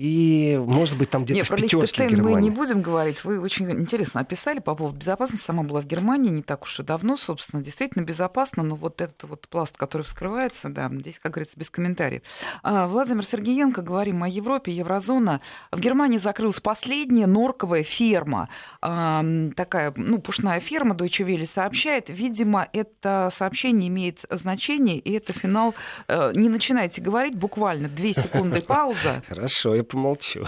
И, 0.00 0.56
может 0.64 0.96
быть, 0.96 1.10
там 1.10 1.24
где-то 1.24 1.38
Нет, 1.38 1.46
в 1.46 1.48
про 1.48 1.56
Лихтенштейн 1.56 2.22
мы 2.22 2.40
не 2.40 2.50
будем 2.50 2.82
говорить. 2.82 3.24
Вы 3.24 3.40
очень 3.40 3.68
интересно 3.68 4.20
описали 4.20 4.60
по 4.60 4.76
поводу 4.76 4.96
безопасности. 4.96 5.44
Сама 5.44 5.64
была 5.64 5.80
в 5.80 5.86
Германии 5.86 6.30
не 6.30 6.42
так 6.42 6.62
уж 6.62 6.78
и 6.78 6.84
давно, 6.84 7.16
собственно. 7.16 7.64
Действительно 7.64 8.04
безопасно, 8.04 8.62
но 8.62 8.76
вот 8.76 9.00
этот 9.00 9.24
вот 9.24 9.48
пласт, 9.48 9.76
который 9.76 10.02
вскрывается, 10.02 10.68
да, 10.68 10.88
здесь, 10.88 11.18
как 11.18 11.32
говорится, 11.32 11.58
без 11.58 11.68
комментариев. 11.68 12.22
А, 12.62 12.86
Владимир 12.86 13.24
Сергеенко, 13.24 13.82
говорим 13.82 14.22
о 14.22 14.28
Европе, 14.28 14.70
еврозона. 14.70 15.40
В 15.72 15.80
Германии 15.80 16.18
закрылась 16.18 16.60
последняя 16.60 17.26
норковая 17.26 17.82
ферма. 17.82 18.50
А, 18.80 19.24
такая, 19.56 19.92
ну, 19.96 20.18
пушная 20.20 20.60
ферма, 20.60 20.94
Deutsche 20.94 21.26
Welle 21.26 21.44
сообщает. 21.44 22.08
Видимо, 22.08 22.68
это 22.72 23.30
сообщение 23.32 23.88
имеет 23.88 24.24
значение, 24.30 24.98
и 24.98 25.10
это 25.14 25.32
финал. 25.32 25.74
Э, 26.06 26.30
не 26.36 26.48
начинайте 26.48 27.00
говорить, 27.00 27.34
буквально 27.34 27.88
две 27.88 28.12
секунды 28.12 28.62
пауза. 28.66 29.24
Хорошо, 29.28 29.74
помолчу. 29.88 30.44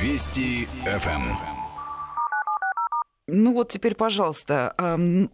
Вести 0.00 0.66
ФМ. 0.84 1.22
Ну 3.28 3.54
вот 3.54 3.70
теперь, 3.70 3.94
пожалуйста, 3.94 4.74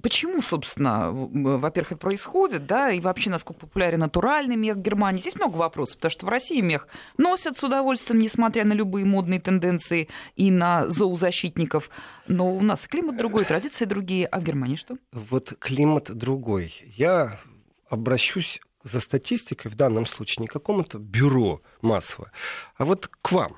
почему, 0.03 0.43
собственно, 0.43 1.11
во-первых, 1.11 1.93
это 1.93 2.01
происходит, 2.01 2.67
да, 2.67 2.91
и 2.91 3.01
вообще, 3.01 3.31
насколько 3.31 3.61
популярен 3.61 4.01
натуральный 4.01 4.57
мех 4.57 4.77
в 4.77 4.83
Германии? 4.83 5.21
Здесь 5.21 5.37
много 5.37 5.57
вопросов, 5.57 5.97
потому 5.97 6.11
что 6.11 6.27
в 6.27 6.29
России 6.29 6.61
мех 6.61 6.87
носят 7.17 7.57
с 7.57 7.65
удовольствием, 7.65 8.21
несмотря 8.21 8.67
на 8.67 8.75
любые 8.75 9.07
модные 9.07 9.41
тенденции 9.41 10.09
и 10.37 10.51
на 10.51 10.89
зоозащитников. 10.91 11.89
Но 12.27 12.55
у 12.55 12.61
нас 12.61 12.87
климат 12.87 13.17
другой, 13.17 13.47
традиции 13.47 13.87
другие, 13.87 14.27
а 14.27 14.39
в 14.39 14.45
Германии 14.45 14.77
что? 14.77 14.99
Вот 15.13 15.55
климат 15.59 16.15
другой. 16.15 16.75
Я 16.95 17.41
обращусь 17.89 18.61
за 18.85 19.01
статистикой 19.01 19.71
в 19.71 19.75
данном 19.75 20.07
случае 20.07 20.43
не 20.43 20.47
какому-то 20.49 20.99
бюро 20.99 21.63
массово, 21.83 22.31
а 22.77 22.85
вот 22.85 23.09
к 23.09 23.33
вам. 23.33 23.57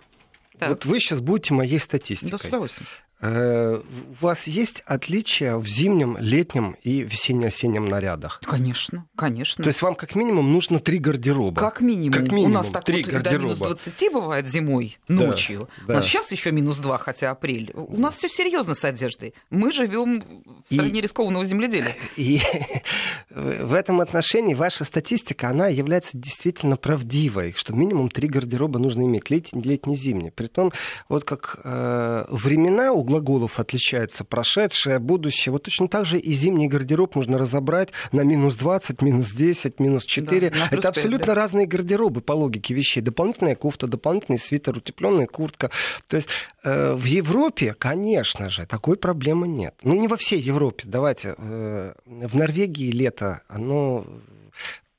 Так. 0.59 0.68
Вот 0.68 0.85
вы 0.85 1.01
сейчас 1.01 1.21
будете 1.21 1.55
моей 1.55 1.81
статистикой. 1.81 2.33
Да, 2.33 2.39
с 2.39 2.45
удовольствием. 2.45 2.87
Э, 3.23 3.81
у 3.83 4.25
вас 4.25 4.47
есть 4.47 4.83
отличия 4.87 5.57
в 5.57 5.66
зимнем, 5.66 6.16
летнем 6.18 6.77
и 6.83 7.03
весенне-осеннем 7.03 7.85
нарядах? 7.85 8.41
Конечно, 8.43 9.07
конечно. 9.14 9.62
То 9.62 9.68
есть 9.68 9.83
вам 9.83 9.95
как 9.95 10.14
минимум 10.14 10.51
нужно 10.53 10.81
три 10.81 10.99
гардероба? 10.99 11.61
Как 11.61 11.83
минимум. 11.83 12.12
Как 12.12 12.33
минимум 12.33 12.53
У 12.53 12.55
нас 12.55 12.68
так 12.68 12.85
три 12.85 13.03
вот 13.05 13.12
гардероба. 13.12 13.39
до 13.39 13.45
минус 13.45 13.59
20 13.59 14.12
бывает 14.12 14.49
зимой, 14.49 14.99
ночью. 15.09 15.68
Да, 15.81 15.87
да. 15.87 15.93
У 15.93 15.97
нас 15.97 16.07
сейчас 16.07 16.33
еще 16.33 16.51
минус 16.51 16.79
2, 16.79 16.97
хотя 16.97 17.31
апрель. 17.31 17.73
У 17.75 17.99
нас 17.99 18.16
все 18.16 18.29
серьезно 18.29 18.73
с 18.73 18.85
одеждой. 18.85 19.35
Мы 19.51 19.71
живем 19.73 20.23
в 20.66 20.73
стране 20.73 21.01
и, 21.01 21.03
рискованного 21.03 21.45
земледелия. 21.45 21.97
И 22.16 22.41
в 23.31 23.74
этом 23.74 24.01
отношении 24.01 24.55
ваша 24.55 24.85
статистика, 24.85 25.49
она 25.49 25.68
является 25.68 26.18
действительно 26.18 26.76
правдивой, 26.76 27.55
что 27.57 27.72
минимум 27.72 28.09
три 28.09 28.28
гардероба 28.28 28.78
нужно 28.78 29.03
иметь, 29.03 29.31
летний, 29.31 29.62
летний, 29.62 29.97
зимний. 29.97 30.31
Притом, 30.31 30.72
вот 31.09 31.24
как 31.24 31.61
э, 31.62 32.24
времена 32.28 32.93
у 32.93 33.03
глаголов 33.03 33.61
отличается 33.61 34.24
прошедшее, 34.24 34.99
будущее. 34.99 35.53
Вот 35.53 35.62
точно 35.62 35.89
так 35.89 36.07
же 36.07 36.18
и 36.18 36.33
зимний 36.33 36.68
гардероб 36.68 37.14
можно 37.14 37.39
разобрать 37.39 37.91
на 38.12 38.22
минус 38.22 38.57
20, 38.57 39.03
минус 39.03 39.31
10, 39.33 39.78
минус 39.78 40.07
4. 40.07 40.51
Да, 40.51 40.68
Это 40.70 40.89
абсолютно 40.89 41.18
5, 41.18 41.26
да. 41.26 41.35
разные 41.35 41.66
гардеробы 41.66 42.20
по 42.22 42.33
логике 42.33 42.74
вещей. 42.74 43.01
Дополнительная 43.01 43.55
кофта, 43.55 43.87
дополнительный 43.87 44.39
свитер, 44.39 44.76
утепленная 44.76 45.26
куртка. 45.26 45.70
То 46.09 46.16
есть 46.16 46.28
э, 46.64 46.95
в 46.95 47.05
Европе, 47.05 47.74
конечно 47.78 48.51
же, 48.51 48.66
такой 48.66 48.97
проблемы 48.97 49.47
нет. 49.47 49.74
Ну, 49.83 49.95
не 49.95 50.09
во 50.09 50.16
всей 50.16 50.41
Европе. 50.41 50.85
Давайте. 50.87 51.35
Э, 51.39 51.93
в 52.07 52.37
Норвегии 52.37 52.91
лето, 52.91 53.20
оно 53.49 54.05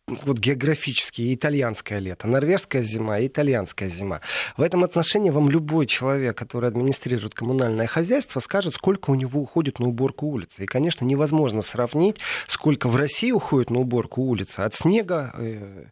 вот 0.07 0.39
географически 0.39 1.33
итальянское 1.33 1.99
лето, 1.99 2.27
норвежская 2.27 2.83
зима 2.83 3.19
и 3.19 3.27
итальянская 3.27 3.89
зима. 3.89 4.21
В 4.57 4.61
этом 4.61 4.83
отношении 4.83 5.29
вам 5.29 5.49
любой 5.49 5.85
человек, 5.85 6.37
который 6.37 6.69
администрирует 6.69 7.33
коммунальное 7.33 7.87
хозяйство, 7.87 8.39
скажет, 8.39 8.75
сколько 8.75 9.11
у 9.11 9.15
него 9.15 9.41
уходит 9.41 9.79
на 9.79 9.87
уборку 9.87 10.27
улицы. 10.27 10.63
И, 10.63 10.67
конечно, 10.67 11.05
невозможно 11.05 11.61
сравнить, 11.61 12.17
сколько 12.47 12.87
в 12.87 12.95
России 12.95 13.31
уходит 13.31 13.69
на 13.69 13.79
уборку 13.79 14.21
улицы 14.21 14.59
от 14.59 14.73
снега 14.75 15.33
э, 15.37 15.85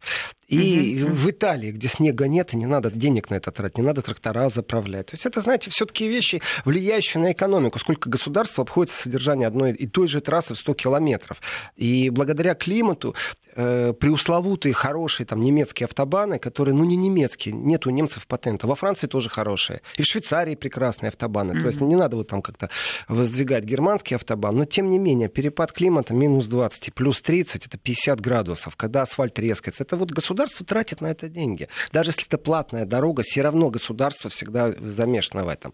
и 0.49 1.03
угу. 1.03 1.13
в 1.13 1.29
Италии, 1.29 1.71
где 1.71 1.87
снега 1.87 2.27
нет, 2.27 2.53
и 2.53 2.57
не 2.57 2.65
надо 2.65 2.89
денег 2.89 3.29
на 3.29 3.35
это 3.35 3.51
тратить, 3.51 3.77
не 3.77 3.83
надо 3.83 4.01
трактора 4.01 4.49
заправлять. 4.49 5.07
То 5.07 5.13
есть 5.13 5.27
это, 5.27 5.41
знаете, 5.41 5.69
все-таки 5.69 6.07
вещи, 6.07 6.41
влияющие 6.65 7.21
на 7.21 7.33
экономику. 7.33 7.77
Сколько 7.77 8.09
государство 8.09 8.63
обходится 8.63 9.03
содержание 9.03 9.47
одной 9.47 9.73
и 9.73 9.85
той 9.85 10.07
же 10.07 10.21
трассы 10.21 10.55
в 10.55 10.57
100 10.57 10.73
километров. 10.73 11.39
И 11.75 12.09
благодаря 12.09 12.55
климату 12.55 13.13
э, 13.55 13.93
преусловутые 13.93 14.73
хорошие 14.73 15.27
там 15.27 15.39
немецкие 15.41 15.85
автобаны, 15.85 16.39
которые, 16.39 16.73
ну, 16.73 16.83
не 16.83 16.95
немецкие, 16.95 17.53
нет 17.53 17.85
у 17.85 17.91
немцев 17.91 18.25
патента. 18.25 18.65
Во 18.65 18.73
Франции 18.73 19.05
тоже 19.05 19.29
хорошие. 19.29 19.81
И 19.97 20.01
в 20.01 20.05
Швейцарии 20.05 20.55
прекрасные 20.55 21.09
автобаны. 21.09 21.51
Mm-hmm. 21.51 21.61
То 21.61 21.67
есть 21.67 21.81
не 21.81 21.95
надо 21.95 22.15
вот 22.15 22.27
там 22.27 22.41
как-то 22.41 22.71
воздвигать 23.07 23.65
германский 23.65 24.15
автобан. 24.15 24.55
Но, 24.55 24.65
тем 24.65 24.89
не 24.89 24.97
менее, 24.97 25.29
перепад 25.29 25.73
климата 25.73 26.15
минус 26.15 26.47
20 26.47 26.91
плюс 26.95 27.21
30 27.21 27.67
это 27.67 27.77
50 27.77 28.19
градусов. 28.19 28.75
Когда 28.75 29.03
асфальт 29.03 29.37
резкается, 29.37 29.83
это 29.83 29.95
вот 29.95 30.09
государство 30.09 30.38
государство 30.39 30.65
тратит 30.65 31.01
на 31.01 31.07
это 31.07 31.27
деньги. 31.27 31.67
Даже 31.91 32.11
если 32.11 32.25
это 32.25 32.37
платная 32.37 32.85
дорога, 32.85 33.23
все 33.23 33.41
равно 33.41 33.69
государство 33.69 34.29
всегда 34.29 34.71
замешано 34.71 35.43
в 35.43 35.49
этом. 35.49 35.73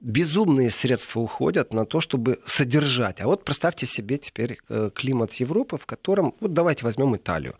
Безумные 0.00 0.70
средства 0.70 1.20
уходят 1.20 1.74
на 1.74 1.84
то, 1.84 2.00
чтобы 2.00 2.38
содержать. 2.46 3.20
А 3.20 3.26
вот 3.26 3.44
представьте 3.44 3.84
себе 3.84 4.16
теперь 4.16 4.58
э, 4.68 4.90
климат 4.94 5.34
Европы, 5.34 5.76
в 5.76 5.84
котором, 5.84 6.34
вот 6.40 6.54
давайте 6.54 6.84
возьмем 6.84 7.14
Италию. 7.14 7.56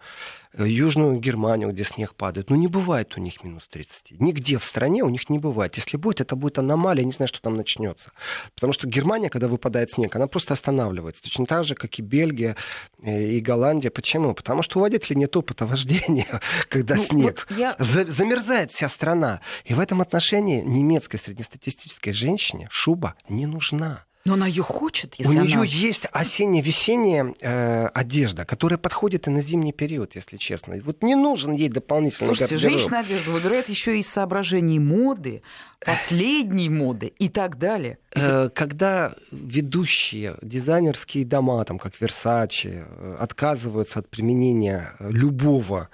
Южную 0.59 1.19
Германию, 1.19 1.71
где 1.71 1.85
снег 1.85 2.15
падает. 2.15 2.51
Ну, 2.51 2.57
не 2.57 2.69
бывает 2.69 3.17
у 3.17 3.21
них 3.21 3.45
минус 3.45 3.69
30. 3.69 4.21
Нигде 4.21 4.59
в 4.59 4.65
стране 4.65 5.03
у 5.03 5.09
них 5.09 5.29
не 5.29 5.39
бывает. 5.39 5.77
Если 5.77 5.97
будет, 5.97 6.21
это 6.21 6.37
будет 6.37 6.59
аномалия, 6.59 7.05
не 7.05 7.13
знаю, 7.13 7.29
что 7.29 7.41
там 7.43 7.57
начнется. 7.57 8.11
Потому 8.55 8.73
что 8.73 8.87
Германия, 8.87 9.29
когда 9.29 9.49
выпадает 9.49 9.91
снег, 9.91 10.17
она 10.17 10.27
просто 10.27 10.55
останавливается. 10.55 11.23
Точно 11.23 11.47
так 11.47 11.65
же, 11.65 11.75
как 11.75 11.99
и 11.99 12.03
Бельгия 12.03 12.57
э, 13.03 13.23
и 13.33 13.41
Голландия. 13.41 13.91
Почему? 13.91 14.35
Потому 14.35 14.63
что 14.63 14.79
у 14.79 14.83
водителей 14.83 15.17
нет 15.17 15.37
опыта 15.37 15.67
вождения, 15.67 16.41
когда 16.69 16.97
ну, 16.97 17.05
снег. 17.05 17.47
Вот 17.51 17.59
я... 17.59 17.77
Замерзает 17.79 18.71
вся 18.71 18.89
страна. 18.89 19.41
И 19.65 19.75
в 19.75 19.81
этом 19.81 20.01
отношении 20.01 20.63
немецкой 20.63 21.19
среднестатистической 21.19 22.13
женщине 22.13 22.69
шуба 22.71 23.15
не 23.29 23.47
нужна. 23.47 24.05
Но 24.27 24.35
она 24.35 24.49
ее 24.49 24.65
хочет, 24.65 25.15
если 25.19 25.39
У 25.39 25.41
она... 25.41 25.45
нее 25.45 25.63
есть 25.65 26.07
осенне-весенняя 26.13 27.33
э, 27.41 27.87
одежда, 27.95 28.45
которая 28.45 28.77
подходит 28.77 29.29
и 29.29 29.31
на 29.31 29.41
зимний 29.41 29.73
период, 29.73 30.17
если 30.17 30.37
честно. 30.37 30.77
Вот 30.85 31.03
не 31.03 31.15
нужен 31.15 31.53
ей 31.53 31.69
дополнительный 31.69 32.27
Слушайте, 32.27 32.57
гардероб. 32.57 32.73
женщина 32.73 32.99
одежду 32.99 33.31
выбирает 33.31 33.69
еще 33.69 33.99
из 33.99 34.09
соображений 34.09 34.81
моды, 34.81 35.43
последней 35.85 36.69
моды 36.69 37.13
и 37.19 37.29
так 37.29 37.57
далее. 37.57 37.99
Э, 38.17 38.49
когда 38.53 39.15
ведущие 39.31 40.35
дизайнерские 40.43 41.25
дома, 41.25 41.65
там, 41.65 41.79
как 41.79 41.95
Versace, 41.95 42.85
э, 42.85 43.17
отказываются 43.21 44.01
от 44.01 44.09
применения 44.09 44.93
любого 44.99 45.89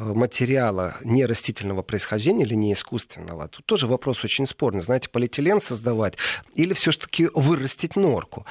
материала 0.00 0.94
не 1.04 1.26
растительного 1.26 1.82
происхождения 1.82 2.44
или 2.44 2.54
не 2.54 2.72
искусственного, 2.72 3.48
тут 3.48 3.66
тоже 3.66 3.86
вопрос 3.86 4.24
очень 4.24 4.46
спорный. 4.46 4.80
Знаете, 4.80 5.08
полиэтилен 5.08 5.60
создавать 5.60 6.14
или 6.54 6.72
все-таки 6.72 7.28
вырастить 7.34 7.96
норку? 7.96 8.46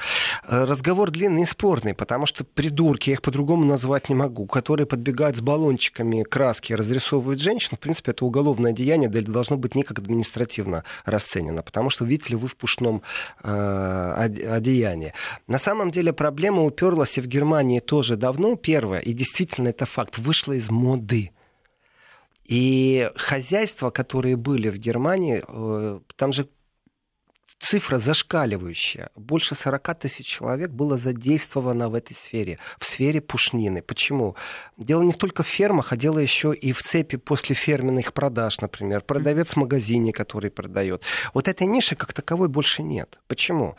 Э, 0.46 0.64
разговор 0.64 1.10
длинный 1.10 1.42
и 1.42 1.46
спорный, 1.46 1.94
потому 1.94 2.26
что 2.26 2.44
придурки, 2.44 3.10
я 3.10 3.14
их 3.14 3.22
по-другому 3.22 3.64
назвать 3.64 4.08
не 4.08 4.14
могу, 4.14 4.46
которые 4.46 4.86
подбегают 4.86 5.36
с 5.36 5.40
баллончиками 5.40 6.22
краски 6.22 6.72
и 6.72 6.74
разрисовывают 6.74 7.40
женщин, 7.40 7.76
в 7.76 7.80
принципе, 7.80 8.12
это 8.12 8.24
уголовное 8.24 8.72
деяние, 8.72 9.10
должно 9.10 9.56
быть 9.56 9.74
никак 9.74 9.98
административно 9.98 10.84
расценено, 11.04 11.62
потому 11.62 11.90
что 11.90 12.04
видите 12.04 12.30
ли 12.30 12.36
вы 12.36 12.48
в 12.48 12.56
пушном 12.56 13.02
э, 13.42 14.12
одеянии. 14.50 15.14
На 15.46 15.58
самом 15.58 15.90
деле 15.90 16.12
проблема 16.12 16.64
уперлась 16.64 17.18
и 17.18 17.20
в 17.20 17.26
Германии 17.26 17.80
тоже 17.80 18.16
давно, 18.16 18.56
первое, 18.56 19.00
и 19.00 19.12
действительно 19.12 19.68
это 19.68 19.86
факт, 19.86 20.18
вышла 20.18 20.52
из 20.52 20.70
моды. 20.70 21.30
И 22.50 23.08
хозяйства, 23.14 23.90
которые 23.90 24.36
были 24.36 24.70
в 24.70 24.76
Германии, 24.76 25.44
э, 25.46 26.00
там 26.16 26.32
же 26.32 26.48
цифра 27.60 27.98
зашкаливающая. 27.98 29.10
Больше 29.14 29.54
40 29.54 29.94
тысяч 29.94 30.26
человек 30.26 30.70
было 30.70 30.98
задействовано 30.98 31.88
в 31.88 31.94
этой 31.94 32.14
сфере, 32.14 32.58
в 32.80 32.86
сфере 32.86 33.20
пушнины. 33.20 33.82
Почему? 33.82 34.34
Дело 34.76 35.02
не 35.02 35.12
только 35.12 35.44
в 35.44 35.46
фермах, 35.46 35.92
а 35.92 35.96
дело 35.96 36.18
еще 36.18 36.52
и 36.52 36.72
в 36.72 36.82
цепи 36.82 37.16
после 37.16 37.54
ферменных 37.54 38.12
продаж, 38.12 38.60
например. 38.60 39.02
Продавец 39.02 39.50
в 39.50 39.56
магазине, 39.56 40.12
который 40.12 40.50
продает. 40.50 41.04
Вот 41.34 41.46
этой 41.46 41.68
ниши 41.68 41.94
как 41.94 42.12
таковой 42.12 42.48
больше 42.48 42.82
нет. 42.82 43.20
Почему? 43.28 43.76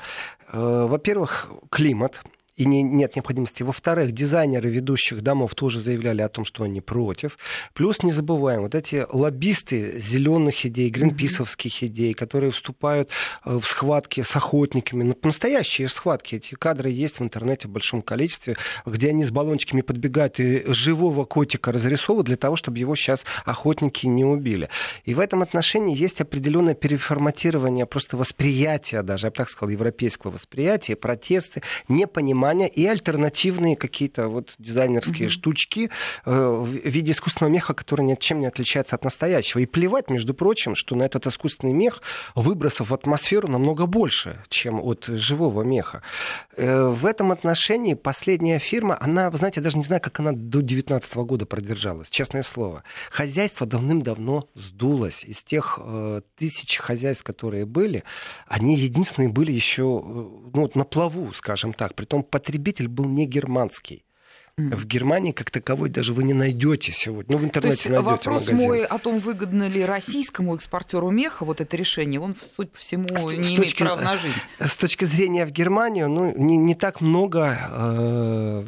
Э, 0.53 0.86
во-первых, 0.88 1.51
климат 1.69 2.22
и 2.62 2.66
не, 2.66 2.84
нет 2.84 3.16
необходимости. 3.16 3.64
Во-вторых, 3.64 4.12
дизайнеры 4.12 4.70
ведущих 4.70 5.22
домов 5.22 5.55
тоже 5.55 5.82
заявляли 5.82 6.22
о 6.22 6.30
том, 6.30 6.45
что 6.45 6.64
они 6.64 6.80
против. 6.80 7.39
Плюс 7.74 8.03
не 8.03 8.12
забываем, 8.12 8.62
вот 8.62 8.76
эти 8.76 9.03
лоббисты 9.12 9.99
зеленых 9.99 10.64
идей, 10.64 10.91
гринписовских 10.91 11.82
идей, 11.82 12.14
которые 12.14 12.51
вступают 12.51 13.09
э, 13.45 13.57
в 13.57 13.66
схватки 13.66 14.22
с 14.22 14.36
охотниками, 14.36 15.01
ну, 15.01 15.18
настоящие 15.24 15.88
схватки, 15.88 16.36
эти 16.36 16.53
кадры 16.53 16.91
есть 16.91 17.20
в 17.20 17.24
интернете 17.24 17.68
в 17.68 17.72
большом 17.72 18.03
количестве, 18.03 18.57
где 18.86 19.09
они 19.09 19.24
с 19.24 19.32
баллончиками 19.32 19.82
подбегают 19.82 20.39
и 20.39 20.64
живого 20.68 21.26
котика 21.26 21.72
разрисовывают 21.72 22.28
для 22.28 22.38
того, 22.38 22.57
чтобы 22.57 22.78
его 22.78 22.95
сейчас 22.95 23.26
охотники 23.43 24.05
не 24.05 24.24
убили. 24.24 24.70
И 25.03 25.16
в 25.16 25.20
этом 25.20 25.41
отношении 25.41 25.97
есть 25.97 26.22
определенное 26.22 26.76
переформатирование 26.76 27.88
просто 27.88 28.18
восприятия 28.18 29.01
даже, 29.01 29.28
я 29.28 29.32
бы 29.32 29.36
так 29.36 29.49
сказал, 29.49 29.72
европейского 29.72 30.30
восприятия, 30.30 30.95
протесты, 30.95 31.64
непонимание 31.88 32.50
и 32.51 32.85
альтернативные 32.85 33.75
какие-то 33.75 34.27
вот 34.27 34.53
дизайнерские 34.57 35.27
угу. 35.27 35.31
штучки 35.31 35.89
э, 36.25 36.31
в 36.31 36.67
виде 36.67 37.11
искусственного 37.11 37.53
меха, 37.53 37.73
который 37.73 38.05
ничем 38.05 38.39
не 38.39 38.47
отличается 38.47 38.95
от 38.95 39.03
настоящего. 39.03 39.59
И 39.59 39.65
плевать, 39.65 40.09
между 40.09 40.33
прочим, 40.33 40.75
что 40.75 40.95
на 40.95 41.03
этот 41.03 41.27
искусственный 41.27 41.73
мех 41.73 42.01
выбросов 42.35 42.89
в 42.89 42.93
атмосферу 42.93 43.47
намного 43.47 43.85
больше, 43.85 44.43
чем 44.49 44.79
от 44.81 45.05
живого 45.05 45.63
меха. 45.63 46.01
Э, 46.57 46.87
в 46.87 47.05
этом 47.05 47.31
отношении 47.31 47.93
последняя 47.93 48.59
фирма, 48.59 48.97
она, 48.99 49.29
вы 49.29 49.37
знаете, 49.37 49.59
я 49.59 49.63
даже 49.63 49.77
не 49.77 49.83
знаю, 49.83 50.01
как 50.01 50.19
она 50.19 50.31
до 50.31 50.61
2019 50.61 51.15
года 51.15 51.45
продержалась, 51.45 52.09
честное 52.09 52.43
слово. 52.43 52.83
Хозяйство 53.09 53.67
давным-давно 53.67 54.47
сдулось. 54.55 55.23
Из 55.23 55.43
тех 55.43 55.79
э, 55.81 56.21
тысяч 56.37 56.77
хозяйств, 56.77 57.23
которые 57.23 57.65
были, 57.65 58.03
они 58.47 58.75
единственные 58.75 59.29
были 59.29 59.51
еще 59.51 59.81
э, 59.83 60.49
ну, 60.53 60.71
на 60.73 60.85
плаву, 60.85 61.33
скажем 61.33 61.73
так. 61.73 61.95
Притом 61.95 62.23
потребитель 62.41 62.87
был 62.87 63.05
не 63.05 63.25
германский. 63.27 64.03
В 64.57 64.85
Германии 64.85 65.31
как 65.31 65.49
таковой 65.49 65.89
даже 65.89 66.13
вы 66.13 66.23
не 66.23 66.33
найдете 66.33 66.91
сегодня. 66.91 67.35
Ну, 67.35 67.37
в 67.39 67.45
интернете 67.45 67.77
То 67.77 67.81
есть 67.83 67.89
найдете 67.89 68.11
вопрос 68.11 68.47
магазин. 68.47 68.67
мой 68.67 68.85
о 68.85 68.97
том, 68.99 69.19
выгодно 69.19 69.67
ли 69.67 69.83
российскому 69.83 70.55
экспортеру 70.55 71.09
меха 71.09 71.45
вот 71.45 71.61
это 71.61 71.75
решение, 71.77 72.19
он, 72.19 72.35
судя 72.55 72.69
по 72.69 72.77
всему, 72.77 73.07
с, 73.07 73.23
не 73.23 73.43
с 73.43 73.47
имеет 73.47 73.55
точки, 73.55 73.83
права 73.83 74.01
на 74.01 74.17
жизнь. 74.17 74.35
С 74.59 74.75
точки 74.75 75.05
зрения 75.05 75.45
в 75.45 75.51
Германию, 75.51 76.09
ну, 76.09 76.33
не, 76.37 76.57
не 76.57 76.75
так 76.75 77.01
много, 77.01 77.57
э, 77.71 78.65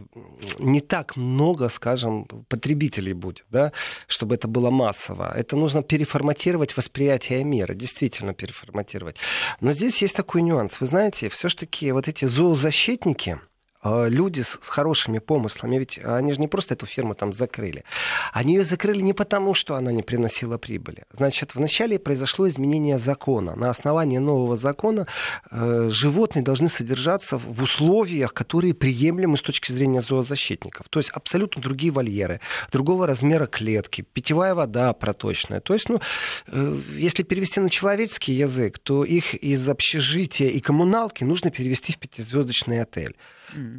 не 0.59 0.79
так 0.79 1.15
много, 1.15 1.69
скажем, 1.69 2.25
потребителей 2.47 3.13
будет, 3.13 3.45
да, 3.49 3.71
чтобы 4.07 4.35
это 4.35 4.47
было 4.47 4.71
массово. 4.71 5.31
Это 5.35 5.57
нужно 5.57 5.83
переформатировать 5.83 6.75
восприятие 6.75 7.43
мира, 7.43 7.73
действительно 7.73 8.33
переформатировать. 8.33 9.17
Но 9.59 9.73
здесь 9.73 10.01
есть 10.01 10.15
такой 10.15 10.41
нюанс. 10.41 10.79
Вы 10.79 10.87
знаете, 10.87 11.29
все-таки 11.29 11.91
вот 11.91 12.07
эти 12.07 12.25
зоозащитники, 12.25 13.39
люди 13.83 14.41
с 14.41 14.59
хорошими 14.61 15.19
помыслами, 15.19 15.77
ведь 15.77 15.99
они 16.03 16.33
же 16.33 16.39
не 16.39 16.47
просто 16.47 16.73
эту 16.73 16.85
фирму 16.85 17.15
там 17.15 17.33
закрыли. 17.33 17.83
Они 18.31 18.55
ее 18.55 18.63
закрыли 18.63 19.01
не 19.01 19.13
потому, 19.13 19.53
что 19.53 19.75
она 19.75 19.91
не 19.91 20.03
приносила 20.03 20.57
прибыли. 20.57 21.03
Значит, 21.11 21.55
вначале 21.55 21.99
произошло 21.99 22.47
изменение 22.47 22.97
закона. 22.97 23.55
На 23.55 23.69
основании 23.69 24.17
нового 24.17 24.55
закона 24.55 25.07
э, 25.51 25.89
животные 25.91 26.43
должны 26.43 26.69
содержаться 26.69 27.37
в 27.37 27.61
условиях, 27.61 28.33
которые 28.33 28.73
приемлемы 28.73 29.37
с 29.37 29.41
точки 29.41 29.71
зрения 29.71 30.01
зоозащитников. 30.01 30.89
То 30.89 30.99
есть 30.99 31.09
абсолютно 31.09 31.61
другие 31.61 31.91
вольеры, 31.91 32.39
другого 32.71 33.07
размера 33.07 33.45
клетки, 33.45 34.01
питьевая 34.13 34.55
вода 34.55 34.93
проточная. 34.93 35.59
То 35.59 35.73
есть, 35.73 35.89
ну, 35.89 35.99
э, 36.47 36.79
если 36.97 37.23
перевести 37.23 37.59
на 37.59 37.69
человеческий 37.69 38.33
язык, 38.33 38.79
то 38.79 39.03
их 39.03 39.33
из 39.35 39.67
общежития 39.67 40.49
и 40.49 40.59
коммуналки 40.59 41.23
нужно 41.23 41.51
перевести 41.51 41.93
в 41.93 41.97
пятизвездочный 41.97 42.81
отель. 42.81 43.15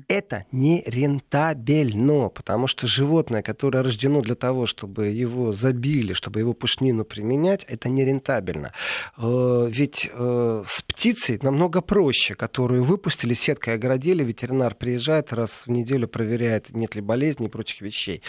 Это 0.08 0.46
не 0.52 0.82
рентабельно, 0.86 2.28
потому 2.28 2.66
что 2.66 2.86
животное, 2.86 3.42
которое 3.42 3.82
рождено 3.82 4.20
для 4.20 4.34
того, 4.34 4.66
чтобы 4.66 5.08
его 5.08 5.52
забили, 5.52 6.12
чтобы 6.12 6.40
его 6.40 6.52
пушнину 6.52 7.04
применять, 7.04 7.64
это 7.64 7.88
не 7.88 8.04
рентабельно. 8.04 8.72
Э, 9.16 9.66
ведь 9.68 10.10
э, 10.12 10.62
с 10.66 10.82
птицей 10.82 11.38
намного 11.42 11.80
проще, 11.80 12.34
которую 12.34 12.84
выпустили, 12.84 13.34
сеткой 13.34 13.74
огородили, 13.74 14.24
ветеринар 14.24 14.74
приезжает 14.74 15.32
раз 15.32 15.64
в 15.66 15.70
неделю, 15.70 16.08
проверяет, 16.08 16.70
нет 16.70 16.94
ли 16.94 17.00
болезней 17.00 17.46
и 17.46 17.50
прочих 17.50 17.80
вещей. 17.80 18.22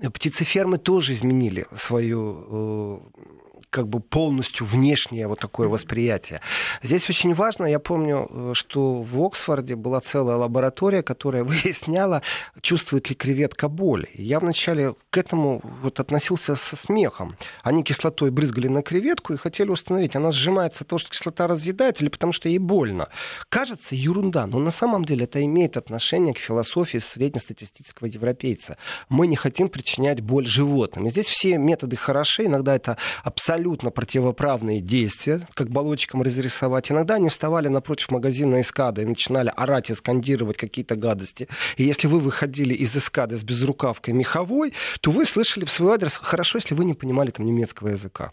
Птицефермы 0.00 0.78
тоже 0.78 1.14
изменили 1.14 1.66
свою 1.74 3.00
э, 3.14 3.32
как 3.72 3.88
бы 3.88 4.00
полностью 4.00 4.66
внешнее 4.66 5.26
вот 5.26 5.40
такое 5.40 5.66
восприятие. 5.66 6.42
Здесь 6.82 7.08
очень 7.08 7.32
важно, 7.32 7.64
я 7.64 7.78
помню, 7.78 8.28
э, 8.30 8.50
что 8.54 9.00
в 9.00 9.20
Оксфорде 9.24 9.76
была 9.76 10.00
целая 10.00 10.36
лаборатория, 10.36 11.02
которая 11.02 11.42
выясняла, 11.50 12.22
чувствует 12.60 13.08
ли 13.08 13.16
креветка 13.16 13.68
боль. 13.68 14.06
я 14.14 14.40
вначале 14.40 14.94
к 15.10 15.16
этому 15.16 15.62
вот 15.82 16.00
относился 16.00 16.54
со 16.54 16.76
смехом. 16.76 17.36
Они 17.62 17.82
кислотой 17.82 18.30
брызгали 18.30 18.68
на 18.68 18.82
креветку 18.82 19.32
и 19.32 19.38
хотели 19.38 19.70
установить, 19.70 20.16
она 20.16 20.30
сжимается 20.32 20.84
от 20.84 20.88
того, 20.88 20.98
что 20.98 21.10
кислота 21.10 21.46
разъедает 21.46 22.02
или 22.02 22.10
потому 22.10 22.32
что 22.32 22.50
ей 22.50 22.58
больно. 22.58 23.08
Кажется, 23.48 23.94
ерунда, 23.94 24.46
но 24.46 24.58
на 24.58 24.70
самом 24.70 25.06
деле 25.06 25.24
это 25.24 25.42
имеет 25.42 25.78
отношение 25.78 26.34
к 26.34 26.38
философии 26.38 26.98
среднестатистического 26.98 28.06
европейца. 28.06 28.76
Мы 29.08 29.26
не 29.26 29.36
хотим 29.36 29.70
причинять 29.70 30.20
боль 30.20 30.46
животным. 30.46 31.06
И 31.06 31.10
здесь 31.10 31.26
все 31.26 31.56
методы 31.56 31.96
хороши, 31.96 32.44
иногда 32.44 32.76
это 32.76 32.98
абсолютно 33.24 33.61
абсолютно 33.62 33.90
противоправные 33.90 34.80
действия, 34.80 35.46
как 35.54 35.70
баллончиком 35.70 36.22
разрисовать. 36.22 36.90
Иногда 36.90 37.14
они 37.14 37.28
вставали 37.28 37.68
напротив 37.68 38.10
магазина 38.10 38.60
эскады 38.60 39.02
и 39.02 39.04
начинали 39.04 39.52
орать 39.56 39.90
и 39.90 39.94
скандировать 39.94 40.56
какие-то 40.56 40.96
гадости. 40.96 41.48
И 41.76 41.84
если 41.84 42.08
вы 42.08 42.18
выходили 42.18 42.74
из 42.74 42.96
эскады 42.96 43.36
с 43.36 43.44
безрукавкой 43.44 44.14
меховой, 44.14 44.72
то 45.00 45.12
вы 45.12 45.24
слышали 45.26 45.64
в 45.64 45.70
свой 45.70 45.94
адрес 45.94 46.16
хорошо, 46.16 46.58
если 46.58 46.74
вы 46.74 46.84
не 46.84 46.94
понимали 46.94 47.30
там 47.30 47.46
немецкого 47.46 47.90
языка. 47.90 48.32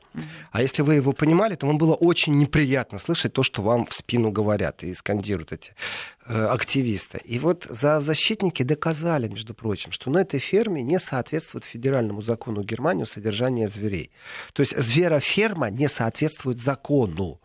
А 0.51 0.63
если 0.63 0.81
вы 0.81 0.95
его 0.95 1.13
понимали, 1.13 1.53
то 1.55 1.67
вам 1.67 1.77
было 1.77 1.93
очень 1.93 2.35
неприятно 2.37 2.97
слышать 2.97 3.33
то, 3.33 3.43
что 3.43 3.61
вам 3.61 3.85
в 3.85 3.93
спину 3.93 4.31
говорят 4.31 4.83
и 4.83 4.95
скандируют 4.95 5.51
эти 5.51 5.73
Э, 6.31 6.45
активиста. 6.45 7.17
И 7.17 7.39
вот 7.39 7.65
защитники 7.71 8.61
доказали, 8.61 9.27
между 9.27 9.55
прочим, 9.55 9.91
что 9.91 10.11
на 10.11 10.19
этой 10.19 10.39
ферме 10.39 10.83
не 10.83 10.99
соответствует 10.99 11.63
федеральному 11.65 12.21
закону 12.21 12.61
Германии 12.61 13.05
содержание 13.05 13.67
зверей. 13.67 14.11
То 14.53 14.61
есть 14.61 14.77
звероферма 15.19 15.69
не 15.69 15.87
соответствует 15.87 16.59
закону. 16.59 17.39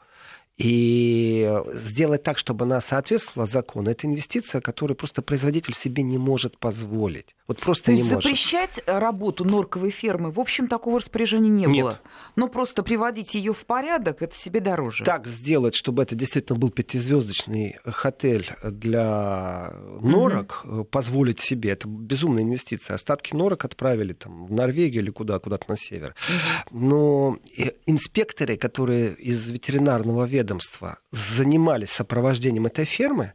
И 0.57 1.53
сделать 1.73 2.23
так, 2.23 2.39
чтобы 2.39 2.65
она 2.65 2.81
соответствовала 2.81 3.47
закону, 3.47 3.91
это 3.91 4.07
инвестиция, 4.07 4.61
которую 4.61 4.97
просто 4.97 5.21
производитель 5.21 5.75
себе 5.75 6.05
не 6.05 6.17
может 6.17 6.59
позволить. 6.59 7.35
Вот 7.49 7.59
просто 7.59 7.87
То 7.87 7.93
не 7.93 7.99
есть 7.99 8.13
может. 8.13 8.23
запрещать 8.23 8.81
работу 8.87 9.45
норковой 9.45 9.91
фермы, 9.91 10.31
в 10.31 10.39
общем, 10.39 10.69
такого 10.69 11.01
распоряжения 11.01 11.51
не 11.51 11.67
Нет. 11.67 11.85
было. 11.85 12.01
Но 12.37 12.47
просто 12.49 12.85
приводить 12.85 13.35
ее 13.35 13.53
в 13.53 13.67
порядок, 13.67 14.23
это 14.23 14.37
себе 14.37 14.61
дороже. 14.61 15.05
Так 15.05 15.27
сделать, 15.27 15.75
чтобы 15.75 16.05
это 16.05 16.15
действительно 16.15 16.57
был 16.57 16.71
пятизвездочный 16.71 17.77
отель 17.85 18.49
для 18.63 19.75
норок, 20.01 20.61
угу. 20.65 20.85
позволить 20.85 21.41
себе, 21.41 21.71
это 21.71 21.89
безумная 21.89 22.45
инвестиция. 22.45 22.95
Остатки 22.95 23.35
норок 23.35 23.65
отправили 23.65 24.13
там 24.13 24.47
в 24.47 24.53
Норвегию 24.53 25.03
или 25.03 25.11
куда, 25.11 25.41
куда-то 25.41 25.65
на 25.69 25.77
север. 25.77 26.15
Угу. 26.71 26.79
Но 26.79 27.39
э, 27.59 27.73
инспекторы, 27.87 28.57
которые 28.57 29.15
из 29.15 29.51
ветеринарного 29.51 30.25
ведомства 30.25 30.44
ведомства 30.45 30.99
занимались 31.11 31.91
сопровождением 31.91 32.67
этой 32.67 32.85
фермы, 32.85 33.33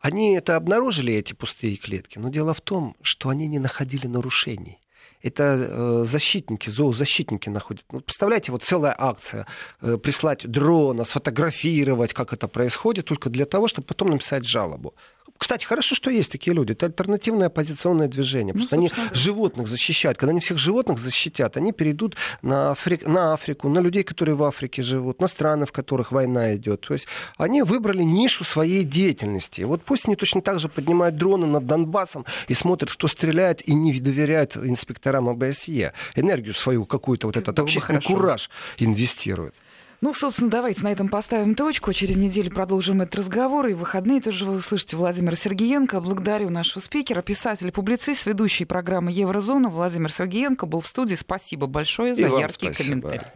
они 0.00 0.34
это 0.34 0.56
обнаружили, 0.56 1.12
эти 1.12 1.32
пустые 1.32 1.76
клетки, 1.76 2.18
но 2.18 2.28
дело 2.28 2.52
в 2.52 2.60
том, 2.60 2.94
что 3.02 3.28
они 3.28 3.46
не 3.46 3.58
находили 3.58 4.06
нарушений. 4.06 4.78
Это 5.20 5.42
э, 5.42 6.04
защитники, 6.06 6.70
зоозащитники 6.70 7.48
находят. 7.48 7.84
Ну, 7.90 8.00
представляете, 8.00 8.52
вот 8.52 8.62
целая 8.62 8.94
акция. 8.96 9.46
Э, 9.80 9.96
прислать 9.96 10.46
дрона, 10.46 11.04
сфотографировать, 11.04 12.12
как 12.12 12.32
это 12.32 12.46
происходит, 12.46 13.06
только 13.06 13.28
для 13.28 13.44
того, 13.44 13.66
чтобы 13.66 13.88
потом 13.88 14.10
написать 14.10 14.44
жалобу. 14.44 14.94
Кстати, 15.36 15.64
хорошо, 15.64 15.94
что 15.94 16.10
есть 16.10 16.32
такие 16.32 16.54
люди. 16.54 16.72
Это 16.72 16.86
альтернативное 16.86 17.46
оппозиционное 17.46 18.08
движение. 18.08 18.54
Просто 18.54 18.76
ну, 18.76 18.82
они 18.82 18.90
да. 18.94 19.14
животных 19.14 19.68
защищают. 19.68 20.18
Когда 20.18 20.30
они 20.30 20.40
всех 20.40 20.58
животных 20.58 20.98
защитят, 20.98 21.56
они 21.56 21.72
перейдут 21.72 22.16
на, 22.42 22.72
Афри... 22.72 23.00
на 23.06 23.34
Африку, 23.34 23.68
на 23.68 23.78
людей, 23.78 24.02
которые 24.02 24.34
в 24.34 24.42
Африке 24.42 24.82
живут, 24.82 25.20
на 25.20 25.28
страны, 25.28 25.66
в 25.66 25.72
которых 25.72 26.12
война 26.12 26.56
идет. 26.56 26.80
То 26.82 26.94
есть 26.94 27.06
они 27.36 27.62
выбрали 27.62 28.02
нишу 28.02 28.44
своей 28.44 28.84
деятельности. 28.84 29.62
Вот 29.62 29.82
пусть 29.82 30.06
они 30.06 30.16
точно 30.16 30.42
так 30.42 30.58
же 30.60 30.68
поднимают 30.68 31.16
дроны 31.16 31.46
над 31.46 31.66
Донбассом 31.66 32.24
и 32.48 32.54
смотрят, 32.54 32.90
кто 32.90 33.08
стреляет, 33.08 33.66
и 33.66 33.74
не 33.74 33.98
доверяют 34.00 34.56
инспекторам 34.56 35.28
ОБСЕ. 35.28 35.92
Энергию 36.16 36.54
свою 36.54 36.84
какую-то, 36.84 37.26
вот 37.26 37.36
этот 37.36 37.58
общественный 37.58 38.02
кураж 38.02 38.50
инвестируют. 38.78 39.54
Ну, 40.00 40.14
собственно, 40.14 40.48
давайте 40.48 40.82
на 40.82 40.92
этом 40.92 41.08
поставим 41.08 41.56
точку. 41.56 41.92
Через 41.92 42.16
неделю 42.16 42.50
продолжим 42.50 43.02
этот 43.02 43.16
разговор. 43.16 43.66
И 43.66 43.74
в 43.74 43.78
выходные 43.78 44.20
тоже 44.20 44.46
вы 44.46 44.54
услышите 44.54 44.96
Владимира 44.96 45.34
Сергеенко. 45.34 46.00
Благодарю 46.00 46.50
нашего 46.50 46.80
спикера, 46.80 47.20
писатель, 47.20 47.72
публицист, 47.72 48.24
ведущий 48.24 48.64
программы 48.64 49.10
«Еврозона» 49.10 49.68
Владимир 49.68 50.12
Сергеенко 50.12 50.66
был 50.66 50.80
в 50.80 50.86
студии. 50.86 51.16
Спасибо 51.16 51.66
большое 51.66 52.14
за 52.14 52.28
яркие 52.28 52.72
спасибо. 52.72 53.08
комментарии. 53.08 53.32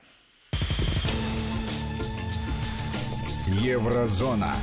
Еврозона. 3.49 4.55